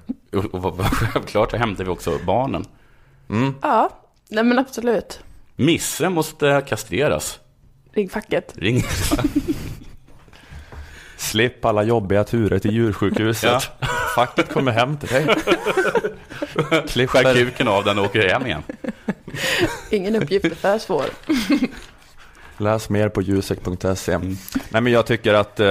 och, 0.52 0.80
självklart 0.92 1.50
så 1.50 1.56
hämtar 1.56 1.84
vi 1.84 1.90
också 1.90 2.18
barnen. 2.26 2.64
Ja, 3.62 3.90
nej 4.28 4.44
men 4.44 4.58
absolut. 4.58 5.20
Misse 5.56 6.08
måste 6.08 6.62
kastreras. 6.68 7.40
Ring 7.92 8.08
facket. 8.08 8.52
Ring. 8.56 8.82
Slipp 11.16 11.64
alla 11.64 11.82
jobbiga 11.82 12.24
turer 12.24 12.58
till 12.58 12.72
djursjukhuset. 12.72 13.70
Facket 14.14 14.52
kommer 14.52 14.72
hem 14.72 14.98
till 14.98 15.08
dig. 15.08 15.26
Skär 15.26 16.86
Klipper, 16.86 17.34
kuken 17.34 17.68
av 17.68 17.84
den 17.84 17.98
och 17.98 18.04
åker 18.04 18.28
hem 18.28 18.46
igen. 18.46 18.62
Ingen 19.90 20.16
uppgift 20.16 20.44
är 20.44 20.50
för 20.50 20.78
svår. 20.78 21.04
Läs 22.62 22.88
mer 22.90 23.08
på 23.08 23.22
jusek.se. 23.22 24.18
Nej 24.18 24.82
men 24.82 24.86
jag 24.86 25.06
tycker 25.06 25.34
att, 25.34 25.60
eh, 25.60 25.66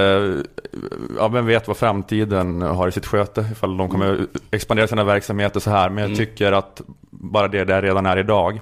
ja 1.16 1.28
vem 1.32 1.46
vet 1.46 1.68
vad 1.68 1.76
framtiden 1.76 2.62
har 2.62 2.88
i 2.88 2.92
sitt 2.92 3.06
sköte 3.06 3.46
ifall 3.52 3.76
de 3.76 3.88
kommer 3.88 4.26
expandera 4.50 4.86
sina 4.88 5.04
verksamheter 5.04 5.60
så 5.60 5.70
här. 5.70 5.88
Men 5.88 6.08
jag 6.08 6.16
tycker 6.18 6.52
att 6.52 6.80
bara 7.10 7.48
det 7.48 7.64
där 7.64 7.82
redan 7.82 8.06
är 8.06 8.16
idag, 8.16 8.60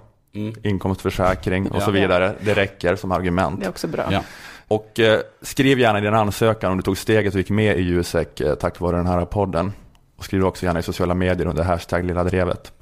inkomstförsäkring 0.63 1.71
och 1.71 1.77
Ja. 1.77 1.85
så 1.85 1.91
vidare, 1.91 2.35
det 2.41 2.55
räcker 2.55 2.97
som 2.97 3.13
argument. 3.13 3.61
Det 3.61 3.67
är 3.67 3.71
också 3.71 3.87
bra. 3.89 4.05
Ja. 4.11 4.23
Och 4.69 5.01
eh, 5.01 5.21
skriv 5.43 5.79
gärna 5.79 5.99
i 5.99 6.03
din 6.03 6.15
ansökan 6.15 6.71
om 6.71 6.77
du 6.77 6.83
tog 6.83 6.99
steget 6.99 7.35
och 7.35 7.39
gick 7.41 7.51
med 7.51 7.79
i 7.79 7.83
Jusek 7.83 8.41
eh, 8.41 8.55
tack 8.55 8.81
vare 8.81 8.97
den 8.97 9.07
här 9.07 9.25
podden. 9.25 9.73
Och 10.19 10.25
skriv 10.25 10.45
också 10.47 10.67
gärna 10.67 10.79
i 10.81 10.83
sociala 10.83 11.15
medier 11.15 11.47
under 11.47 11.63
hashtag 11.63 12.05
Lilla 12.05 12.25
Drevet. 12.25 12.73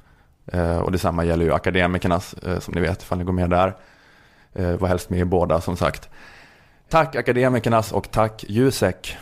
Eh, 0.53 0.77
och 0.77 0.91
detsamma 0.91 1.23
gäller 1.25 1.45
ju 1.45 1.53
akademikernas, 1.53 2.33
eh, 2.33 2.59
som 2.59 2.73
ni 2.73 2.81
vet, 2.81 3.01
ifall 3.01 3.17
ni 3.17 3.23
går 3.23 3.33
med 3.33 3.49
där. 3.49 3.73
Eh, 4.53 4.71
var 4.71 4.87
helst 4.87 5.09
med 5.09 5.19
i 5.19 5.25
båda, 5.25 5.61
som 5.61 5.77
sagt. 5.77 6.09
Tack 6.89 7.15
akademikernas 7.15 7.91
och 7.91 8.11
tack 8.11 8.45
Jusek. 8.47 9.17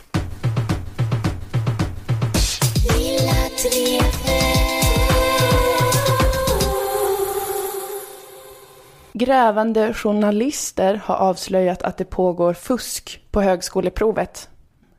Grävande 9.12 9.94
journalister 9.94 11.00
har 11.04 11.16
avslöjat 11.16 11.82
att 11.82 11.96
det 11.96 12.04
pågår 12.04 12.52
fusk 12.52 13.22
på 13.30 13.42
högskoleprovet. 13.42 14.48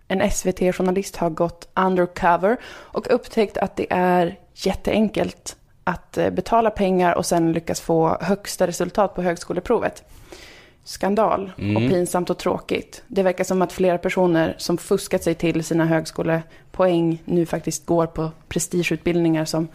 En 0.07 0.31
SVT-journalist 0.31 1.15
har 1.15 1.29
gått 1.29 1.69
undercover 1.75 2.57
och 2.65 3.13
upptäckt 3.13 3.57
att 3.57 3.75
det 3.75 3.87
är 3.89 4.39
jätteenkelt 4.53 5.55
att 5.83 6.17
eh, 6.17 6.29
betala 6.29 6.69
pengar 6.69 7.13
och 7.13 7.25
sen 7.25 7.51
lyckas 7.51 7.81
få 7.81 8.17
högsta 8.21 8.67
resultat 8.67 9.15
på 9.15 9.21
högskoleprovet. 9.21 10.03
Skandal 10.83 11.51
och 11.75 11.81
pinsamt 11.89 12.29
och 12.29 12.37
tråkigt. 12.37 13.03
Det 13.07 13.23
verkar 13.23 13.43
som 13.43 13.61
att 13.61 13.73
flera 13.73 13.97
personer 13.97 14.55
som 14.57 14.77
fuskat 14.77 15.23
sig 15.23 15.35
till 15.35 15.63
sina 15.63 15.85
högskolepoäng 15.85 17.21
nu 17.25 17.45
faktiskt 17.45 17.85
går 17.85 18.07
på 18.07 18.31
prestigeutbildningar 18.47 19.45
som 19.45 19.67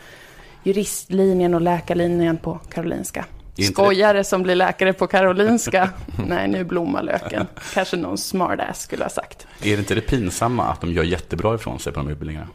juristlinjen 0.62 1.54
och 1.54 1.60
läkarlinjen 1.60 2.36
på 2.36 2.60
Karolinska. 2.68 3.24
Skojare 3.72 4.24
som 4.24 4.42
blir 4.42 4.54
läkare 4.54 4.92
på 4.92 5.06
Karolinska. 5.06 5.90
Nej, 6.28 6.48
nu 6.48 6.64
blommar 6.64 7.02
löken. 7.02 7.46
Kanske 7.74 7.96
någon 7.96 8.18
smartass 8.18 8.80
skulle 8.80 9.04
ha 9.04 9.10
sagt. 9.10 9.46
Är 9.62 9.76
det 9.76 9.78
inte 9.78 9.94
det 9.94 10.00
pinsamma 10.00 10.64
att 10.64 10.80
de 10.80 10.92
gör 10.92 11.04
jättebra 11.04 11.54
ifrån 11.54 11.78
sig 11.78 11.92
på 11.92 12.00
de 12.00 12.08
utbildningarna? 12.08 12.48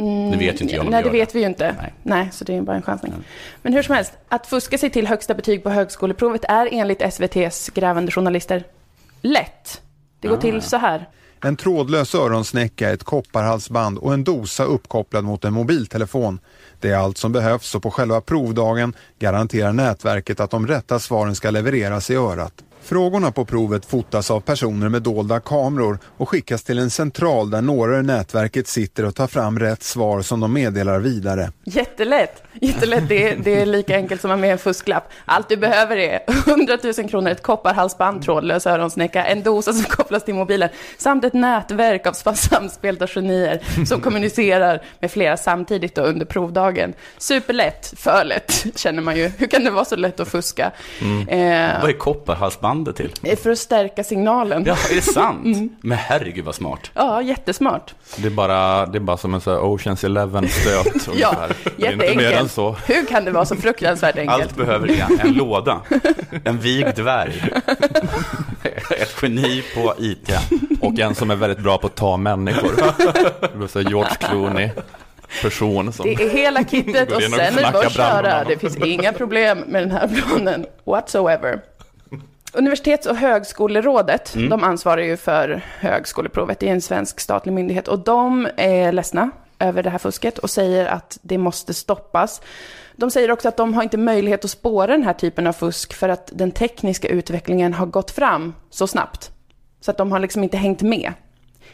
Mm, 0.00 0.30
Nu 0.30 0.36
vet 0.36 0.60
ju 0.60 0.62
inte 0.62 0.74
jag 0.74 0.84
om 0.84 0.90
Nej, 0.90 1.02
det 1.02 1.10
vet 1.10 1.34
vi 1.34 1.40
ju 1.40 1.46
inte. 1.46 1.74
Nej. 1.80 1.92
Nej. 2.02 2.28
så 2.32 2.44
det 2.44 2.56
är 2.56 2.60
bara 2.62 2.76
en 2.76 2.82
chansning. 2.82 3.12
Men 3.62 3.72
hur 3.72 3.82
som 3.82 3.94
helst, 3.94 4.12
att 4.28 4.46
fuska 4.46 4.78
sig 4.78 4.90
till 4.90 5.06
högsta 5.06 5.34
betyg 5.34 5.62
på 5.62 5.70
högskoleprovet 5.70 6.44
är 6.48 6.68
enligt 6.72 7.02
SVTs 7.02 7.70
grävande 7.74 8.12
journalister 8.12 8.64
lätt. 9.22 9.80
Det 10.20 10.28
går 10.28 10.36
Ah, 10.36 10.40
till 10.40 10.54
ja. 10.54 10.60
så 10.60 10.76
här. 10.76 11.08
En 11.42 11.56
trådlös 11.56 12.14
öronsnäcka, 12.14 12.90
ett 12.90 13.04
kopparhalsband 13.04 13.98
och 13.98 14.14
en 14.14 14.24
dosa 14.24 14.64
uppkopplad 14.64 15.24
mot 15.24 15.44
en 15.44 15.52
mobiltelefon. 15.52 16.38
Det 16.80 16.90
är 16.90 16.96
allt 16.96 17.18
som 17.18 17.32
behövs 17.32 17.74
och 17.74 17.82
på 17.82 17.90
själva 17.90 18.20
provdagen 18.20 18.94
garanterar 19.18 19.72
nätverket 19.72 20.40
att 20.40 20.50
de 20.50 20.66
rätta 20.66 20.98
svaren 20.98 21.34
ska 21.34 21.50
levereras 21.50 22.10
i 22.10 22.14
örat. 22.14 22.52
Frågorna 22.86 23.32
på 23.32 23.44
provet 23.44 23.86
fotas 23.86 24.30
av 24.30 24.40
personer 24.40 24.88
med 24.88 25.02
dolda 25.02 25.40
kameror 25.40 25.98
och 26.16 26.28
skickas 26.28 26.62
till 26.62 26.78
en 26.78 26.90
central 26.90 27.50
där 27.50 27.62
några 27.62 27.98
i 27.98 28.02
nätverket 28.02 28.68
sitter 28.68 29.04
och 29.04 29.14
tar 29.14 29.26
fram 29.26 29.58
rätt 29.58 29.82
svar 29.82 30.22
som 30.22 30.40
de 30.40 30.52
meddelar 30.52 30.98
vidare. 30.98 31.50
Jättelätt. 31.64 32.42
Jättelätt. 32.60 33.08
Det 33.08 33.28
är, 33.30 33.36
det 33.36 33.60
är 33.60 33.66
lika 33.66 33.96
enkelt 33.96 34.20
som 34.20 34.30
att 34.30 34.36
ha 34.36 34.40
med 34.40 34.52
en 34.52 34.58
fusklapp. 34.58 35.10
Allt 35.24 35.48
du 35.48 35.56
behöver 35.56 35.96
är 35.96 36.20
100 36.46 36.78
000 36.98 37.08
kronor, 37.08 37.30
ett 37.30 37.42
kopparhalsband, 37.42 38.22
trådlös 38.22 38.66
öronsnäcka, 38.66 39.24
en 39.24 39.42
dosa 39.42 39.72
som 39.72 39.84
kopplas 39.84 40.24
till 40.24 40.34
mobilen, 40.34 40.68
samt 40.98 41.24
ett 41.24 41.34
nätverk 41.34 42.06
av 42.06 42.12
samspelta 42.12 43.06
genier 43.06 43.84
som 43.86 44.00
kommunicerar 44.00 44.82
med 45.00 45.10
flera 45.10 45.36
samtidigt 45.36 45.98
under 45.98 46.26
provdagen. 46.26 46.94
Superlätt, 47.18 47.94
för 47.96 48.24
lätt 48.24 48.66
känner 48.74 49.02
man 49.02 49.16
ju. 49.16 49.30
Hur 49.38 49.46
kan 49.46 49.64
det 49.64 49.70
vara 49.70 49.84
så 49.84 49.96
lätt 49.96 50.20
att 50.20 50.28
fuska? 50.28 50.72
Eh, 51.28 51.80
Vad 51.80 51.90
är 51.90 51.98
kopparhalsbandet 52.84 52.96
till? 53.22 53.36
för 53.36 53.50
att 53.50 53.58
stärka 53.58 54.04
signalen. 54.04 54.64
Ja, 54.66 54.76
är 54.90 54.94
det 54.94 55.02
sant? 55.02 55.36
Mm. 55.46 55.68
Men 55.80 55.98
herregud 55.98 56.44
vad 56.44 56.54
smart. 56.54 56.90
Ja, 56.94 57.22
jättesmart. 57.22 57.94
Det 58.16 58.26
är 58.26 58.30
bara, 58.30 58.86
det 58.86 58.98
är 58.98 59.00
bara 59.00 59.16
som 59.16 59.34
en 59.34 59.40
sån 59.40 59.52
här 59.52 59.62
Oceans 59.64 60.04
Eleven-stöt 60.04 61.08
Ja. 61.16 61.34
Det 61.76 61.82
jätteenkelt. 61.82 62.52
så. 62.52 62.76
Hur 62.86 63.06
kan 63.06 63.24
det 63.24 63.30
vara 63.30 63.44
så 63.44 63.56
fruktansvärt 63.56 64.18
enkelt? 64.18 64.42
Allt 64.42 64.56
behöver 64.56 64.88
är 64.88 65.20
en 65.20 65.32
låda, 65.32 65.80
en 66.44 66.58
vigd 66.58 66.96
dvärg, 66.96 67.42
ett 69.00 69.14
geni 69.22 69.62
på 69.74 69.94
IT. 69.98 70.30
Och 70.80 70.98
en 70.98 71.14
som 71.14 71.30
är 71.30 71.36
väldigt 71.36 71.58
bra 71.58 71.78
på 71.78 71.86
att 71.86 71.94
ta 71.94 72.16
människor. 72.16 72.72
Det 73.60 73.68
säga 73.68 73.88
George 73.88 74.14
Clooney. 74.20 74.70
Person 75.42 75.92
som... 75.92 76.06
Det 76.06 76.12
är 76.24 76.30
hela 76.30 76.64
kittet 76.64 77.12
och 77.12 77.22
sen 77.22 77.34
är 77.34 77.50
det 77.52 77.72
bara 77.72 77.86
att 77.86 77.92
köra. 77.92 78.44
Det 78.44 78.58
finns 78.58 78.76
inga 78.76 79.12
problem 79.12 79.58
med 79.58 79.82
den 79.82 79.90
här 79.90 80.08
planen 80.08 80.66
whatsoever. 80.84 81.60
Universitets 82.52 83.06
och 83.06 83.16
högskolerådet, 83.16 84.34
de 84.50 84.64
ansvarar 84.64 85.02
ju 85.02 85.16
för 85.16 85.60
högskoleprovet. 85.78 86.58
Det 86.60 86.68
är 86.68 86.72
en 86.72 86.80
svensk 86.80 87.20
statlig 87.20 87.52
myndighet 87.52 87.88
och 87.88 87.98
de 87.98 88.48
är 88.56 88.92
ledsna 88.92 89.30
över 89.58 89.82
det 89.82 89.90
här 89.90 89.98
fusket 89.98 90.38
och 90.38 90.50
säger 90.50 90.86
att 90.86 91.18
det 91.22 91.38
måste 91.38 91.74
stoppas. 91.74 92.40
De 92.96 93.10
säger 93.10 93.30
också 93.30 93.48
att 93.48 93.56
de 93.56 93.74
har 93.74 93.82
inte 93.82 93.96
möjlighet 93.96 94.44
att 94.44 94.50
spåra 94.50 94.86
den 94.86 95.02
här 95.02 95.12
typen 95.12 95.46
av 95.46 95.52
fusk 95.52 95.94
för 95.94 96.08
att 96.08 96.30
den 96.34 96.50
tekniska 96.50 97.08
utvecklingen 97.08 97.74
har 97.74 97.86
gått 97.86 98.10
fram 98.10 98.54
så 98.70 98.86
snabbt. 98.86 99.30
Så 99.80 99.90
att 99.90 99.96
de 99.98 100.12
har 100.12 100.18
liksom 100.20 100.42
inte 100.42 100.56
hängt 100.56 100.82
med. 100.82 101.12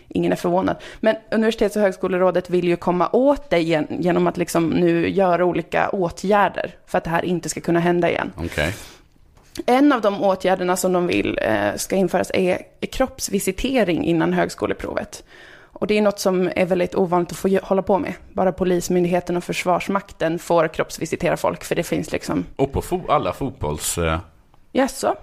Ingen 0.09 0.33
är 0.33 0.37
förvånad. 0.37 0.77
Men 1.01 1.17
Universitets 1.31 1.77
och 1.77 1.83
högskolerådet 1.83 2.51
vill 2.51 2.69
ju 2.69 2.77
komma 2.77 3.09
åt 3.13 3.51
det 3.51 3.59
gen- 3.61 3.87
genom 3.99 4.27
att 4.27 4.37
liksom 4.37 4.69
nu 4.69 5.09
göra 5.09 5.45
olika 5.45 5.89
åtgärder 5.89 6.75
för 6.87 6.99
att 6.99 7.05
det 7.05 7.11
här 7.11 7.25
inte 7.25 7.49
ska 7.49 7.61
kunna 7.61 7.81
hända 7.81 8.11
igen. 8.11 8.33
Okej. 8.37 8.75
En 9.67 9.93
av 9.93 10.01
de 10.01 10.23
åtgärderna 10.25 10.77
som 10.77 10.93
de 10.93 11.07
vill 11.07 11.39
eh, 11.43 11.75
ska 11.77 11.97
införas 11.97 12.31
är 12.35 12.59
kroppsvisitering 12.93 14.05
innan 14.05 14.33
högskoleprovet. 14.33 15.25
Och 15.75 15.87
det 15.87 15.99
är 15.99 16.03
något 16.03 16.19
som 16.21 16.51
är 16.57 16.67
väldigt 16.67 16.95
ovanligt 16.95 17.31
att 17.33 17.39
få 17.39 17.59
hålla 17.63 17.83
på 17.83 17.99
med. 17.99 18.15
Bara 18.33 18.53
Polismyndigheten 18.53 19.37
och 19.37 19.45
Försvarsmakten 19.45 20.39
får 20.39 20.69
kroppsvisitera 20.69 21.37
folk, 21.37 21.65
för 21.65 21.75
det 21.75 21.83
finns 21.83 22.13
liksom, 22.13 22.45
Och 22.57 22.73
på 22.73 22.81
fo- 22.83 23.11
alla 23.11 23.33
fotbolls... 23.33 23.99
eh, 23.99 24.19
jaså? 24.73 25.15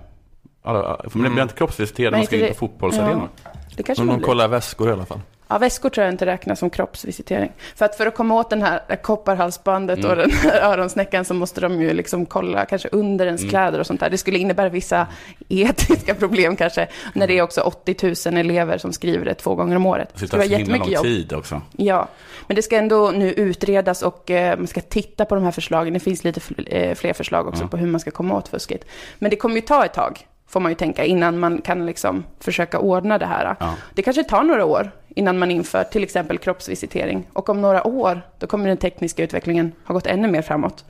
Alla, 0.63 1.01
för 1.09 1.19
man 1.19 1.33
blir 1.33 1.43
inte 1.43 1.55
kroppsvisiterad 1.55 2.11
när 2.11 2.19
man 2.19 2.25
ska 2.25 2.35
inte 2.35 2.47
in 2.47 2.53
på 2.53 2.53
det- 2.53 2.59
fotbollsarenor. 2.59 3.29
Det 3.77 3.83
kanske 3.83 4.01
Men 4.01 4.07
man 4.07 4.19
de 4.19 4.25
kollar 4.25 4.47
väskor 4.47 4.89
i 4.89 4.91
alla 4.91 5.05
fall. 5.05 5.19
Ja, 5.51 5.57
väskor 5.57 5.89
tror 5.89 6.05
jag 6.05 6.13
inte 6.13 6.25
räknas 6.25 6.59
som 6.59 6.69
kroppsvisitering. 6.69 7.51
För 7.75 7.85
att 7.85 7.95
för 7.95 8.05
att 8.05 8.15
komma 8.15 8.35
åt 8.39 8.49
den 8.49 8.61
här 8.61 8.95
kopparhalsbandet 9.01 9.99
Mm. 9.99 10.11
och 10.11 10.15
den 10.17 10.31
här 10.31 10.61
öronsnäckan 10.73 11.25
så 11.25 11.33
måste 11.33 11.61
de 11.61 11.81
ju 11.81 11.93
liksom 11.93 12.25
kolla 12.25 12.65
kanske 12.65 12.89
under 12.91 13.25
ens 13.25 13.41
Mm. 13.41 13.49
kläder 13.49 13.79
och 13.79 13.87
sånt 13.87 13.99
där. 13.99 14.09
Det 14.09 14.17
skulle 14.17 14.37
innebära 14.37 14.69
vissa 14.69 15.07
etiska 15.49 16.15
problem 16.15 16.55
kanske, 16.55 16.87
när 17.13 17.27
det 17.27 17.37
är 17.37 17.41
också 17.41 17.61
80 17.61 18.29
000 18.31 18.37
elever 18.37 18.77
som 18.77 18.93
skriver 18.93 19.25
det 19.25 19.33
två 19.33 19.55
gånger 19.55 19.75
om 19.75 19.85
året. 19.85 20.09
Det 20.19 20.27
tar 20.27 20.41
så 20.41 20.55
himla 20.55 20.77
lång 20.77 20.89
jobb. 20.89 21.03
tid 21.03 21.33
också. 21.33 21.61
Ja, 21.77 22.07
men 22.47 22.55
det 22.55 22.61
ska 22.61 22.77
ändå 22.77 23.11
nu 23.11 23.33
utredas 23.33 24.01
och 24.01 24.31
eh, 24.31 24.57
man 24.57 24.67
ska 24.67 24.81
titta 24.81 25.25
på 25.25 25.35
de 25.35 25.43
här 25.43 25.51
förslagen. 25.51 25.93
Det 25.93 25.99
finns 25.99 26.23
lite 26.23 26.41
eh, 26.67 26.95
fler 26.95 27.13
förslag 27.13 27.47
också 27.47 27.67
på 27.67 27.77
hur 27.77 27.87
man 27.87 27.99
ska 27.99 28.11
komma 28.11 28.37
åt 28.37 28.47
fusket. 28.47 28.85
Men 29.19 29.29
det 29.29 29.35
kommer 29.35 29.55
ju 29.55 29.61
ta 29.61 29.85
ett 29.85 29.93
tag, 29.93 30.19
får 30.49 30.59
man 30.59 30.71
ju 30.71 30.75
tänka, 30.75 31.05
innan 31.05 31.39
man 31.39 31.61
kan 31.61 31.85
liksom 31.85 32.23
försöka 32.39 32.79
ordna 32.79 33.17
det 33.17 33.25
här. 33.25 33.55
Ja. 33.59 33.75
Det 33.93 34.01
kanske 34.01 34.23
tar 34.23 34.43
några 34.43 34.65
år 34.65 34.91
innan 35.15 35.39
man 35.39 35.51
inför 35.51 35.83
till 35.83 36.03
exempel 36.03 36.37
kroppsvisitering. 36.37 37.27
Och 37.33 37.49
om 37.49 37.61
några 37.61 37.87
år, 37.87 38.21
då 38.39 38.47
kommer 38.47 38.67
den 38.67 38.77
tekniska 38.77 39.23
utvecklingen 39.23 39.71
ha 39.85 39.93
gått 39.93 40.07
ännu 40.07 40.27
mer 40.27 40.41
framåt. 40.41 40.85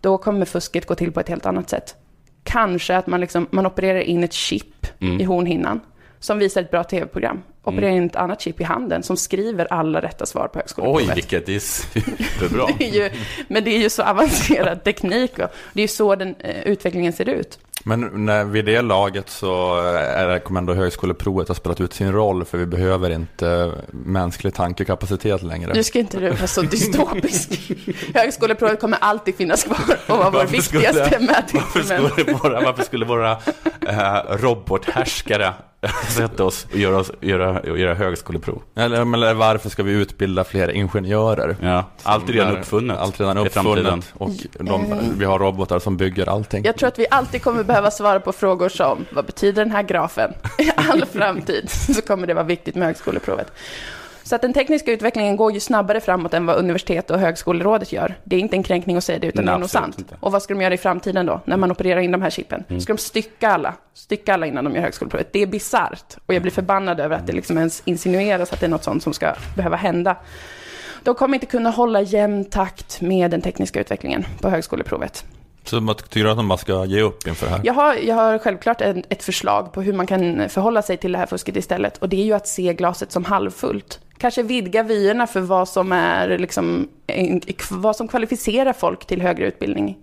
Då 0.00 0.18
kommer 0.18 0.46
fusket 0.46 0.86
gå 0.86 0.94
till 0.94 1.12
på 1.12 1.20
ett 1.20 1.28
helt 1.28 1.46
annat 1.46 1.70
sätt. 1.70 1.94
Kanske 2.44 2.96
att 2.96 3.06
man, 3.06 3.20
liksom, 3.20 3.46
man 3.50 3.66
opererar 3.66 4.00
in 4.00 4.24
ett 4.24 4.32
chip 4.32 4.66
Mm. 5.00 5.20
i 5.20 5.24
hornhinnan 5.24 5.80
som 6.20 6.38
visar 6.38 6.60
ett 6.60 6.70
bra 6.70 6.84
tv-program. 6.84 7.42
Opererar 7.64 7.90
in 7.90 8.06
ett 8.06 8.16
annat 8.16 8.40
chip 8.40 8.60
i 8.60 8.64
handen 8.64 9.02
som 9.02 9.16
skriver 9.16 9.72
alla 9.72 10.00
rätta 10.02 10.26
svar 10.26 10.48
på 10.48 10.58
högskoleprovet. 10.58 11.08
Oj, 11.08 11.14
vilket 11.14 11.46
det 11.46 11.54
är 11.54 11.58
superbra. 11.58 12.66
Det 12.78 12.88
är 12.88 12.92
ju, 12.94 13.10
men 13.48 13.64
det 13.64 13.70
är 13.70 13.78
ju 13.78 13.90
så 13.90 14.02
avancerad 14.02 14.84
teknik 14.84 15.38
och 15.38 15.48
det 15.72 15.80
är 15.80 15.84
ju 15.84 15.88
så 15.88 16.14
den 16.14 16.34
eh, 16.38 16.62
utvecklingen 16.62 17.12
ser 17.12 17.28
ut. 17.28 17.58
Men 17.84 18.26
när, 18.26 18.44
vid 18.44 18.64
det 18.64 18.82
laget 18.82 19.30
så 19.30 19.80
är 19.94 20.28
det, 20.28 20.40
kommer 20.40 20.60
ändå 20.60 20.74
högskoleprovet 20.74 21.48
ha 21.48 21.54
spelat 21.54 21.80
ut 21.80 21.92
sin 21.92 22.12
roll 22.12 22.44
för 22.44 22.58
vi 22.58 22.66
behöver 22.66 23.10
inte 23.10 23.72
mänsklig 23.90 24.54
tankekapacitet 24.54 25.42
längre. 25.42 25.72
Nu 25.74 25.84
ska 25.84 25.98
inte 25.98 26.20
du 26.20 26.30
vara 26.30 26.46
så 26.46 26.62
dystopisk. 26.62 27.72
Högskoleprovet 28.14 28.80
kommer 28.80 28.98
alltid 29.00 29.34
finnas 29.34 29.64
kvar 29.64 29.96
och 30.06 30.18
vara 30.18 30.30
vår 30.30 30.38
Varför 30.38 30.52
viktigaste 30.52 30.98
Varför 31.20 31.20
mätinstrument. 31.20 32.12
skulle 32.12 32.32
våra, 32.32 32.60
varför 32.60 32.82
skulle 32.82 33.04
våra 33.04 33.30
eh, 33.88 34.36
robothärskare 34.36 35.54
sätta 36.08 36.44
oss 36.44 36.66
och 36.72 36.76
göra, 36.76 36.98
oss, 36.98 37.10
göra, 37.20 37.76
göra 37.76 37.94
högskoleprov? 37.94 38.62
Eller, 38.74 39.04
men 39.04 39.38
varför 39.38 39.68
ska 39.68 39.82
vi 39.82 39.92
utbilda 39.92 40.44
fler 40.44 40.70
ingenjörer? 40.70 41.56
Ja, 41.60 41.84
allt 42.02 42.28
är 42.28 42.32
redan 42.32 42.58
uppfunnet. 42.58 42.98
Allt 42.98 43.20
redan 43.20 43.38
uppfunnet. 43.38 44.12
Och 44.14 44.30
de, 44.52 44.98
vi 45.18 45.24
har 45.24 45.38
robotar 45.38 45.78
som 45.78 45.96
bygger 45.96 46.28
allting. 46.28 46.64
Jag 46.64 46.76
tror 46.76 46.88
att 46.88 46.98
vi 46.98 47.06
alltid 47.10 47.42
kommer 47.42 47.64
behöva 47.64 47.90
svara 47.90 48.20
på 48.20 48.32
frågor 48.32 48.68
som, 48.68 49.06
vad 49.12 49.26
betyder 49.26 49.64
den 49.64 49.72
här 49.72 49.82
grafen? 49.82 50.32
I 50.58 50.70
all 50.76 51.04
framtid 51.04 51.70
så 51.70 52.02
kommer 52.02 52.26
det 52.26 52.34
vara 52.34 52.44
viktigt 52.44 52.74
med 52.74 52.86
högskoleprovet. 52.86 53.52
Så 54.22 54.34
att 54.34 54.42
den 54.42 54.52
tekniska 54.52 54.92
utvecklingen 54.92 55.36
går 55.36 55.52
ju 55.52 55.60
snabbare 55.60 56.00
framåt 56.00 56.34
än 56.34 56.46
vad 56.46 56.56
universitet 56.56 57.10
och 57.10 57.18
högskolerådet 57.18 57.92
gör. 57.92 58.14
Det 58.24 58.36
är 58.36 58.40
inte 58.40 58.56
en 58.56 58.62
kränkning 58.62 58.96
att 58.96 59.04
säga 59.04 59.18
det, 59.18 59.26
utan 59.26 59.44
Nej, 59.44 59.52
det 59.52 59.56
är 59.56 59.60
nog 59.60 59.70
sant. 59.70 59.98
inte. 59.98 60.16
Och 60.20 60.32
vad 60.32 60.42
ska 60.42 60.54
de 60.54 60.62
göra 60.62 60.74
i 60.74 60.78
framtiden 60.78 61.26
då, 61.26 61.40
när 61.44 61.56
man 61.56 61.70
opererar 61.70 62.00
in 62.00 62.12
de 62.12 62.22
här 62.22 62.30
chippen? 62.30 62.64
Mm. 62.68 62.80
Ska 62.80 62.92
de 62.92 62.98
stycka 62.98 63.50
alla? 63.50 63.74
Stycka 63.94 64.34
alla 64.34 64.46
innan 64.46 64.64
de 64.64 64.74
gör 64.74 64.82
högskoleprovet? 64.82 65.32
Det 65.32 65.42
är 65.42 65.46
bisarrt. 65.46 66.16
Och 66.26 66.34
jag 66.34 66.42
blir 66.42 66.52
förbannad 66.52 67.00
över 67.00 67.16
att 67.16 67.26
det 67.26 67.32
liksom 67.32 67.58
ens 67.58 67.82
insinueras 67.84 68.52
att 68.52 68.60
det 68.60 68.66
är 68.66 68.70
något 68.70 68.84
sånt 68.84 69.02
som 69.02 69.12
ska 69.12 69.34
behöva 69.56 69.76
hända. 69.76 70.16
De 71.02 71.14
kommer 71.14 71.34
inte 71.34 71.46
kunna 71.46 71.70
hålla 71.70 72.00
jämn 72.00 72.44
takt 72.44 73.00
med 73.00 73.30
den 73.30 73.40
tekniska 73.40 73.80
utvecklingen 73.80 74.24
på 74.40 74.48
högskoleprovet. 74.48 75.24
Så 75.64 75.80
man 75.80 75.94
tycker 75.94 76.26
att 76.26 76.44
man 76.44 76.58
ska 76.58 76.84
ge 76.84 77.02
upp 77.02 77.26
inför 77.26 77.46
det 77.46 77.52
här? 77.52 77.60
Jag 77.64 77.74
har, 77.74 77.94
jag 77.94 78.14
har 78.14 78.38
självklart 78.38 78.80
en, 78.80 79.04
ett 79.08 79.22
förslag 79.22 79.72
på 79.72 79.82
hur 79.82 79.92
man 79.92 80.06
kan 80.06 80.48
förhålla 80.48 80.82
sig 80.82 80.96
till 80.96 81.12
det 81.12 81.18
här 81.18 81.26
fusket 81.26 81.56
istället. 81.56 81.98
Och 81.98 82.08
det 82.08 82.16
är 82.16 82.24
ju 82.24 82.32
att 82.32 82.48
se 82.48 82.74
glaset 82.74 83.12
som 83.12 83.24
halvfullt. 83.24 84.00
Kanske 84.22 84.42
vidga 84.42 84.82
vyerna 84.82 85.26
för 85.26 85.40
vad 85.40 85.68
som, 85.68 85.92
är, 85.92 86.38
liksom, 86.38 86.88
en- 87.06 87.40
vad 87.70 87.96
som 87.96 88.08
kvalificerar 88.08 88.72
folk 88.72 89.06
till 89.06 89.22
högre 89.22 89.46
utbildning. 89.46 89.98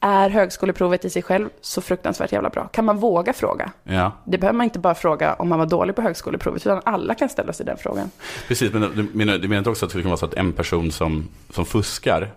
Är 0.00 0.30
högskoleprovet 0.30 1.04
i 1.04 1.10
sig 1.10 1.22
själv 1.22 1.48
så 1.60 1.80
fruktansvärt 1.80 2.32
jävla 2.32 2.50
bra? 2.50 2.68
Kan 2.68 2.84
man 2.84 2.96
våga 2.98 3.32
fråga? 3.32 3.72
Ja, 3.84 4.12
Det 4.24 4.38
behöver 4.38 4.56
man 4.56 4.64
inte 4.64 4.78
bara 4.78 4.94
fråga 4.94 5.34
om 5.34 5.48
man 5.48 5.58
var 5.58 5.66
dålig 5.66 5.96
på 5.96 6.02
högskoleprovet, 6.02 6.66
utan 6.66 6.80
alla 6.84 7.14
kan 7.14 7.28
ställa 7.28 7.52
sig 7.52 7.66
den 7.66 7.76
frågan. 7.76 8.10
precis. 8.48 8.72
Men 8.72 8.82
du 8.96 9.06
menar, 9.12 9.38
du 9.38 9.48
menar 9.48 9.58
inte 9.58 9.70
också 9.70 9.86
att 9.86 9.92
det 9.92 10.00
kan 10.02 10.10
vara 10.10 10.16
så 10.16 10.26
att 10.26 10.34
en 10.34 10.52
person 10.52 10.92
som, 10.92 11.28
som 11.50 11.66
fuskar 11.66 12.34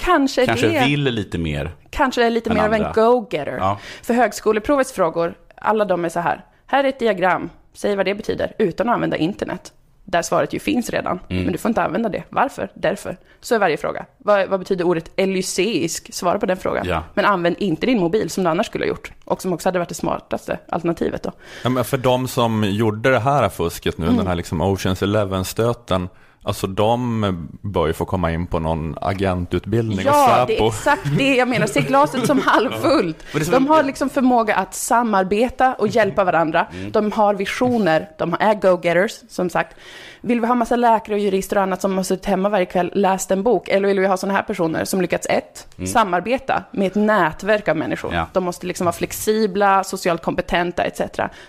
Kanske, 0.00 0.46
kanske 0.46 0.68
det, 0.68 0.84
vill 0.86 1.02
lite 1.04 1.38
mer? 1.38 1.70
kanske 1.90 2.24
är 2.26 2.30
lite 2.30 2.50
mer 2.54 2.60
av 2.64 2.74
en 2.74 2.84
andra. 2.84 2.92
go-getter. 3.02 3.56
Ja. 3.60 3.78
För 4.02 4.14
högskoleprovets 4.14 4.92
frågor, 4.92 5.34
alla 5.56 5.84
de 5.84 6.04
är 6.04 6.08
så 6.08 6.20
här. 6.20 6.44
Här 6.66 6.84
är 6.84 6.88
ett 6.88 6.98
diagram, 6.98 7.50
säg 7.74 7.96
vad 7.96 8.06
det 8.06 8.14
betyder, 8.14 8.52
utan 8.58 8.88
att 8.88 8.94
använda 8.94 9.16
internet. 9.16 9.72
Där 10.10 10.22
svaret 10.22 10.52
ju 10.52 10.58
finns 10.58 10.90
redan, 10.90 11.20
Mm. 11.28 11.42
men 11.42 11.52
du 11.52 11.58
får 11.58 11.68
inte 11.68 11.82
använda 11.82 12.08
det. 12.08 12.22
Varför? 12.28 12.68
Därför. 12.74 13.16
Så 13.40 13.54
är 13.54 13.58
varje 13.58 13.76
fråga. 13.76 14.06
Vad, 14.18 14.48
vad 14.48 14.58
betyder 14.60 14.84
ordet 14.84 15.10
elyseisk? 15.16 16.14
Svara 16.14 16.38
på 16.38 16.46
den 16.46 16.56
frågan. 16.56 16.86
Ja. 16.88 17.02
Men 17.14 17.24
använd 17.24 17.56
inte 17.58 17.86
din 17.86 18.00
mobil 18.00 18.30
som 18.30 18.44
du 18.44 18.50
annars 18.50 18.66
skulle 18.66 18.84
ha 18.84 18.88
gjort. 18.88 19.12
Och 19.24 19.42
som 19.42 19.52
också 19.52 19.68
hade 19.68 19.78
varit 19.78 19.88
det 19.88 19.94
smartaste 19.94 20.58
alternativet 20.68 21.22
då. 21.22 21.32
Ja, 21.62 21.68
men 21.70 21.84
för 21.84 21.98
de 21.98 22.28
som 22.28 22.64
gjorde 22.64 23.10
det 23.10 23.18
här 23.18 23.48
fusket 23.48 23.98
nu, 23.98 24.04
Mm. 24.04 24.16
den 24.16 24.26
här 24.26 24.34
liksom 24.34 24.60
Oceans 24.60 25.02
Eleven-stöten, 25.02 26.08
alltså 26.42 26.66
de 26.66 27.48
bör 27.62 27.86
ju 27.86 27.92
få 27.92 28.04
komma 28.04 28.32
in 28.32 28.46
på 28.46 28.58
någon 28.58 28.94
agentutbildning 29.00 30.00
Ja, 30.04 30.40
och 30.42 30.46
det 30.46 30.58
är 30.58 30.68
exakt 30.68 31.18
det 31.18 31.34
jag 31.34 31.48
menar. 31.48 31.66
Se 31.66 31.80
glaset 31.80 32.26
som 32.26 32.38
halvfullt. 32.46 33.24
De 33.50 33.66
har 33.66 33.82
liksom 33.82 34.10
förmåga 34.10 34.54
att 34.54 34.74
samarbeta 34.74 35.74
och 35.74 35.88
hjälpa 35.88 36.24
varandra. 36.24 36.66
Mm. 36.72 36.92
De 36.92 37.12
har 37.12 37.34
visioner, 37.34 38.08
de 38.18 38.36
är 38.40 38.54
go-getters, 38.54 39.12
som 39.28 39.50
sagt. 39.50 39.76
Vill 40.20 40.40
vi 40.40 40.46
ha 40.46 40.54
massa 40.54 40.76
läkare 40.76 41.14
och 41.14 41.20
jurister 41.20 41.56
och 41.56 41.62
annat 41.62 41.80
som 41.80 41.96
har 41.96 42.04
suttit 42.04 42.26
hemma 42.26 42.48
varje 42.48 42.66
kväll, 42.66 42.90
läst 42.94 43.30
en 43.30 43.42
bok? 43.42 43.68
Eller 43.68 43.88
vill 43.88 44.00
vi 44.00 44.06
ha 44.06 44.16
sådana 44.16 44.36
här 44.36 44.42
personer 44.42 44.84
som 44.84 45.00
lyckats, 45.00 45.26
ett, 45.30 45.66
samarbeta 45.86 46.64
med 46.70 46.86
ett 46.86 46.94
nätverk 46.94 47.68
av 47.68 47.76
människor. 47.76 48.08
Mm. 48.08 48.18
Ja. 48.18 48.26
De 48.32 48.44
måste 48.44 48.66
liksom 48.66 48.84
vara 48.84 48.92
flexibla, 48.92 49.84
socialt 49.84 50.22
kompetenta 50.22 50.84
etc. 50.84 51.00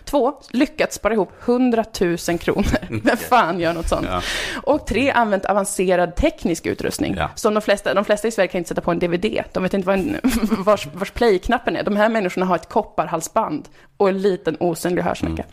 Två, 0.05 0.33
lyckats 0.49 0.95
spara 0.95 1.13
ihop 1.13 1.31
100 1.45 1.85
000 2.01 2.17
kronor. 2.17 3.01
Vem 3.03 3.17
fan 3.17 3.59
gör 3.59 3.73
något 3.73 3.87
sånt? 3.89 4.07
Ja. 4.09 4.21
Och 4.63 4.87
tre, 4.87 5.11
använt 5.11 5.45
avancerad 5.45 6.15
teknisk 6.15 6.65
utrustning. 6.65 7.15
Ja. 7.17 7.29
Som 7.35 7.53
de 7.53 7.61
flesta, 7.61 7.93
de 7.93 8.05
flesta 8.05 8.27
i 8.27 8.31
Sverige 8.31 8.47
kan 8.47 8.59
inte 8.59 8.67
sätta 8.67 8.81
på 8.81 8.91
en 8.91 8.99
DVD. 8.99 9.43
De 9.53 9.63
vet 9.63 9.73
inte 9.73 9.87
vad 9.87 9.99
en, 9.99 10.17
vars, 10.57 10.87
vars 10.93 11.11
play-knappen 11.11 11.75
är. 11.75 11.83
De 11.83 11.97
här 11.97 12.09
människorna 12.09 12.45
har 12.45 12.55
ett 12.55 12.69
kopparhalsband 12.69 13.69
och 13.97 14.09
en 14.09 14.21
liten 14.21 14.57
osynlig 14.59 15.01
hörsnäcka. 15.01 15.43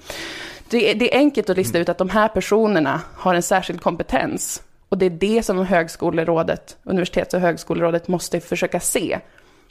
Det, 0.71 0.95
det 0.95 1.14
är 1.14 1.19
enkelt 1.19 1.51
att 1.51 1.57
lista 1.57 1.79
ut 1.79 1.89
att 1.89 1.99
de 1.99 2.09
här 2.11 2.29
personerna 2.29 3.01
har 3.17 3.35
en 3.35 3.43
särskild 3.43 3.81
kompetens. 3.81 4.62
Och 4.89 4.99
det 4.99 5.07
är 5.07 5.11
det 5.11 5.43
som 5.43 5.59
högskolerådet, 5.67 6.77
universitets 6.83 7.35
och 7.35 7.41
högskolerådet 7.41 8.09
måste 8.09 8.41
försöka 8.41 8.81
se. 8.81 9.19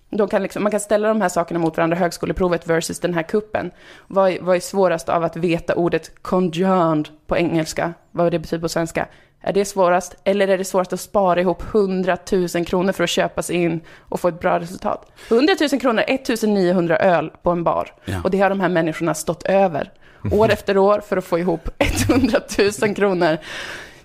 De 0.09 0.27
kan 0.27 0.43
liksom, 0.43 0.63
man 0.63 0.71
kan 0.71 0.79
ställa 0.79 1.07
de 1.07 1.21
här 1.21 1.29
sakerna 1.29 1.59
mot 1.59 1.77
varandra, 1.77 1.97
högskoleprovet 1.97 2.67
versus 2.67 2.99
den 2.99 3.13
här 3.13 3.23
kuppen. 3.23 3.71
Vad, 4.07 4.31
är- 4.31 4.41
vad 4.41 4.55
är 4.55 4.59
svårast 4.59 5.09
av 5.09 5.23
att 5.23 5.35
veta 5.35 5.75
ordet 5.75 6.11
conjoined 6.21 7.09
på 7.27 7.37
engelska? 7.37 7.93
Vad 8.11 8.31
det 8.31 8.39
betyder 8.39 8.61
på 8.61 8.69
svenska? 8.69 9.07
Är 9.41 9.53
det 9.53 9.65
svårast? 9.65 10.15
Eller 10.23 10.47
är 10.47 10.57
det 10.57 10.63
svårast 10.63 10.93
att 10.93 10.99
spara 10.99 11.39
ihop 11.41 11.63
100 11.73 12.17
000 12.55 12.65
kronor 12.65 12.91
för 12.91 13.03
att 13.03 13.09
köpa 13.09 13.41
sig 13.41 13.55
in 13.55 13.81
och 13.99 14.19
få 14.19 14.27
ett 14.27 14.39
bra 14.39 14.59
resultat? 14.59 15.11
100 15.29 15.53
000 15.71 15.79
kronor, 15.81 16.03
1 16.07 16.41
900 16.43 16.97
öl 16.97 17.31
på 17.41 17.49
en 17.51 17.63
bar. 17.63 17.93
Ja. 18.05 18.15
Och 18.23 18.31
det 18.31 18.39
har 18.39 18.49
de 18.49 18.59
här 18.59 18.69
människorna 18.69 19.13
stått 19.13 19.43
över. 19.43 19.91
År 20.31 20.49
efter 20.51 20.77
år 20.77 21.01
för 21.07 21.17
att 21.17 21.25
få 21.25 21.39
ihop 21.39 21.69
100 22.09 22.39
000 22.81 22.95
kronor. 22.95 23.37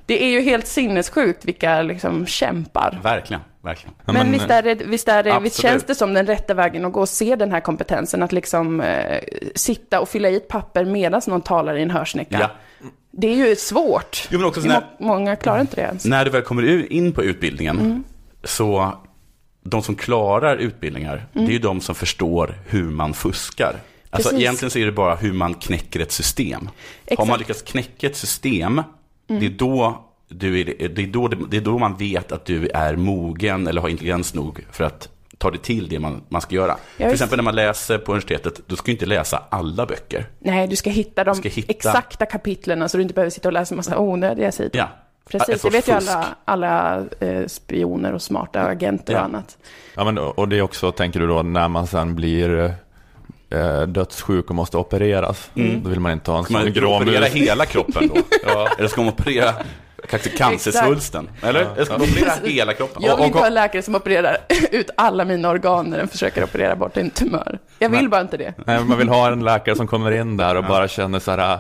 Det 0.07 0.25
är 0.25 0.29
ju 0.29 0.41
helt 0.41 0.67
sinnessjukt 0.67 1.45
vilka 1.45 1.83
liksom 1.83 2.27
kämpar. 2.27 3.01
Verkligen, 3.03 3.41
verkligen. 3.63 3.95
Men, 4.05 4.15
men, 4.15 4.33
visst, 4.33 4.51
är 4.51 4.63
det, 4.63 4.75
visst, 4.75 5.09
är 5.09 5.23
det, 5.23 5.39
visst 5.43 5.63
känns 5.63 5.85
det 5.85 5.95
som 5.95 6.15
den 6.15 6.27
rätta 6.27 6.55
vägen 6.55 6.85
att 6.85 6.93
gå 6.93 7.01
och 7.01 7.09
se 7.09 7.37
den 7.37 7.53
här 7.53 7.61
kompetensen, 7.61 8.23
att 8.23 8.33
liksom 8.33 8.81
eh, 8.81 9.19
sitta 9.55 10.01
och 10.01 10.09
fylla 10.09 10.29
i 10.29 10.37
ett 10.37 10.49
papper 10.49 10.85
medan 10.85 11.21
någon 11.27 11.41
talar 11.43 11.77
i 11.77 11.83
en 11.83 11.91
hörsnäcka. 11.91 12.39
Ja. 12.41 12.51
Det 13.13 13.27
är 13.27 13.49
ju 13.49 13.57
svårt. 13.57 14.29
Jo, 14.31 14.39
men 14.39 14.49
också 14.49 14.61
Det 14.61 14.67
är 14.67 14.71
sån 14.73 14.83
här- 14.83 14.91
må- 14.99 15.07
många 15.07 15.37
klarar 15.37 15.61
inte 15.61 15.77
det 15.77 15.83
ens. 15.83 16.05
När 16.05 16.25
du 16.25 16.31
väl 16.31 16.43
kommer 16.43 16.93
in 16.93 17.13
på 17.13 17.23
utbildningen, 17.23 17.79
Mm. 17.81 18.05
så 18.45 18.93
de 19.63 19.83
som 19.83 19.95
klarar 19.95 20.57
utbildningar, 20.57 21.27
det 21.33 21.41
är 21.41 21.47
ju 21.51 21.59
de 21.59 21.81
som 21.81 21.95
förstår 21.95 22.55
hur 22.67 22.85
man 22.91 23.15
fuskar. 23.15 23.77
Alltså 24.13 24.29
Mm. 24.29 24.37
Precis. 24.39 24.45
egentligen 24.47 24.71
så 24.71 24.79
är 24.79 24.87
det 24.87 24.93
bara 24.93 25.15
hur 25.15 25.33
man 25.33 25.55
knäcker 25.55 26.01
ett 26.01 26.13
system. 26.13 26.61
Har 26.67 26.73
Exakt. 27.05 27.19
Mm. 27.19 27.29
man 27.29 27.39
lyckats 27.39 27.63
knäcka 27.63 28.07
ett 28.07 28.17
system, 28.17 28.83
det, 29.27 29.47
är 29.47 29.51
då 29.51 30.05
du 30.29 30.61
är, 30.61 30.89
det, 30.89 31.03
är 31.03 31.07
då, 31.07 31.29
det 31.29 31.57
är 31.57 31.61
då 31.61 31.79
man 31.79 31.97
vet 31.97 32.33
att 32.33 32.45
du 32.45 32.69
är 32.69 32.97
mogen 32.97 33.67
eller 33.67 33.81
har 33.81 33.89
intelligens 33.89 34.35
nog 34.35 34.67
för 34.71 34.85
att 34.85 35.09
ta 35.39 35.51
dig 35.51 35.61
till 35.61 35.89
det 35.89 35.99
man, 35.99 36.23
man 36.29 36.41
ska 36.41 36.55
göra. 36.55 36.75
Till 36.97 37.07
visst. 37.07 37.15
exempel 37.15 37.37
när 37.37 37.43
man 37.43 37.55
läser 37.55 37.99
på 37.99 38.13
universitetet, 38.13 38.61
då 38.67 38.77
ska 38.77 38.87
du 38.87 38.93
inte 38.93 39.07
läsa 39.07 39.43
alla 39.51 39.87
böcker. 39.87 40.29
Nej, 40.39 40.67
du 40.67 40.77
ska 40.77 40.91
hitta 40.91 41.25
de 41.25 41.35
ska 41.35 41.49
hitta- 41.49 41.71
exakta 41.73 42.27
kapitlen 42.27 42.89
så 42.89 42.97
du 42.97 43.03
inte 43.03 43.15
behöver 43.15 43.31
sitta 43.31 43.49
och 43.49 43.53
läsa 43.53 43.75
en 43.75 43.77
massa 43.77 43.99
onödiga 43.99 44.53
sidor. 44.53 44.71
Ja. 44.75 44.89
Precis, 45.31 45.63
det 45.63 45.71
vet 45.71 45.89
ju 45.89 45.93
alla, 45.93 46.27
alla 46.45 47.05
eh, 47.21 47.47
spioner 47.47 48.13
och 48.13 48.23
smarta 48.23 48.61
agenter 48.63 49.13
Ja. 49.13 49.19
och 49.19 49.25
annat. 49.25 49.59
ja, 49.97 50.05
men, 50.05 50.19
och 50.19 50.49
det 50.49 50.59
är 50.59 50.63
också, 50.63 50.93
tänker 50.93 51.21
du 51.21 51.27
då, 51.27 51.43
när 51.43 51.69
man 51.69 51.87
sen 51.87 52.15
blir 52.15 52.75
eh, 53.51 53.83
dödssjuk 53.83 54.49
och 54.51 54.55
måste 54.55 54.77
opereras. 54.77 55.51
Då 55.55 55.89
vill 55.89 56.01
man 56.01 56.13
inte 56.13 56.31
ha 56.31 56.39
en 56.39 56.45
Ska 56.45 56.55
sån 56.55 56.73
grå 56.73 56.97
operera 56.97 57.21
mus. 57.21 57.33
hela 57.33 57.67
kroppen 57.67 58.09
då? 58.15 58.21
ja. 58.47 58.69
Eller 58.79 58.89
ska 58.89 59.01
man 59.03 59.13
operera 59.13 59.55
kanske 60.09 60.31
cancersvulsten? 60.31 61.29
Eller? 61.43 61.61
Eller 61.61 61.85
ska 61.85 61.99
man 61.99 62.03
operera 62.03 62.33
hela 62.45 62.75
kroppen? 62.75 63.03
Jag 63.03 63.17
vill 63.17 63.27
inte 63.27 63.39
ha 63.39 63.47
en 63.47 63.55
läkare 63.55 63.83
som 63.83 63.95
opererar 63.95 64.37
ut 64.71 64.91
alla 64.97 65.25
mina 65.25 65.49
organ 65.51 65.87
när 65.91 65.99
den 65.99 66.09
försöker 66.09 66.45
operera 66.45 66.77
bort 66.77 66.97
en 66.97 67.11
tumör. 67.11 67.59
Jag 67.79 67.89
vill 67.89 68.09
bara 68.09 68.21
inte 68.21 68.37
det. 68.37 68.55
Nej, 68.67 68.85
man 68.85 68.99
vill 68.99 69.09
ha 69.09 69.33
en 69.33 69.45
läkare 69.45 69.75
som 69.77 69.87
kommer 69.87 70.11
in 70.11 70.37
där 70.37 70.55
och 70.55 70.65
bara 70.65 70.89
känner 70.89 71.19
så 71.19 71.31
här, 71.31 71.59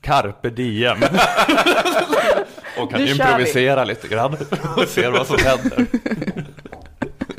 carpe 0.00 0.50
diem. 0.50 0.98
och 2.78 2.90
kan 2.90 3.00
improvisera 3.00 3.84
lite 3.84 4.08
grann 4.08 4.36
och 4.76 4.88
ser 4.88 5.10
vad 5.10 5.26
som 5.26 5.36
händer. 5.44 5.86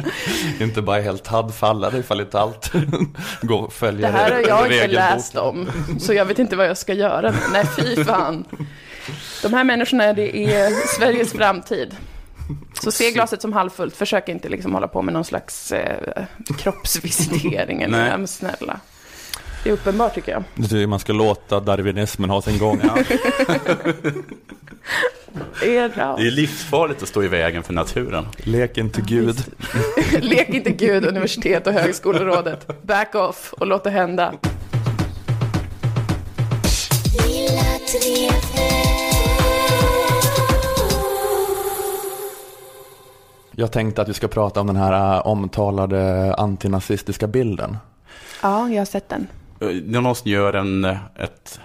inte 0.59 0.81
bara 0.81 1.01
helt 1.01 1.27
handfallade 1.27 1.97
ifall 1.97 2.21
inte 2.21 2.39
allt 2.39 2.71
går 3.41 3.67
Det 3.67 3.73
följer 3.73 4.11
här 4.11 4.31
har 4.31 4.41
jag 4.41 4.71
inte 4.71 4.87
läst 4.87 5.35
om, 5.35 5.69
så 5.99 6.13
jag 6.13 6.25
vet 6.25 6.39
inte 6.39 6.55
vad 6.55 6.67
jag 6.67 6.77
ska 6.77 6.93
göra. 6.93 7.33
Nej, 7.53 7.65
fy 7.75 8.03
fan. 8.03 8.45
De 9.41 9.53
här 9.53 9.63
människorna, 9.63 10.13
det 10.13 10.37
är 10.37 10.69
Sveriges 10.97 11.31
framtid. 11.33 11.95
Så 12.83 12.91
se 12.91 13.11
glaset 13.11 13.41
som 13.41 13.53
halvfullt, 13.53 13.95
försök 13.95 14.29
inte 14.29 14.49
liksom 14.49 14.73
hålla 14.73 14.87
på 14.87 15.01
med 15.01 15.13
någon 15.13 15.25
slags 15.25 15.71
eh, 15.71 16.25
kroppsvisitering. 16.57 17.81
Eller, 17.81 17.97
Nej. 17.97 18.17
men 18.17 18.27
snälla. 18.27 18.79
Det 19.63 19.69
är 19.69 19.73
uppenbart 19.73 20.15
tycker 20.15 20.31
jag. 20.31 20.89
Man 20.89 20.99
ska 20.99 21.13
låta 21.13 21.59
darwinismen 21.59 22.29
ha 22.29 22.41
sin 22.41 22.57
gång. 22.59 22.81
Det 22.87 22.87
är 25.61 25.89
bra. 25.89 26.15
Det 26.17 26.27
är 26.27 26.31
livsfarligt 26.31 27.03
att 27.03 27.09
stå 27.09 27.23
i 27.23 27.27
vägen 27.27 27.63
för 27.63 27.73
naturen. 27.73 28.25
Lek 28.37 28.77
inte 28.77 29.01
Gud. 29.01 29.37
Lek 30.21 30.49
inte 30.49 30.71
Gud, 30.71 31.05
universitet 31.05 31.67
och 31.67 31.73
högskolerådet. 31.73 32.83
Back 32.83 33.15
off 33.15 33.53
och 33.53 33.67
låt 33.67 33.83
det 33.83 33.89
hända. 33.89 34.33
Jag 43.51 43.71
tänkte 43.71 44.01
att 44.01 44.09
vi 44.09 44.13
ska 44.13 44.27
prata 44.27 44.61
om 44.61 44.67
den 44.67 44.75
här 44.75 45.15
äh, 45.15 45.27
omtalade 45.27 46.33
antinazistiska 46.35 47.27
bilden. 47.27 47.77
Ja, 48.41 48.69
jag 48.69 48.77
har 48.77 48.85
sett 48.85 49.09
den. 49.09 49.27
Eh, 49.59 49.67
någon 49.67 50.15
gör 50.23 50.53
en, 50.53 50.85
eh, 50.85 50.97
ett, 51.19 51.59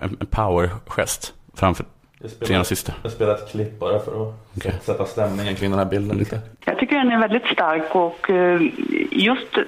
en 0.00 0.16
power-gest 0.30 1.34
framför 1.54 1.84
tre 2.28 2.58
nazister. 2.58 2.94
Jag 3.02 3.12
spelar 3.12 3.34
ett 3.34 3.48
klipp 3.48 3.78
bara 3.78 4.00
för 4.00 4.28
att 4.28 4.34
Okej. 4.56 4.72
sätta 4.82 5.06
stämningen 5.06 5.54
kring 5.54 5.70
den 5.70 5.78
här 5.78 5.86
bilden 5.86 6.18
lite. 6.18 6.40
Jag 6.64 6.78
tycker 6.78 6.96
den 6.96 7.12
är 7.12 7.18
väldigt 7.18 7.46
stark 7.46 7.94
och 7.94 8.30
eh, 8.30 8.60
just 9.10 9.58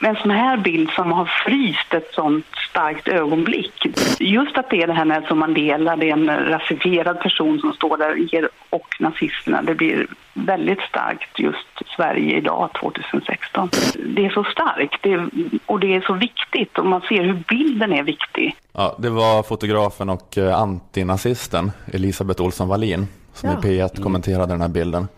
en 0.00 0.16
sån 0.16 0.30
här 0.30 0.56
bild 0.56 0.90
som 0.90 1.12
har 1.12 1.24
fryst 1.24 1.94
ett 1.94 2.14
sånt 2.14 2.46
starkt 2.70 3.08
ögonblick. 3.08 3.86
Just 4.18 4.58
att 4.58 4.70
det 4.70 4.82
är 4.82 4.86
det 4.86 4.92
här 4.92 5.04
Nelson 5.04 5.38
Mandela, 5.38 5.96
det 5.96 6.10
är 6.10 6.12
en 6.12 6.30
rasifierad 6.48 7.20
person 7.20 7.58
som 7.58 7.72
står 7.72 7.96
där 7.96 8.48
och 8.70 8.96
nazisterna. 9.00 9.62
Det 9.62 9.74
blir 9.74 10.06
väldigt 10.34 10.80
starkt 10.80 11.38
just 11.38 11.96
Sverige 11.96 12.36
idag, 12.36 12.70
2016. 12.80 13.70
Det 14.06 14.24
är 14.24 14.30
så 14.30 14.44
starkt 14.44 15.02
det, 15.02 15.28
och 15.66 15.80
det 15.80 15.94
är 15.94 16.00
så 16.00 16.12
viktigt 16.12 16.78
och 16.78 16.86
man 16.86 17.00
ser 17.00 17.22
hur 17.22 17.42
bilden 17.48 17.92
är 17.92 18.02
viktig. 18.02 18.56
Ja, 18.72 18.96
det 18.98 19.10
var 19.10 19.42
fotografen 19.42 20.10
och 20.10 20.38
eh, 20.38 20.58
antinazisten 20.58 21.72
Elisabeth 21.92 22.42
Olsson 22.42 22.68
Wallin 22.68 23.08
som 23.34 23.50
Ja. 23.50 23.58
i 23.58 23.60
P1 23.80 24.02
kommenterade 24.02 24.52
den 24.52 24.60
här 24.60 24.68
bilden. 24.68 25.08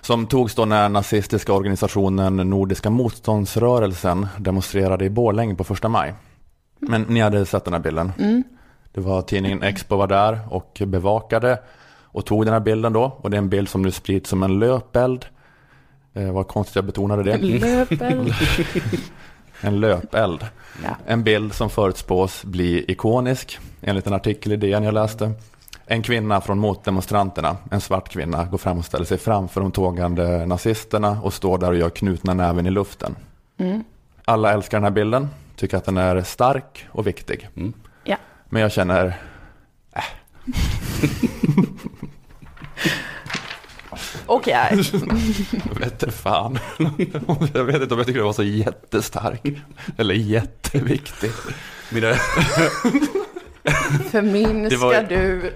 Som 0.00 0.26
togs 0.26 0.54
då 0.54 0.64
när 0.64 0.88
nazistiska 0.88 1.52
organisationen 1.52 2.36
Nordiska 2.36 2.90
motståndsrörelsen 2.90 4.26
demonstrerade 4.38 5.04
i 5.04 5.10
Borlänge 5.10 5.54
på 5.54 5.64
första 5.64 5.88
maj. 5.88 6.14
Men 6.78 7.02
ni 7.02 7.20
hade 7.20 7.46
sett 7.46 7.64
den 7.64 7.72
här 7.74 7.80
bilden. 7.80 8.12
Det 8.92 9.00
var 9.00 9.22
tidningen 9.22 9.62
Expo 9.62 9.96
var 9.96 10.06
där 10.06 10.38
och 10.50 10.82
bevakade 10.86 11.58
och 12.02 12.26
tog 12.26 12.44
den 12.44 12.52
här 12.52 12.60
bilden 12.60 12.92
då. 12.92 13.16
Och 13.20 13.30
det 13.30 13.36
är 13.36 13.38
en 13.38 13.48
bild 13.48 13.68
som 13.68 13.82
nu 13.82 13.90
sprids 13.90 14.30
som 14.30 14.42
en 14.42 14.58
löpeld. 14.58 15.26
Eh, 16.14 16.32
vad 16.32 16.48
konstigt 16.48 16.76
jag 16.76 16.84
betonade 16.84 17.22
det. 17.22 17.36
Löpeld. 17.38 18.32
En 19.60 19.80
löpeld. 19.80 20.46
Ja. 20.84 20.96
En 21.06 21.24
bild 21.24 21.54
som 21.54 21.70
förutspås 21.70 22.44
bli 22.44 22.84
ikonisk, 22.88 23.58
enligt 23.82 24.06
en 24.06 24.12
artikel 24.12 24.52
i 24.52 24.56
DN 24.56 24.82
jag 24.84 24.94
läste. 24.94 25.32
En 25.90 26.02
kvinna 26.02 26.40
från 26.40 26.58
motdemonstranterna, 26.58 27.56
en 27.70 27.80
svart 27.80 28.08
kvinna, 28.08 28.44
går 28.44 28.58
fram 28.58 28.78
och 28.78 28.84
ställer 28.84 29.04
sig 29.04 29.18
framför 29.18 29.60
de 29.60 29.72
tågande 29.72 30.46
nazisterna 30.46 31.20
och 31.22 31.32
står 31.34 31.58
där 31.58 31.68
och 31.70 31.76
gör 31.76 31.90
knutna 31.90 32.34
näven 32.34 32.66
i 32.66 32.70
luften. 32.70 33.16
Alla 34.24 34.52
älskar 34.52 34.76
den 34.78 34.84
här 34.84 34.90
bilden, 34.90 35.28
tycker 35.56 35.76
att 35.76 35.84
den 35.84 35.96
är 35.96 36.22
stark 36.22 36.86
och 36.90 37.06
viktig. 37.06 37.48
Ja. 38.04 38.16
Men 38.48 38.62
jag 38.62 38.72
känner, 38.72 39.16
Okej. 44.26 44.54
jag 45.68 45.80
vet 45.80 45.92
inte 46.02 46.10
fan. 46.10 46.58
Jag 47.54 47.64
vet 47.64 47.82
inte 47.82 47.94
om 47.94 47.98
jag 47.98 48.06
tycker 48.06 48.18
det 48.20 48.24
var 48.26 48.32
så 48.32 48.42
jättestark. 48.42 49.42
Eller 49.96 50.14
jätteviktig. 50.14 51.30
Mina, 51.92 52.14
Förminskar 54.10 54.78
var- 54.78 55.02
du 55.08 55.52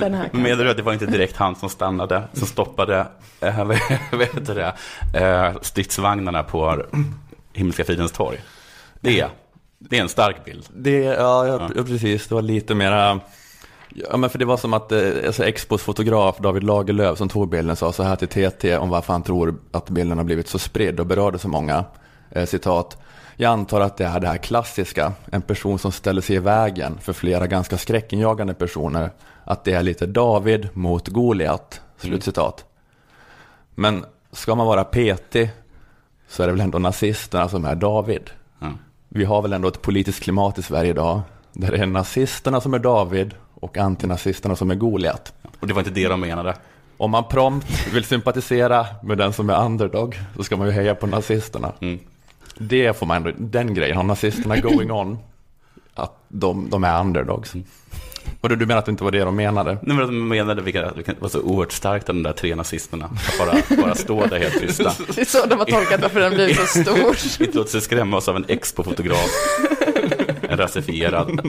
den 0.00 0.14
här 0.14 0.28
menar 0.32 0.64
du 0.64 0.70
att 0.70 0.76
det 0.76 0.82
var 0.82 0.92
inte 0.92 1.06
direkt 1.06 1.36
han 1.36 1.56
som 1.56 1.68
stannade, 1.68 2.22
som 2.32 2.46
stoppade 2.46 3.06
äh, 3.40 3.64
vad 3.64 3.78
vad 4.12 4.20
heter 4.20 4.54
det, 4.54 4.74
äh, 5.20 5.60
stridsvagnarna 5.62 6.42
på 6.42 6.82
Himmelska 7.52 7.84
fridens 7.84 8.12
torg? 8.12 8.38
Det 9.00 9.20
är, 9.20 9.28
det 9.78 9.98
är 9.98 10.02
en 10.02 10.08
stark 10.08 10.44
bild. 10.44 10.64
Det, 10.74 10.98
ja, 10.98 11.46
ja, 11.76 11.82
precis. 11.84 12.26
Det 12.28 12.34
var 12.34 12.42
lite 12.42 12.74
mera... 12.74 13.20
Ja, 14.10 14.16
men 14.16 14.30
för 14.30 14.38
det 14.38 14.44
var 14.44 14.56
som 14.56 14.74
att 14.74 14.92
eh, 14.92 15.08
alltså 15.26 15.44
Expos 15.44 15.82
fotograf 15.82 16.36
David 16.38 16.62
Lagerlöf 16.64 17.18
som 17.18 17.28
tog 17.28 17.48
bilden 17.48 17.76
sa 17.76 17.92
så 17.92 18.02
här 18.02 18.16
till 18.16 18.28
TT 18.28 18.76
om 18.76 18.90
varför 18.90 19.12
han 19.12 19.22
tror 19.22 19.54
att 19.72 19.90
bilden 19.90 20.18
har 20.18 20.24
blivit 20.24 20.48
så 20.48 20.58
spridd 20.58 21.00
och 21.00 21.06
berörde 21.06 21.38
så 21.38 21.48
många. 21.48 21.84
Eh, 22.30 22.46
citat. 22.46 22.98
Jag 23.36 23.52
antar 23.52 23.80
att 23.80 23.96
det 23.96 24.04
är 24.04 24.20
det 24.20 24.28
här 24.28 24.36
klassiska, 24.36 25.12
en 25.32 25.42
person 25.42 25.78
som 25.78 25.92
ställer 25.92 26.22
sig 26.22 26.36
i 26.36 26.38
vägen 26.38 26.98
för 27.00 27.12
flera 27.12 27.46
ganska 27.46 27.78
skräckinjagande 27.78 28.54
personer. 28.54 29.10
Att 29.44 29.64
det 29.64 29.72
är 29.72 29.82
lite 29.82 30.06
David 30.06 30.68
mot 30.72 31.08
Goliat. 31.08 31.80
Slutcitat. 31.98 32.64
Men 33.74 34.04
ska 34.32 34.54
man 34.54 34.66
vara 34.66 34.84
petig 34.84 35.50
så 36.28 36.42
är 36.42 36.46
det 36.46 36.52
väl 36.52 36.60
ändå 36.60 36.78
nazisterna 36.78 37.48
som 37.48 37.64
är 37.64 37.74
David. 37.74 38.30
Ja. 38.58 38.72
Vi 39.08 39.24
har 39.24 39.42
väl 39.42 39.52
ändå 39.52 39.68
ett 39.68 39.82
politiskt 39.82 40.22
klimat 40.22 40.58
i 40.58 40.62
Sverige 40.62 40.90
idag 40.90 41.20
där 41.52 41.70
det 41.70 41.78
är 41.78 41.86
nazisterna 41.86 42.60
som 42.60 42.74
är 42.74 42.78
David 42.78 43.34
och 43.54 43.78
antinazisterna 43.78 44.56
som 44.56 44.70
är 44.70 44.74
Goliat. 44.74 45.32
Och 45.60 45.66
det 45.66 45.74
var 45.74 45.80
inte 45.80 45.90
det 45.90 46.08
de 46.08 46.20
menade. 46.20 46.56
Om 46.96 47.10
man 47.10 47.24
prompt 47.24 47.86
vill 47.92 48.04
sympatisera 48.04 48.86
med 49.02 49.18
den 49.18 49.32
som 49.32 49.50
är 49.50 49.64
underdog 49.64 50.18
så 50.36 50.44
ska 50.44 50.56
man 50.56 50.66
ju 50.66 50.72
heja 50.72 50.94
på 50.94 51.06
nazisterna. 51.06 51.72
Mm. 51.80 51.98
Det 52.58 52.98
får 52.98 53.06
man 53.06 53.16
ändå, 53.16 53.30
den 53.38 53.74
grejen 53.74 53.96
har 53.96 54.04
nazisterna 54.04 54.56
going 54.56 54.90
on. 54.90 55.18
Att 55.94 56.16
de, 56.28 56.70
de 56.70 56.84
är 56.84 57.00
underdogs. 57.00 57.54
Och 58.40 58.48
du, 58.48 58.56
du 58.56 58.66
menar 58.66 58.78
att 58.78 58.86
det 58.86 58.90
inte 58.90 59.04
var 59.04 59.10
det 59.10 59.24
de 59.24 59.36
menade? 59.36 59.78
Nej, 59.82 59.96
men 59.96 60.06
de 60.06 60.28
menade 60.28 60.62
vilka, 60.62 60.92
vilka 60.92 61.14
var 61.18 61.28
så 61.28 61.40
oerhört 61.40 61.72
starkt 61.72 62.06
de 62.06 62.22
där 62.22 62.32
tre 62.32 62.54
nazisterna. 62.54 63.04
Att 63.04 63.38
bara, 63.38 63.82
bara 63.82 63.94
stå 63.94 64.26
där 64.26 64.38
helt 64.38 64.60
tysta. 64.60 64.92
Det 65.14 65.20
är 65.20 65.24
så 65.24 65.46
de 65.46 65.58
har 65.58 65.66
tolkat 65.66 66.02
varför 66.02 66.20
den 66.20 66.34
blivit 66.34 66.56
så 66.56 66.82
stor. 66.82 67.16
Inte 67.46 67.58
låta 67.58 67.70
sig 67.70 67.80
skrämmas 67.80 68.28
av 68.28 68.36
en 68.36 68.44
expo-fotograf. 68.48 69.28
En 70.42 70.58
rasifierad. 70.58 71.40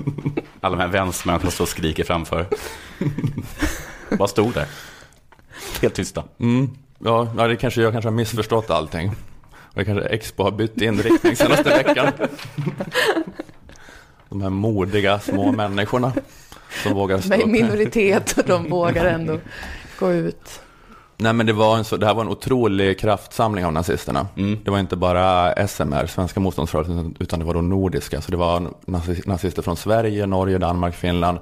Alla 0.61 0.75
de 0.75 0.81
här 0.81 0.87
vänstermän 0.87 1.39
som 1.39 1.51
står 1.51 1.65
och 1.65 1.69
skriker 1.69 2.03
framför. 2.03 2.45
Bara 4.17 4.27
stod 4.27 4.53
där. 4.53 4.65
Helt 5.81 5.93
tysta. 5.95 6.23
Mm. 6.39 6.69
Ja, 6.99 7.33
ja, 7.37 7.47
det 7.47 7.55
kanske 7.55 7.81
jag 7.81 7.93
kanske 7.93 8.07
har 8.09 8.15
missförstått 8.15 8.69
allting. 8.69 9.11
Och 9.75 9.79
det 9.81 9.85
kanske 9.85 10.05
Expo 10.05 10.43
har 10.43 10.51
bytt 10.51 10.81
inriktning 10.81 11.35
senaste 11.35 11.69
veckan. 11.69 12.07
De 14.29 14.41
här 14.41 14.49
modiga 14.49 15.19
små 15.19 15.51
människorna 15.51 16.13
som 16.83 16.93
vågar 16.93 17.19
stå 17.19 17.29
Med 17.29 17.39
upp. 17.39 17.47
minoritet 17.47 18.37
och 18.37 18.43
de 18.45 18.69
vågar 18.69 19.05
ändå 19.05 19.39
gå 19.99 20.11
ut. 20.13 20.61
Nej 21.17 21.33
men 21.33 21.45
det, 21.45 21.53
var 21.53 21.77
en 21.77 21.83
så, 21.85 21.97
det 21.97 22.05
här 22.05 22.13
var 22.13 22.21
en 22.21 22.29
otrolig 22.29 22.99
kraftsamling 22.99 23.65
av 23.65 23.73
nazisterna. 23.73 24.27
Mm. 24.37 24.59
Det 24.65 24.71
var 24.71 24.79
inte 24.79 24.95
bara 24.95 25.53
SMR, 25.67 26.05
Svenska 26.07 26.39
motståndsrörelsen, 26.39 27.15
utan 27.19 27.39
det 27.39 27.45
var 27.45 27.53
de 27.53 27.69
nordiska. 27.69 28.21
Så 28.21 28.31
det 28.31 28.37
var 28.37 28.59
nazi- 28.85 29.27
nazister 29.27 29.61
från 29.61 29.77
Sverige, 29.77 30.25
Norge, 30.25 30.57
Danmark, 30.57 30.95
Finland 30.95 31.39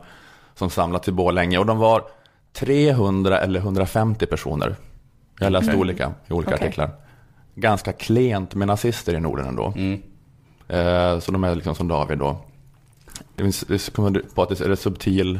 som 0.56 0.70
samlats 0.70 1.08
i 1.08 1.12
Borlänge. 1.12 1.58
Och 1.58 1.66
de 1.66 1.78
var 1.78 2.04
300 2.54 3.40
eller 3.40 3.60
150 3.60 4.26
personer. 4.26 4.76
Jag 5.40 5.46
har 5.46 5.52
läst 5.52 5.74
olika 5.74 6.14
i 6.28 6.34
olika 6.34 6.56
Okej. 6.56 6.68
artiklar. 6.68 6.90
Ganska 7.56 7.93
klent 7.93 8.56
med 8.56 8.68
nazister 8.68 9.14
i 9.14 9.20
Norden 9.20 9.47
ändå. 9.47 9.74
Mm. 9.76 10.01
Eh, 10.68 11.20
så 11.20 11.32
de 11.32 11.43
är 11.43 11.56
liksom 11.56 11.76
som 11.76 11.88
David 11.88 12.18
då. 12.18 12.38
Det 13.36 13.68
det 13.68 13.93
kommer 13.93 14.22
på 14.36 14.41
att 14.43 14.49
det 14.49 14.62
är 14.62 14.76
subtil, 14.76 15.39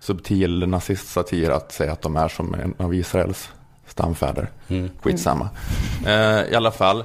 subtil 0.00 0.68
nazistsatir 0.68 1.50
att 1.50 1.72
säga 1.72 1.92
att 1.92 2.02
de 2.02 2.16
är 2.16 2.28
som 2.28 2.54
en 2.54 2.74
av 2.78 2.94
Israels 2.94 3.50
stamfäder. 3.86 4.50
Mm. 4.68 4.90
Skitsamma. 5.00 5.48
Eh, 6.06 6.52
I 6.52 6.54
alla 6.54 6.70
fall. 6.70 7.04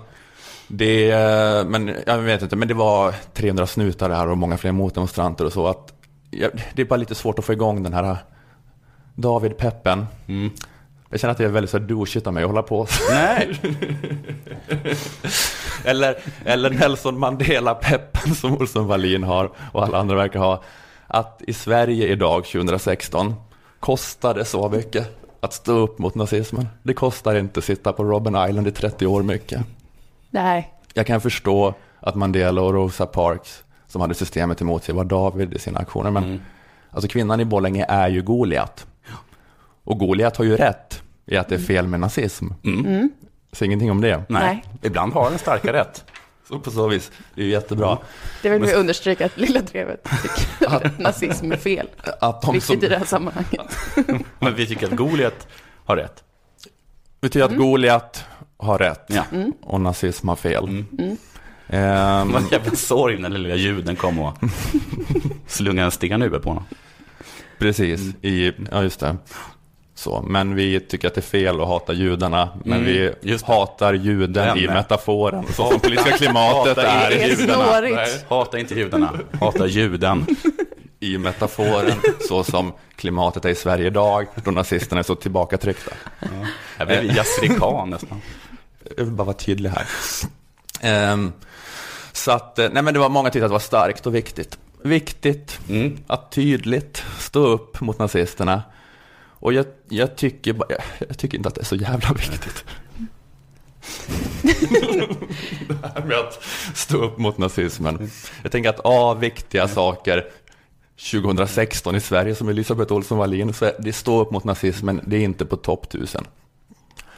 Det, 0.68 1.14
men 1.68 1.96
jag 2.06 2.18
vet 2.18 2.42
inte, 2.42 2.56
men 2.56 2.68
det 2.68 2.74
var 2.74 3.14
300 3.34 3.68
snutar 3.68 4.10
här 4.10 4.28
och 4.28 4.38
många 4.38 4.58
fler 4.58 4.72
motdemonstranter 4.72 5.46
och 5.46 5.54
så. 5.54 5.68
Att, 5.68 5.94
det 6.74 6.82
är 6.82 6.86
bara 6.86 6.96
lite 6.96 7.16
svårt 7.16 7.40
att 7.40 7.46
få 7.46 7.54
igång 7.54 7.84
den 7.84 7.94
här 7.94 8.18
David-peppen. 9.16 10.06
Mm. 10.28 10.52
Jag 11.10 11.20
känner 11.20 11.32
att 11.32 11.38
det 11.38 11.44
är 11.44 11.48
väldigt 11.50 11.72
så 11.72 11.80
douchigt 11.80 12.28
av 12.28 12.34
mig 12.34 12.44
att 12.44 12.50
hålla 12.50 12.62
på. 12.62 12.88
Nej, 13.12 13.60
eller, 15.84 16.16
eller 16.46 16.70
Nelson 16.70 17.20
Mandela-peppen 17.20 18.36
som 18.36 18.58
Olsson 18.58 18.88
Wallin 18.88 19.24
har 19.24 19.52
och 19.72 19.84
alla 19.84 19.98
andra 19.98 20.16
verkar 20.16 20.40
ha. 20.40 20.64
Att 21.08 21.42
i 21.48 21.54
Sverige 21.54 22.08
idag, 22.08 22.46
2016, 22.46 23.36
kostar 23.80 24.34
det 24.34 24.46
så 24.46 24.70
mycket 24.70 25.20
att 25.40 25.54
stå 25.54 25.72
upp 25.72 26.00
mot 26.00 26.16
nazismen. 26.16 26.68
Det 26.84 26.94
kostar 26.94 27.36
inte 27.36 27.58
att 27.60 27.64
sitta 27.64 27.94
på 27.94 28.04
Robben 28.04 28.50
Island 28.50 28.68
i 28.68 28.72
30 28.72 29.08
år 29.08 29.24
mycket. 29.24 29.62
Nej. 30.30 30.74
Jag 30.94 31.08
kan 31.08 31.22
förstå 31.22 31.74
att 32.00 32.16
Mandela 32.16 32.62
och 32.62 32.74
Rosa 32.74 33.06
Parks, 33.06 33.64
som 33.88 34.02
hade 34.02 34.14
systemet 34.14 34.62
emot 34.62 34.84
sig, 34.84 34.96
var 34.96 35.04
David 35.04 35.54
i 35.54 35.60
sina 35.60 35.80
aktioner. 35.80 36.12
Men 36.12 36.24
Mm. 36.24 36.40
alltså 36.92 37.08
kvinnan 37.08 37.40
i 37.40 37.46
Borlänge 37.46 37.86
är 37.90 38.08
ju 38.10 38.22
Goliat. 38.22 38.86
Och 39.88 39.98
Goliat 40.00 40.38
har 40.38 40.46
ju 40.46 40.56
rätt 40.58 41.02
i 41.26 41.38
att 41.38 41.50
det 41.50 41.56
är 41.56 41.60
fel 41.60 41.88
med 41.88 42.00
nazism. 42.00 42.48
Mm. 42.64 43.10
Så 43.52 43.66
ingenting 43.66 43.92
om 43.92 44.02
det. 44.02 44.18
nej. 44.18 44.44
Nej. 44.44 44.64
Ibland 44.84 45.14
har 45.14 45.30
den 45.30 45.40
starka 45.40 45.74
rätt. 45.74 46.06
Så 46.48 46.60
på 46.60 46.72
så 46.72 46.88
vis, 46.88 47.12
det 47.36 47.42
är 47.42 47.46
ju 47.46 47.52
jättebra. 47.52 47.98
Det 48.42 48.50
vill 48.50 48.62
vi 48.62 48.74
understryka 48.74 49.26
att 49.26 49.38
Lilla 49.38 49.62
Drevet 49.62 50.08
tycker 50.24 50.68
att 50.76 51.00
nazism 51.00 51.52
är 51.52 51.58
fel. 51.58 51.88
Att 52.22 52.42
de 52.42 52.46
som, 52.46 52.54
Viktigt 52.54 52.84
i 52.84 52.88
det 52.88 52.98
här 52.98 53.06
sammanhanget. 53.06 53.78
Men 54.40 54.56
vi 54.56 54.68
tycker 54.68 54.88
att 54.88 54.96
Goliat 54.96 55.48
har 55.86 55.96
rätt. 55.96 56.24
betyder 57.22 57.46
att 57.46 57.56
Goliat 57.58 58.26
har 58.58 58.78
rätt 58.78 59.06
Ja. 59.08 59.24
och 59.62 59.82
nazism 59.82 60.28
har 60.28 60.36
fel. 60.36 60.64
Mm. 60.64 60.86
Mm. 61.00 61.18
Ehm, 61.70 62.36
en 62.36 62.48
jävla 62.52 62.76
sorg 62.76 63.20
när 63.20 63.30
den 63.30 63.44
lilla 63.44 63.56
juden 63.56 63.96
kom 63.96 64.20
och 64.20 64.38
slungade 65.48 65.86
en 65.86 65.92
sten 65.92 66.22
över 66.22 66.40
på 66.40 66.50
honom. 66.50 66.64
Precis, 67.60 68.02
i, 68.22 68.52
ja 68.72 68.84
just 68.84 69.00
det. 69.00 69.18
Så, 69.98 70.22
men 70.28 70.56
vi 70.56 70.80
tycker 70.80 71.08
att 71.08 71.14
det 71.16 71.20
är 71.20 71.22
fel 71.22 71.62
att 71.62 71.68
hata 71.68 71.94
judarna, 71.94 72.50
men 72.66 72.80
Mm, 72.80 72.86
vi 73.24 73.38
hatar 73.46 73.94
juden 73.94 74.58
i 74.58 74.68
metaforen. 74.68 75.46
Så 75.54 75.54
som 75.72 75.80
politiska 75.80 76.12
klimatet 76.18 76.78
Hata 76.78 76.88
är 77.12 77.28
judarna. 77.30 77.66
snårigt. 77.66 77.96
Nej, 77.96 78.08
Hata 78.30 78.60
inte 78.60 78.76
judarna, 78.76 79.14
hata 79.40 79.66
juden. 79.68 80.26
I 81.00 81.18
metaforen, 81.18 81.96
så 82.28 82.44
som 82.44 82.74
klimatet 82.96 83.46
är 83.46 83.50
i 83.50 83.56
Sverige 83.56 83.88
idag, 83.88 84.28
då 84.44 84.52
nazisterna 84.52 85.00
är 85.00 85.04
så 85.04 85.16
tillbakatryckta. 85.16 85.92
Jag 86.78 86.88
blev 86.88 87.14
Khan 87.60 87.90
nästan. 87.90 88.22
Jag 88.98 89.04
vill 89.04 89.14
bara 89.14 89.24
vara 89.24 89.36
tydlig 89.38 89.70
här. 89.70 89.86
Ehm, 90.82 91.34
så 92.12 92.32
att, 92.32 92.60
eh, 92.60 92.70
nej 92.72 92.84
men 92.84 92.94
det 92.94 93.00
var 93.00 93.10
många 93.10 93.30
tyckte 93.30 93.46
att 93.46 93.50
det 93.50 93.54
var 93.54 93.60
starkt 93.60 94.06
och 94.08 94.16
viktigt. 94.16 94.58
Viktigt 94.84 95.60
Mm. 95.70 95.98
att 96.08 96.32
tydligt 96.32 97.04
stå 97.20 97.40
upp 97.48 97.82
mot 97.82 98.00
nazisterna. 98.00 98.64
Och 99.40 99.54
jag, 99.54 99.66
jag, 99.90 100.16
tycker, 100.16 100.56
jag, 100.70 100.80
jag 101.08 101.18
tycker 101.18 101.38
inte 101.38 101.50
att 101.50 101.56
det 101.56 101.62
är 101.62 101.66
så 101.66 101.76
jävla 101.76 102.14
viktigt. 102.14 102.66
det 105.68 105.88
här 105.94 106.06
med 106.06 106.18
att 106.20 106.44
stå 106.74 106.98
upp 106.98 107.18
mot 107.18 107.38
nazismen. 107.38 108.10
Jag 108.44 108.52
tänker 108.52 108.70
att 108.70 108.82
A, 108.84 109.14
viktiga 109.14 109.68
saker 109.68 110.26
2016 111.12 111.96
i 111.96 112.00
Sverige 112.00 112.36
som 112.36 112.50
Elisabeth 112.50 112.94
Olsson 112.94 113.18
Wallin, 113.18 113.54
så 113.54 113.72
det 113.80 113.94
stå 113.94 114.22
upp 114.22 114.32
mot 114.32 114.44
nazismen, 114.44 115.02
det 115.06 115.18
är 115.18 115.22
inte 115.22 115.46
på 115.46 115.56
topp 115.58 115.86
1000. 115.86 116.26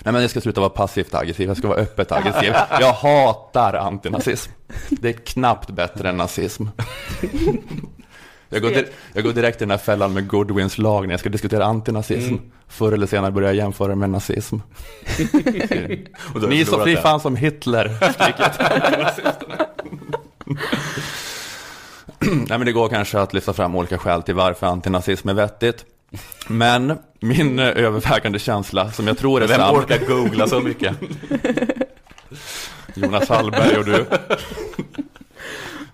Nej 0.03 0.13
men 0.13 0.22
jag 0.22 0.32
ska 0.32 0.41
sluta 0.41 0.61
vara 0.61 0.70
passivt 0.70 1.13
aggressiv, 1.13 1.47
jag 1.47 1.57
ska 1.57 1.67
vara 1.67 1.80
öppet 1.80 2.11
aggressiv. 2.11 2.53
Jag 2.80 2.93
hatar 2.93 3.74
antinazism. 3.74 4.51
Det 4.89 5.09
är 5.09 5.13
knappt 5.13 5.70
bättre 5.70 6.09
än 6.09 6.17
nazism. 6.17 6.65
Jag 8.50 8.62
går, 8.62 8.70
di- 8.70 8.86
jag 9.14 9.24
går 9.24 9.34
direkt 9.34 9.58
i 9.58 9.60
den 9.60 9.72
här 9.72 9.78
fällan 9.78 10.14
med 10.14 10.28
Goodwins 10.28 10.78
lag 10.78 11.08
när 11.08 11.14
jag 11.14 11.20
ska 11.20 11.30
diskutera 11.30 11.66
antinazism. 11.66 12.36
Förr 12.68 12.91
eller 12.91 13.08
senare 13.08 13.32
börjar 13.32 13.50
jag 13.50 13.56
jämföra 13.56 13.95
med 13.95 14.10
nazism. 14.10 14.56
Ni 16.50 16.66
fri 16.66 16.95
det. 16.95 17.02
fan 17.02 17.20
som 17.20 17.36
Hitler. 17.36 17.97
Nej 22.20 22.58
men 22.58 22.66
det 22.66 22.72
går 22.72 22.89
kanske 22.89 23.20
att 23.20 23.34
lyfta 23.34 23.54
fram 23.54 23.76
olika 23.76 23.97
skäl 23.97 24.24
till 24.24 24.36
varför 24.36 24.68
antinazism 24.68 25.30
är 25.30 25.34
vettigt. 25.34 25.86
Men 26.47 26.97
min 27.20 27.60
eh, 27.60 27.66
övervägande 27.68 28.39
känsla, 28.39 28.91
som 28.91 29.08
jag 29.08 29.18
tror 29.18 29.43
är 29.43 29.47
Vem 29.47 29.58
sann, 29.60 29.76
orkar 29.76 29.97
googla 30.08 30.47
så 30.47 30.60
mycket? 30.60 30.95
Jonas 32.95 33.30
Hallberg 33.30 33.78
och 33.78 33.86
du. 33.86 34.06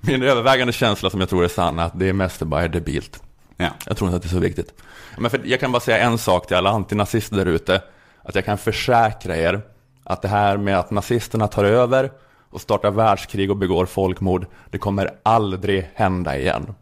Min 0.08 0.24
övervägande 0.24 0.74
känsla 0.74 1.10
som 1.10 1.20
jag 1.20 1.30
tror 1.30 1.44
är 1.44 1.48
sann 1.48 1.80
är 1.80 1.84
att 1.84 2.00
det 2.00 2.10
är 2.10 2.14
mest 2.14 2.40
bara 2.42 2.62
är 2.64 2.70
debilt. 2.70 3.24
Ja. 3.58 3.70
Jag 3.86 3.98
tror 3.98 4.08
inte 4.10 4.16
att 4.18 4.24
det 4.24 4.28
är 4.28 4.30
så 4.30 4.40
viktigt. 4.40 4.74
Men 5.18 5.32
för, 5.32 5.42
jag 5.46 5.60
kan 5.60 5.72
bara 5.72 5.80
säga 5.80 5.98
en 6.00 6.18
sak 6.18 6.48
till 6.48 6.56
alla 6.56 6.70
antinazister 6.70 7.38
där 7.38 7.46
ute. 7.46 7.82
Att 8.24 8.36
jag 8.36 8.46
kan 8.46 8.58
försäkra 8.58 9.38
er 9.38 9.62
att 10.04 10.22
det 10.22 10.28
här 10.28 10.58
med 10.58 10.80
att 10.80 10.92
nazisterna 10.92 11.48
tar 11.48 11.64
över 11.64 12.12
och 12.50 12.62
startar 12.62 12.92
världskrig 12.92 13.52
och 13.52 13.58
begår 13.58 13.86
folkmord, 13.86 14.48
det 14.70 14.78
kommer 14.78 15.12
aldrig 15.24 15.90
hända 15.94 16.38
igen. 16.38 16.76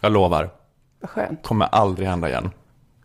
Jag 0.00 0.12
lovar, 0.12 0.50
Vad 1.00 1.10
skönt. 1.10 1.42
kommer 1.42 1.66
aldrig 1.66 2.08
hända 2.08 2.28
igen. 2.28 2.50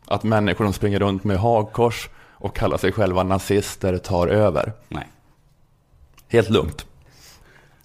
Att 0.06 0.24
människor 0.24 0.66
som 0.66 0.74
springer 0.74 1.00
runt 1.00 1.24
med 1.24 1.38
hagkors 1.38 2.10
och 2.32 2.56
kallar 2.56 2.78
sig 2.78 2.92
själva 2.92 3.24
nazister 3.24 3.98
tar 3.98 4.28
över. 4.28 4.74
Nej. 4.88 5.08
Helt 6.28 6.50
lugnt. 6.50 6.86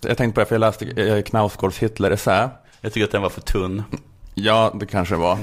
Jag 0.00 0.16
tänkte 0.16 0.34
på 0.34 0.40
det, 0.40 0.46
för 0.46 0.54
jag 0.54 0.60
läste 0.60 0.86
eh, 0.86 1.22
Knausgårds 1.22 1.78
Hitler-essä. 1.78 2.50
Jag 2.80 2.92
tycker 2.92 3.04
att 3.04 3.12
den 3.12 3.22
var 3.22 3.28
för 3.28 3.40
tunn. 3.40 3.82
Ja, 4.34 4.72
det 4.80 4.86
kanske 4.86 5.16
var. 5.16 5.38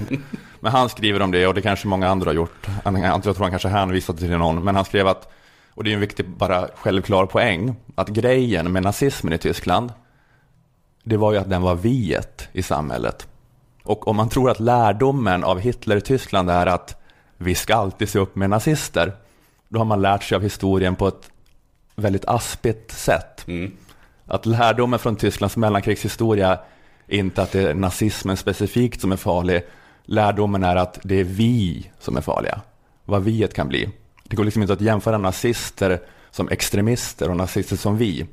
Men 0.59 0.71
han 0.71 0.89
skriver 0.89 1.21
om 1.21 1.31
det 1.31 1.47
och 1.47 1.53
det 1.53 1.61
kanske 1.61 1.87
många 1.87 2.09
andra 2.09 2.29
har 2.29 2.35
gjort. 2.35 2.67
Jag 2.83 3.23
tror 3.23 3.39
han 3.39 3.49
kanske 3.49 3.67
hänvisade 3.67 4.19
till 4.19 4.29
någon. 4.29 4.63
Men 4.63 4.75
han 4.75 4.85
skrev 4.85 5.07
att, 5.07 5.31
och 5.73 5.83
det 5.83 5.89
är 5.89 5.93
en 5.93 5.99
viktig, 5.99 6.29
bara 6.29 6.67
självklar 6.75 7.25
poäng, 7.25 7.75
att 7.95 8.07
grejen 8.07 8.71
med 8.71 8.83
nazismen 8.83 9.33
i 9.33 9.37
Tyskland, 9.37 9.91
det 11.03 11.17
var 11.17 11.31
ju 11.33 11.37
att 11.37 11.49
den 11.49 11.61
var 11.61 11.75
viet 11.75 12.49
i 12.51 12.63
samhället. 12.63 13.27
Och 13.83 14.07
om 14.07 14.15
man 14.15 14.29
tror 14.29 14.49
att 14.49 14.59
lärdomen 14.59 15.43
av 15.43 15.59
Hitler-Tyskland 15.59 16.49
är 16.49 16.65
att 16.65 17.01
vi 17.37 17.55
ska 17.55 17.75
alltid 17.75 18.09
se 18.09 18.19
upp 18.19 18.35
med 18.35 18.49
nazister, 18.49 19.11
då 19.69 19.79
har 19.79 19.85
man 19.85 20.01
lärt 20.01 20.23
sig 20.23 20.35
av 20.35 20.41
historien 20.41 20.95
på 20.95 21.07
ett 21.07 21.31
väldigt 21.95 22.25
aspigt 22.25 22.91
sätt. 22.91 23.47
Mm. 23.47 23.71
Att 24.27 24.45
lärdomen 24.45 24.99
från 24.99 25.15
Tysklands 25.15 25.57
mellankrigshistoria 25.57 26.59
är 27.07 27.17
inte 27.17 27.41
att 27.41 27.51
det 27.51 27.61
är 27.61 27.73
nazismen 27.73 28.37
specifikt 28.37 29.01
som 29.01 29.11
är 29.11 29.17
farlig. 29.17 29.61
Lärdomen 30.05 30.63
är 30.63 30.75
att 30.75 30.99
det 31.03 31.15
är 31.15 31.23
vi 31.23 31.89
som 31.99 32.17
är 32.17 32.21
farliga. 32.21 32.61
Vad 33.05 33.23
viet 33.23 33.53
kan 33.53 33.67
bli. 33.67 33.89
Det 34.23 34.35
går 34.35 34.43
liksom 34.43 34.61
inte 34.61 34.73
att 34.73 34.81
jämföra 34.81 35.17
nazister 35.17 35.99
som 36.31 36.49
extremister 36.49 37.29
och 37.29 37.37
nazister 37.37 37.75
som 37.75 37.97
vi. 37.97 38.25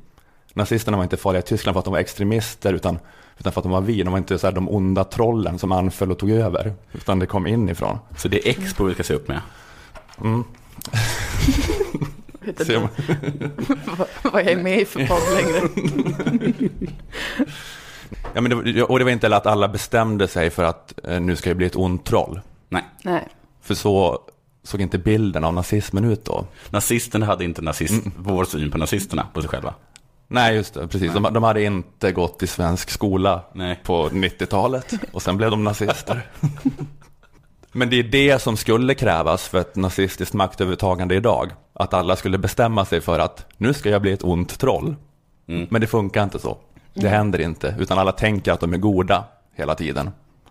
Nazisterna 0.53 0.97
var 0.97 1.03
inte 1.03 1.17
farliga 1.17 1.39
i 1.39 1.45
Tyskland 1.45 1.75
för 1.75 1.79
att 1.79 1.85
de 1.85 1.91
var 1.91 1.99
extremister 1.99 2.73
utan, 2.73 2.99
utan 3.39 3.51
för 3.51 3.59
att 3.59 3.63
de 3.63 3.71
var 3.71 3.81
vi. 3.81 4.03
De 4.03 4.11
var 4.11 4.17
inte 4.17 4.37
så 4.37 4.47
här 4.47 4.53
de 4.53 4.69
onda 4.69 5.03
trollen 5.03 5.59
som 5.59 5.71
anföll 5.71 6.11
och 6.11 6.19
tog 6.19 6.31
över. 6.31 6.73
Utan 6.91 7.19
det 7.19 7.25
kom 7.25 7.47
inifrån. 7.47 7.97
Så 8.17 8.27
det 8.27 8.47
är 8.47 8.49
Expo 8.49 8.83
vi 8.83 8.93
ska 8.93 9.03
se 9.03 9.13
upp 9.13 9.27
med. 9.27 9.41
Vet 12.45 12.47
inte 12.47 12.65
Ser 12.65 12.79
man- 12.79 12.89
vad, 14.23 14.41
jag 14.41 14.51
är 14.51 14.57
med 14.57 14.79
i 14.81 14.85
för 14.85 15.07
podd 15.07 15.21
längre. 15.33 15.69
Ja, 18.33 18.41
men 18.41 18.73
det, 18.73 18.83
och 18.83 18.99
det 18.99 19.05
var 19.05 19.11
inte 19.11 19.25
heller 19.25 19.37
att 19.37 19.45
alla 19.45 19.67
bestämde 19.67 20.27
sig 20.27 20.49
för 20.49 20.63
att 20.63 20.93
eh, 21.03 21.19
nu 21.19 21.35
ska 21.35 21.49
jag 21.49 21.57
bli 21.57 21.65
ett 21.65 21.75
ont 21.75 22.05
troll. 22.05 22.41
Nej. 22.69 22.83
Nej. 23.03 23.27
För 23.61 23.75
så 23.75 24.19
såg 24.63 24.81
inte 24.81 24.97
bilden 24.97 25.43
av 25.43 25.53
nazismen 25.53 26.05
ut 26.05 26.25
då. 26.25 26.45
Nazisterna 26.69 27.25
hade 27.25 27.43
inte 27.43 27.61
nazist, 27.61 28.03
vår 28.17 28.45
syn 28.45 28.71
på 28.71 28.77
nazisterna, 28.77 29.27
på 29.33 29.41
sig 29.41 29.49
själva. 29.49 29.73
Nej, 30.27 30.55
just 30.55 30.73
det. 30.73 30.87
Precis. 30.87 31.13
De, 31.13 31.23
de 31.33 31.43
hade 31.43 31.63
inte 31.63 32.11
gått 32.11 32.43
i 32.43 32.47
svensk 32.47 32.89
skola 32.89 33.41
Nej. 33.53 33.79
på 33.83 34.09
90-talet 34.09 34.93
och 35.11 35.21
sen 35.21 35.37
blev 35.37 35.51
de 35.51 35.63
nazister. 35.63 36.27
Men 37.71 37.89
det 37.89 37.99
är 37.99 38.03
det 38.03 38.41
som 38.41 38.57
skulle 38.57 38.93
krävas 38.93 39.47
för 39.47 39.57
ett 39.59 39.75
nazistiskt 39.75 40.33
maktövertagande 40.33 41.15
idag. 41.15 41.51
Att 41.79 41.93
alla 41.93 42.15
skulle 42.15 42.37
bestämma 42.37 42.85
sig 42.85 43.01
för 43.01 43.19
att 43.19 43.45
nu 43.57 43.73
ska 43.73 43.89
jag 43.89 44.01
bli 44.01 44.11
ett 44.11 44.23
ont 44.23 44.59
troll. 44.59 44.95
Mm. 45.47 45.67
Men 45.69 45.81
det 45.81 45.87
funkar 45.87 46.23
inte 46.23 46.39
så. 46.39 46.57
Det 46.93 47.09
händer 47.09 47.41
inte, 47.41 47.75
utan 47.79 47.99
alla 47.99 48.11
tänker 48.11 48.51
att 48.51 48.59
de 48.59 48.73
är 48.73 48.77
goda 48.77 49.23
hela 49.53 49.75
tiden. 49.75 50.09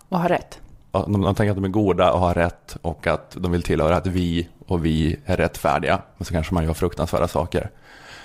Och 0.09 0.19
har 0.19 0.29
rätt. 0.29 0.61
De, 0.93 1.23
de 1.23 1.35
tänker 1.35 1.51
att 1.51 1.57
de 1.57 1.65
är 1.65 1.69
goda 1.69 2.13
och 2.13 2.21
har 2.21 2.35
rätt 2.35 2.77
och 2.83 3.07
att 3.07 3.37
de 3.41 3.53
vill 3.53 3.63
tillhöra 3.63 3.97
att 3.97 4.07
vi 4.07 4.49
och 4.67 4.85
vi 4.85 5.17
är 5.25 5.37
rättfärdiga. 5.37 6.03
Men 6.17 6.25
så 6.25 6.33
kanske 6.33 6.55
man 6.55 6.65
gör 6.65 6.75
fruktansvärda 6.75 7.29
saker. 7.29 7.71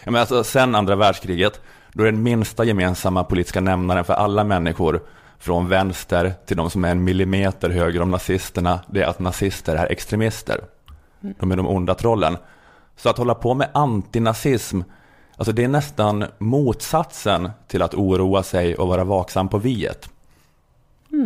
Ja, 0.04 0.12
men 0.12 0.22
alltså, 0.22 0.43
sen 0.43 0.76
andra 0.76 0.95
världskriget, 0.95 1.62
då 1.93 2.04
är 2.04 2.06
den 2.06 2.24
minsta 2.24 2.64
gemensamma 2.64 3.24
politiska 3.24 3.62
nämnaren 3.62 4.04
för 4.04 4.14
alla 4.14 4.43
människor 4.43 5.02
från 5.39 5.70
vänster 5.70 6.34
till 6.45 6.58
de 6.58 6.70
som 6.70 6.86
är 6.86 6.91
en 6.91 7.04
millimeter 7.04 7.70
höger 7.70 8.02
om 8.02 8.12
nazisterna, 8.12 8.80
det 8.88 9.02
är 9.02 9.08
att 9.08 9.20
nazister 9.20 9.76
är 9.76 9.91
extremister. 9.91 10.62
De 11.20 11.52
är 11.52 11.56
de 11.56 11.68
onda 11.68 11.95
trollen. 11.95 12.38
Så 13.00 13.10
att 13.10 13.18
hålla 13.18 13.36
på 13.36 13.54
med 13.54 13.70
antinazism, 13.74 14.82
Alltså 15.39 15.52
det 15.52 15.64
är 15.64 15.68
nästan 15.68 16.26
motsatsen 16.38 17.50
till 17.68 17.82
att 17.82 17.93
oroa 17.93 18.43
sig 18.43 18.76
och 18.76 18.88
vara 18.88 19.04
vaksam 19.04 19.50
på 19.50 19.58
viet. 19.58 20.10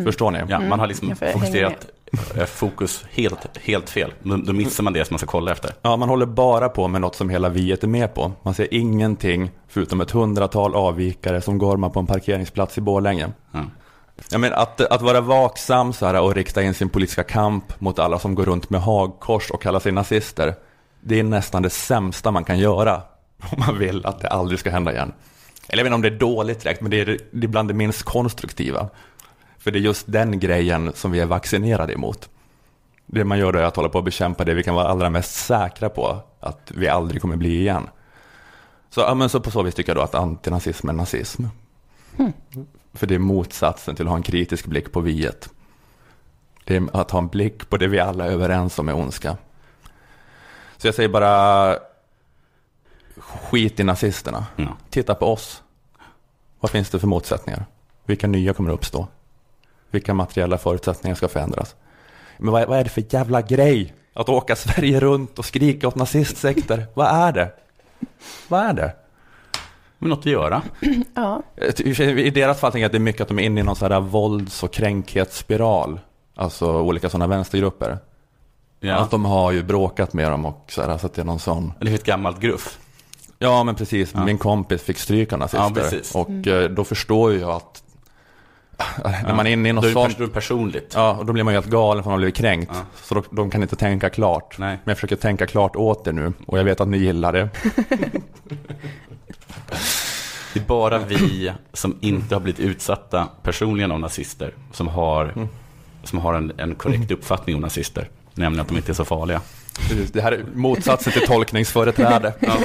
Förstår 0.03 0.31
ni? 0.31 0.39
Ja, 0.47 0.59
Man 0.59 0.79
har 0.79 0.87
liksom 0.87 1.15
fokuserat 1.15 1.87
eh, 2.35 2.45
fokus 2.45 3.05
helt, 3.11 3.57
helt 3.57 3.89
fel. 3.89 4.13
Då, 4.23 4.53
missar 4.53 4.83
man 4.83 4.93
det 4.93 5.05
som 5.05 5.13
man 5.13 5.19
ska 5.19 5.27
kolla 5.27 5.51
efter. 5.51 5.71
Ja, 5.81 5.97
man 5.97 6.09
håller 6.09 6.25
bara 6.25 6.69
på 6.69 6.87
med 6.87 7.01
något 7.01 7.15
som 7.15 7.29
hela 7.29 7.49
viet 7.49 7.83
är 7.83 7.87
med 7.87 8.13
på. 8.13 8.31
Man 8.41 8.53
ser 8.53 8.73
ingenting 8.73 9.51
förutom 9.67 10.01
ett 10.01 10.11
hundratal 10.11 10.75
avvikare 10.75 11.41
som 11.41 11.57
gormar 11.57 11.89
på 11.89 11.99
en 11.99 12.07
parkeringsplats 12.07 12.77
i 12.77 12.81
Borlänge. 12.81 13.31
Ja. 13.51 13.59
Jag 14.31 14.41
menar, 14.41 14.57
att, 14.57 14.81
att 14.81 15.01
vara 15.01 15.21
vaksam 15.21 15.93
så 15.93 16.05
här 16.05 16.21
och 16.21 16.35
rikta 16.35 16.63
in 16.63 16.73
sin 16.73 16.89
politiska 16.89 17.23
kamp 17.23 17.81
mot 17.81 17.99
alla 17.99 18.19
som 18.19 18.35
går 18.35 18.45
runt 18.45 18.69
med 18.69 18.81
hagkors 18.81 19.51
och 19.51 19.61
kallar 19.61 19.79
sig 19.79 19.91
nazister. 19.91 20.55
Det 21.05 21.19
är 21.19 21.23
nästan 21.23 21.61
det 21.61 21.69
sämsta 21.69 22.31
man 22.31 22.43
kan 22.43 22.59
göra 22.59 23.01
om 23.51 23.59
man 23.67 23.79
vill 23.79 24.05
att 24.05 24.21
det 24.21 24.27
aldrig 24.27 24.59
ska 24.59 24.69
hända 24.69 24.93
igen. 24.93 25.13
Eller 25.67 25.83
jag 25.83 25.83
vet 25.83 25.87
inte 25.87 25.95
om 25.95 26.01
det 26.01 26.07
är 26.07 26.19
dåligt 26.19 26.59
direkt, 26.59 26.81
men 26.81 26.91
det 26.91 27.01
är, 27.01 27.19
det 27.31 27.45
är 27.45 27.47
bland 27.47 27.69
det 27.69 27.73
minst 27.73 28.03
konstruktiva. 28.03 28.89
För 29.57 29.71
det 29.71 29.79
är 29.79 29.81
just 29.81 30.11
den 30.11 30.39
grejen 30.39 30.91
som 30.95 31.11
vi 31.11 31.19
är 31.19 31.25
vaccinerade 31.25 31.93
emot. 31.93 32.29
Det 33.05 33.23
man 33.23 33.39
gör 33.39 33.51
då 33.51 33.59
är 33.59 33.63
att 33.63 33.75
hålla 33.75 33.89
på 33.89 33.97
att 33.97 34.05
bekämpa 34.05 34.43
det 34.43 34.53
vi 34.53 34.63
kan 34.63 34.75
vara 34.75 34.87
allra 34.87 35.09
mest 35.09 35.35
säkra 35.35 35.89
på 35.89 36.21
att 36.39 36.71
vi 36.75 36.87
aldrig 36.87 37.21
kommer 37.21 37.35
bli 37.35 37.59
igen. 37.59 37.89
Så, 38.89 39.01
ja, 39.01 39.13
men 39.13 39.29
så 39.29 39.39
på 39.39 39.51
så 39.51 39.63
vis 39.63 39.75
tycker 39.75 39.89
jag 39.89 39.97
då 39.97 40.01
att 40.01 40.15
antinazism 40.15 40.89
är 40.89 40.93
nazism. 40.93 41.43
För 42.93 43.07
det 43.07 43.15
är 43.15 43.19
motsatsen 43.19 43.95
till 43.95 44.05
att 44.05 44.09
ha 44.09 44.17
en 44.17 44.23
kritisk 44.23 44.65
blick 44.65 44.91
på 44.91 44.99
viet. 44.99 45.49
Det 46.63 46.75
är 46.75 46.87
att 46.93 47.11
ha 47.11 47.19
en 47.19 47.27
blick 47.27 47.69
på 47.69 47.77
det 47.77 47.87
vi 47.87 47.99
alla 47.99 48.25
är 48.25 48.31
överens 48.31 48.79
om 48.79 48.89
är 48.89 48.95
ondska. 48.95 49.37
Så 50.83 50.87
jag 50.87 50.95
säger 50.95 51.09
bara 51.09 51.77
skit 53.17 53.79
i 53.79 53.83
nazisterna. 53.83 54.45
Ja. 54.55 54.77
Titta 54.89 55.15
på 55.15 55.25
oss. 55.25 55.63
Vad 56.59 56.71
finns 56.71 56.89
det 56.89 56.99
för 56.99 57.07
motsättningar? 57.07 57.65
Vilka 58.05 58.27
nya 58.27 58.53
kommer 58.53 58.69
att 58.69 58.73
uppstå? 58.73 59.07
Vilka 59.91 60.13
materiella 60.13 60.57
förutsättningar 60.57 61.15
ska 61.15 61.27
förändras? 61.27 61.75
Men 62.37 62.53
vad, 62.53 62.67
vad 62.67 62.79
är 62.79 62.83
det 62.83 62.89
för 62.89 63.03
jävla 63.09 63.41
grej? 63.41 63.93
Att 64.13 64.29
åka 64.29 64.55
Sverige 64.55 64.99
runt 64.99 65.39
och 65.39 65.45
skrika 65.45 65.87
åt 65.87 65.95
nazistsekter? 65.95 66.85
Vad 66.93 67.07
är 67.07 67.31
det? 67.31 67.51
Vad 68.47 68.61
är 68.61 68.73
det? 68.73 68.95
Men 69.97 70.09
något 70.09 70.19
att 70.19 70.25
göra. 70.25 70.61
Ja. 71.15 71.43
I 72.17 72.29
deras 72.29 72.59
fall 72.59 72.71
tänker 72.71 72.83
jag 72.83 72.85
att 72.85 72.91
det 72.91 72.97
är 72.97 72.99
mycket 72.99 73.21
att 73.21 73.27
de 73.27 73.39
är 73.39 73.43
inne 73.43 73.59
i 73.59 73.63
någon 73.63 73.75
sån 73.75 73.91
här 73.91 73.99
vålds 73.99 74.63
och 74.63 74.73
kränkhetsspiral. 74.73 75.99
Alltså 76.35 76.81
olika 76.81 77.09
sådana 77.09 77.27
vänstergrupper. 77.27 77.97
Ja. 78.85 78.95
Att 78.95 79.11
de 79.11 79.25
har 79.25 79.51
ju 79.51 79.63
bråkat 79.63 80.13
med 80.13 80.31
dem 80.31 80.45
och 80.45 80.65
så 80.67 80.81
här, 80.81 80.97
så 80.97 81.05
att 81.05 81.13
det 81.13 81.21
är 81.21 81.25
någon 81.25 81.39
sån. 81.39 81.73
Eller 81.81 81.93
ett 81.93 82.03
gammalt 82.05 82.39
gruff. 82.39 82.79
Ja 83.39 83.63
men 83.63 83.75
precis, 83.75 84.11
Ja. 84.13 84.25
min 84.25 84.37
kompis 84.37 84.81
fick 84.81 84.97
stryk 84.97 85.33
av 85.33 85.39
nazister. 85.39 86.01
Ja. 86.13 86.19
Och 86.19 86.47
eh, 86.47 86.69
då 86.69 86.83
förstår 86.83 87.31
ju 87.31 87.39
jag 87.39 87.49
att 87.49 87.83
när 89.03 89.35
man 89.35 89.47
är 89.47 89.51
inne 89.51 89.69
i 89.69 89.71
Då 89.71 89.75
något 89.75 89.83
är 89.83 89.87
det 89.87 89.93
sånt. 89.93 90.17
pers- 90.17 90.27
personligt. 90.33 90.91
Ja, 90.95 91.15
och 91.19 91.25
då 91.25 91.33
blir 91.33 91.43
man 91.43 91.53
ju 91.53 91.59
helt 91.59 91.71
galen 91.71 92.03
för 92.03 92.09
man 92.09 92.17
blivit 92.17 92.35
kränkt. 92.35 92.71
Så 93.03 93.15
då, 93.15 93.23
de 93.31 93.49
kan 93.49 93.61
inte 93.63 93.75
tänka 93.75 94.09
klart. 94.09 94.55
Nej. 94.59 94.69
Men 94.83 94.91
jag 94.91 94.97
försöker 94.97 95.15
tänka 95.15 95.47
klart 95.47 95.75
åt 95.75 96.07
er 96.07 96.11
nu. 96.11 96.33
Och 96.47 96.59
jag 96.59 96.63
vet 96.63 96.81
att 96.81 96.87
ni 96.87 96.97
gillar 96.97 97.33
det. 97.33 97.49
Det 100.53 100.59
är 100.59 100.65
bara 100.65 100.99
vi 100.99 101.51
som 101.73 101.97
inte 102.01 102.35
har 102.35 102.39
blivit 102.39 102.59
utsatta 102.59 103.27
personligen 103.43 103.91
av 103.91 103.99
nazister 103.99 104.53
som 104.71 104.87
har, 104.87 105.47
som 106.03 106.19
har 106.19 106.33
en, 106.33 106.51
en 106.57 106.75
korrekt 106.75 107.11
uppfattning 107.11 107.55
om 107.55 107.61
nazister. 107.61 108.09
Nämligen 108.35 108.61
att 108.61 108.67
de 108.67 108.77
inte 108.77 108.91
är 108.91 108.93
så 108.93 109.05
farliga. 109.05 109.41
Precis, 109.79 110.11
Det 110.11 110.21
här 110.21 110.31
är 110.31 110.45
motsatsen 110.53 111.13
till 111.13 111.27
tolkningsföreträde. 111.27 112.33
Ja. 112.39 112.57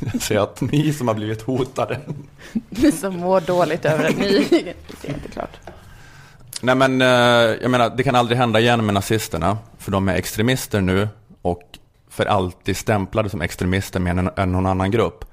Jag 0.12 0.22
ser 0.22 0.38
att 0.38 0.60
ni 0.60 0.92
som 0.92 1.08
har 1.08 1.14
blivit 1.14 1.42
hotade. 1.42 2.00
Ni 2.68 2.92
som 2.92 3.16
mår 3.16 3.40
dåligt 3.40 3.84
över 3.84 4.08
att 4.08 4.16
ni... 4.16 4.46
Det 5.02 5.08
är 5.08 5.14
inte 5.14 5.28
klart. 5.28 5.50
Nej 6.62 6.74
men, 6.74 7.02
eh, 7.02 7.08
jag 7.62 7.70
menar, 7.70 7.92
det 7.96 8.02
kan 8.02 8.14
aldrig 8.14 8.38
hända 8.38 8.60
igen 8.60 8.84
med 8.86 8.94
nazisterna. 8.94 9.58
För 9.78 9.90
de 9.92 10.08
är 10.08 10.14
extremister 10.14 10.80
nu 10.80 11.08
och 11.42 11.62
för 12.10 12.26
alltid 12.26 12.76
stämplade 12.76 13.30
som 13.30 13.42
extremister 13.42 14.00
med 14.00 14.18
en, 14.18 14.30
än 14.36 14.52
någon 14.52 14.66
annan 14.66 14.90
grupp. 14.90 15.24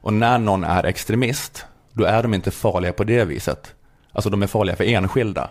Och 0.00 0.12
när 0.12 0.38
någon 0.38 0.64
är 0.64 0.84
extremist, 0.84 1.66
då 1.92 2.04
är 2.04 2.22
de 2.22 2.34
inte 2.34 2.50
farliga 2.50 2.92
på 2.92 3.04
det 3.04 3.24
viset. 3.24 3.74
Alltså 4.12 4.30
de 4.30 4.42
är 4.42 4.46
farliga 4.46 4.76
för 4.76 4.84
enskilda. 4.84 5.50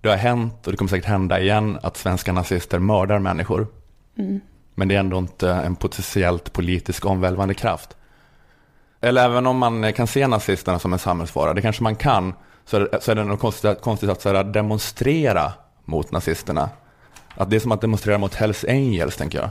Det 0.00 0.08
har 0.08 0.16
hänt 0.16 0.66
och 0.66 0.72
det 0.72 0.76
kommer 0.78 0.88
säkert 0.88 1.08
hända 1.08 1.40
igen 1.40 1.78
att 1.82 1.96
svenska 1.96 2.32
nazister 2.32 2.78
mördar 2.78 3.18
människor. 3.18 3.66
Men 4.74 4.88
det 4.88 4.94
är 4.94 4.98
ändå 5.00 5.18
inte 5.18 5.50
en 5.50 5.76
potentiellt 5.76 6.52
politisk 6.52 7.06
omvälvande 7.06 7.54
kraft. 7.54 7.96
Eller 9.00 9.24
även 9.24 9.46
om 9.46 9.58
man 9.58 9.92
kan 9.92 10.06
se 10.06 10.26
nazisterna 10.26 10.78
som 10.78 10.92
en 10.92 10.98
samhällsfara, 10.98 11.54
det 11.54 11.62
kanske 11.62 11.82
man 11.82 11.96
kan, 11.96 12.34
så 12.64 12.76
är 12.76 12.80
det, 12.80 13.00
så 13.00 13.10
är 13.10 13.14
det 13.14 13.24
något 13.24 13.40
konstigt, 13.40 13.80
konstigt 13.80 14.10
att 14.10 14.22
så 14.22 14.32
här, 14.34 14.44
demonstrera 14.44 15.52
mot 15.84 16.12
nazisterna. 16.12 16.70
Att 17.34 17.50
det 17.50 17.56
är 17.56 17.60
som 17.60 17.72
att 17.72 17.80
demonstrera 17.80 18.18
mot 18.18 18.34
Hells 18.34 18.64
Angels, 18.68 19.16
tänker 19.16 19.38
jag. 19.38 19.50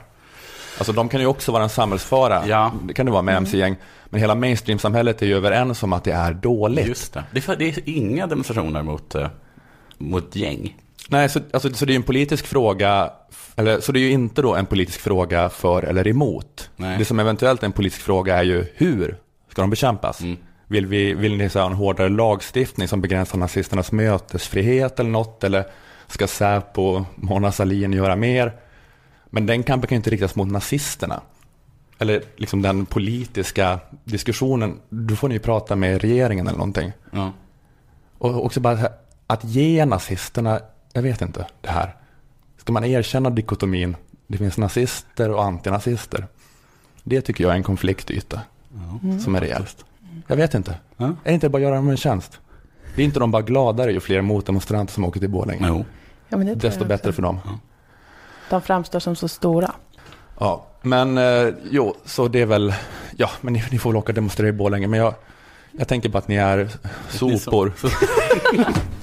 Alltså 0.78 0.94
de 0.94 1.10
kan 1.10 1.20
ju 1.22 1.28
också 1.28 1.52
vara 1.52 1.64
en 1.64 1.70
samhällsfara, 1.70 2.48
Ja. 2.48 2.72
det 2.84 2.94
kan 2.94 3.06
det 3.06 3.12
vara 3.12 3.22
med 3.22 3.38
mc-gäng. 3.38 3.76
Men 4.06 4.22
hela 4.22 4.36
mainstream-samhället 4.36 5.22
är 5.22 5.26
ju 5.26 5.36
överens 5.36 5.84
om 5.84 5.94
att 5.94 6.04
det 6.04 6.12
är 6.12 6.34
dåligt. 6.34 6.88
Just 6.88 7.14
det. 7.14 7.24
Det 7.32 7.48
är, 7.48 7.56
det 7.56 7.66
är 7.70 7.90
inga 7.90 8.28
demonstrationer 8.28 8.84
mot, 8.84 9.16
eh, 9.16 9.28
mot 9.98 10.36
gäng. 10.36 10.78
Nej, 11.10 11.30
så, 11.30 11.40
alltså, 11.54 11.74
så 11.74 11.86
det 11.86 11.92
är 11.92 11.94
ju 11.94 11.98
en 11.98 12.04
politisk 12.04 12.46
fråga, 12.46 13.12
eller, 13.56 13.80
så 13.80 13.92
det 13.92 14.00
är 14.00 14.02
ju 14.02 14.12
inte 14.12 14.42
då 14.42 14.56
en 14.56 14.66
politisk 14.66 15.00
fråga 15.00 15.50
för 15.50 15.84
eller 15.84 16.08
emot. 16.08 16.70
Nej. 16.76 16.98
Det 16.98 17.06
som 17.06 17.20
eventuellt 17.20 17.64
är 17.64 17.66
en 17.66 17.72
politisk 17.72 18.02
fråga 18.02 18.38
är 18.38 18.44
ju 18.44 18.66
hur 18.76 19.18
ska 19.52 19.62
de 19.62 19.70
bekämpas? 19.70 20.22
Mm. 20.22 20.38
Vill, 20.68 20.86
vi, 20.86 21.14
vill 21.14 21.38
ni 21.38 21.50
så 21.50 21.60
ha 21.60 21.68
en 21.68 21.74
hårdare 21.74 22.10
lagstiftning 22.10 22.88
som 22.88 23.02
begränsar 23.02 23.38
nazisternas 23.38 23.92
mötesfrihet 23.92 25.00
eller 25.00 25.10
något? 25.10 25.44
Eller 25.44 25.66
ska 26.08 26.28
Säpo 26.28 26.82
och 26.82 27.06
Mona 27.16 27.52
Sahlin 27.52 27.94
göra 27.94 28.16
mer? 28.16 28.54
Men 29.30 29.46
den 29.46 29.64
kampen 29.64 29.88
kan 29.88 29.96
ju 29.96 29.98
inte 29.98 30.10
riktas 30.10 30.36
mot 30.36 30.48
nazisterna. 30.48 31.22
Eller 32.00 32.24
liksom 32.36 32.62
den 32.62 32.86
politiska 32.86 33.80
diskussionen, 34.04 34.80
då 34.90 35.16
får 35.16 35.28
ni 35.28 35.36
ju 35.36 35.40
prata 35.40 35.76
med 35.76 36.02
regeringen 36.02 36.48
eller 36.48 36.58
någonting. 36.58 36.92
Ja. 37.12 37.32
Och 38.18 38.46
också 38.46 38.60
bara 38.60 38.78
att 39.28 39.44
ge 39.44 39.86
nazisterna, 39.86 40.60
jag 40.94 41.02
vet 41.02 41.22
inte, 41.22 41.48
det 41.62 41.70
här. 41.70 41.96
Ska 42.58 42.74
man 42.74 42.84
erkänna 42.84 43.30
dikotomin, 43.30 43.96
det 44.28 44.38
finns 44.38 44.58
nazister 44.58 45.32
och 45.32 45.44
antinazister. 45.44 46.28
Det 47.04 47.22
tycker 47.22 47.44
jag 47.44 47.52
är 47.52 47.56
en 47.56 47.64
konfliktyta 47.64 48.42
som 49.24 49.36
är 49.36 49.42
rejält. 49.42 49.86
Jag 50.28 50.36
vet 50.36 50.54
inte. 50.54 50.78
Ja. 50.98 51.06
Är 51.06 51.14
det 51.24 51.34
inte 51.34 51.50
bara 51.50 51.58
att 51.58 51.64
göra 51.64 51.76
dem 51.76 51.90
en 51.90 51.98
tjänst? 51.98 52.40
Det 52.96 53.02
är 53.02 53.06
inte 53.06 53.20
de 53.20 53.32
bara 53.32 53.42
gladare 53.42 53.92
ju 53.92 54.00
fler 54.00 54.22
motdemonstranter 54.22 54.94
som 54.94 55.06
åker 55.06 55.20
till 55.20 55.30
Borlänge. 55.30 55.68
Jo. 55.68 55.86
Ja, 56.30 56.38
men 56.38 56.48
det 56.48 56.54
tror 56.56 56.70
Desto 56.70 56.86
bättre 56.86 57.14
för 57.14 57.22
dem. 57.22 57.40
De 58.50 58.62
framstår 58.62 59.00
som 59.00 59.16
så 59.16 59.28
stora. 59.28 59.72
Ja, 60.40 60.66
men 60.82 61.18
eh, 61.18 61.54
jo, 61.72 61.96
så 62.06 62.28
det 62.28 62.42
är 62.42 62.46
väl, 62.46 62.74
ja, 63.16 63.30
men 63.42 63.54
ni, 63.54 63.64
ni 63.72 63.78
får 63.78 63.90
väl 63.90 63.98
åka 63.98 64.12
och 64.12 64.14
demonstrera 64.14 64.50
i 64.50 64.52
Borlänge. 64.52 64.88
Men 64.88 65.00
jag, 65.00 65.14
jag 65.72 65.88
tänker 65.88 66.10
på 66.10 66.18
att 66.18 66.28
ni 66.28 66.36
är 66.36 66.70
sopor. 67.10 67.74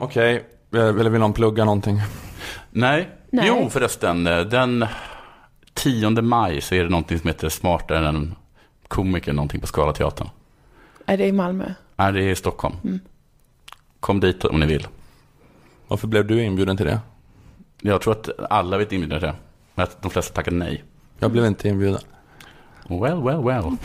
Okej, 0.00 0.44
Eh, 0.74 0.80
eller 0.88 1.10
vill 1.10 1.20
någon 1.20 1.32
plugga 1.32 1.64
någonting? 1.64 2.00
Nej. 2.70 3.08
Nej. 3.30 3.44
Jo, 3.48 3.70
förresten. 3.70 4.26
eh, 4.26 4.40
Den 4.40 4.86
10 5.74 6.10
maj 6.10 6.60
så 6.60 6.74
är 6.74 6.82
det 6.84 6.88
någonting 6.90 7.18
som 7.18 7.28
heter 7.28 7.48
Smartare 7.48 8.08
än 8.08 8.34
komiker, 8.88 9.32
någonting 9.32 9.60
på 9.60 9.66
Scalateatern. 9.66 10.28
Är 11.06 11.16
det 11.16 11.26
i 11.26 11.32
Malmö? 11.32 11.72
Nej, 11.96 12.12
det 12.12 12.24
är 12.24 12.28
i 12.28 12.36
Stockholm. 12.36 12.74
Kom 14.00 14.20
dit 14.20 14.44
om 14.44 14.60
ni 14.60 14.66
vill. 14.66 14.86
Varför 15.88 16.08
blev 16.08 16.26
du 16.26 16.42
inbjuden 16.44 16.76
till 16.76 16.86
det? 16.86 17.00
Jag 17.80 18.00
tror 18.00 18.12
att 18.12 18.28
alla 18.50 18.78
vet 18.78 18.92
inbjudna 18.92 19.18
till 19.18 19.28
det. 19.28 19.34
Men 19.74 19.82
att 19.82 20.02
de 20.02 20.10
flesta 20.10 20.34
tackar 20.34 20.52
nej. 20.52 20.84
Jag 21.18 21.30
blev 21.30 21.46
inte 21.46 21.68
inbjuden. 21.68 22.00
Well, 22.88 23.22
well, 23.22 23.42
well. 23.44 23.76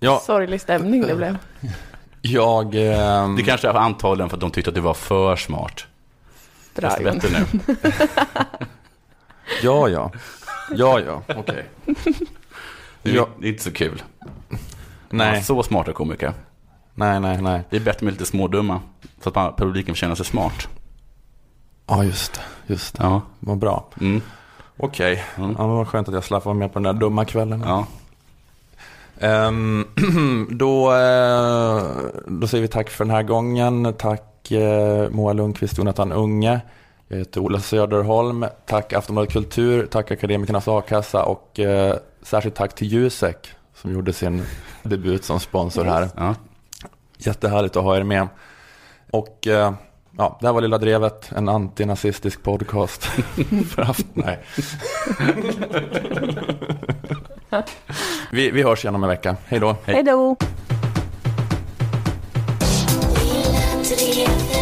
Ja, 0.00 0.18
Sorglig 0.26 0.60
stämning 0.60 1.02
det 1.06 1.14
blev. 1.14 1.38
jag... 2.26 2.74
ehm, 2.74 3.36
Det 3.36 3.42
kanske 3.42 3.68
är 3.68 3.74
antagligen 3.74 4.28
för 4.30 4.36
att 4.36 4.40
de 4.40 4.50
tyckte 4.50 4.68
att 4.70 4.74
du 4.74 4.80
var 4.80 4.94
för 4.94 5.36
smart. 5.36 5.84
Bra 6.76 6.88
Desto 6.88 7.02
Jon. 7.02 7.14
bättre 7.14 7.28
nu. 7.38 7.76
Ja, 9.62 9.88
ja. 9.88 10.10
Ja, 10.70 11.00
ja, 11.00 11.22
okej. 11.36 11.64
Det 13.02 13.10
är, 13.10 13.14
Ja. 13.14 13.28
det 13.40 13.46
är 13.46 13.50
inte 13.50 13.64
så 13.64 13.72
kul. 13.72 14.02
Nej, 15.10 15.42
så 15.42 15.62
smarta 15.62 15.92
komiker. 15.92 16.32
nej, 16.94 17.20
nej, 17.20 17.42
nej. 17.42 17.62
Det 17.70 17.76
är 17.76 17.80
bättre 17.80 18.04
med 18.04 18.12
lite 18.14 18.26
smådumma. 18.26 18.80
Så 19.22 19.28
att 19.28 19.34
man, 19.34 19.54
publiken 19.56 19.94
får 19.94 19.96
känna 19.98 20.16
sig 20.16 20.26
smart. 20.26 20.68
Ja, 21.86 22.04
just 22.04 22.32
det. 22.34 22.40
Just 22.72 22.96
det. 22.96 23.02
Ja. 23.04 23.20
Vad 23.40 23.58
bra. 23.58 23.88
Mm. 24.00 24.22
Okej. 24.76 25.24
Mm. 25.36 25.54
Ja, 25.58 25.66
vad 25.66 25.88
skönt 25.88 26.08
att 26.08 26.14
jag 26.14 26.24
slapp 26.24 26.44
vara 26.44 26.54
med 26.54 26.72
på 26.72 26.78
den 26.78 26.94
där 26.94 27.00
dumma 27.00 27.24
kvällen. 27.24 27.62
ja. 27.66 27.86
Ehm, 29.20 29.84
då, 30.50 30.92
eh, 30.92 31.82
då 32.26 32.46
säger 32.46 32.62
vi 32.62 32.68
tack 32.68 32.90
för 32.90 33.04
den 33.04 33.14
här 33.14 33.22
gången. 33.22 33.94
Tack 33.98 34.50
eh, 34.50 35.10
Moa 35.10 35.32
Lundqvist 35.32 35.78
Jonathan 35.78 36.12
Unge. 36.12 36.60
Jag 37.08 37.18
heter 37.18 37.40
Ola 37.40 37.60
Söderholm. 37.60 38.46
Tack 38.66 38.92
Aftonbladet 38.92 39.32
Kultur. 39.32 39.86
Tack 39.86 40.10
Akademikernas 40.10 40.68
A-kassa 40.68 41.24
och 41.24 41.60
eh, 41.60 41.96
särskilt 42.22 42.54
tack 42.54 42.74
till 42.74 42.92
Jusek 42.92 43.48
som 43.74 43.92
gjorde 43.92 44.12
sin 44.12 44.42
debut 44.82 45.24
som 45.24 45.40
sponsor 45.40 45.84
här. 45.84 46.08
Ja. 46.16 46.34
Jättehärligt 47.18 47.76
att 47.76 47.82
ha 47.82 47.96
er 47.96 48.02
med. 48.02 48.28
Och 49.10 49.46
ja, 50.16 50.38
det 50.40 50.46
här 50.46 50.54
var 50.54 50.60
Lilla 50.60 50.78
Drevet, 50.78 51.32
en 51.32 51.48
antinazistisk 51.48 52.42
podcast. 52.42 53.02
för 53.74 53.82
haft, 53.82 54.06
nej. 54.12 54.38
vi, 58.30 58.50
vi 58.50 58.62
hörs 58.62 58.84
igen 58.84 58.94
om 58.94 59.02
en 59.02 59.08
vecka. 59.08 59.36
Hej 59.46 59.60
då. 59.60 59.76
Hej 59.84 60.02
då! 60.02 60.36
Lilla 63.18 63.82
Drevet 63.82 64.55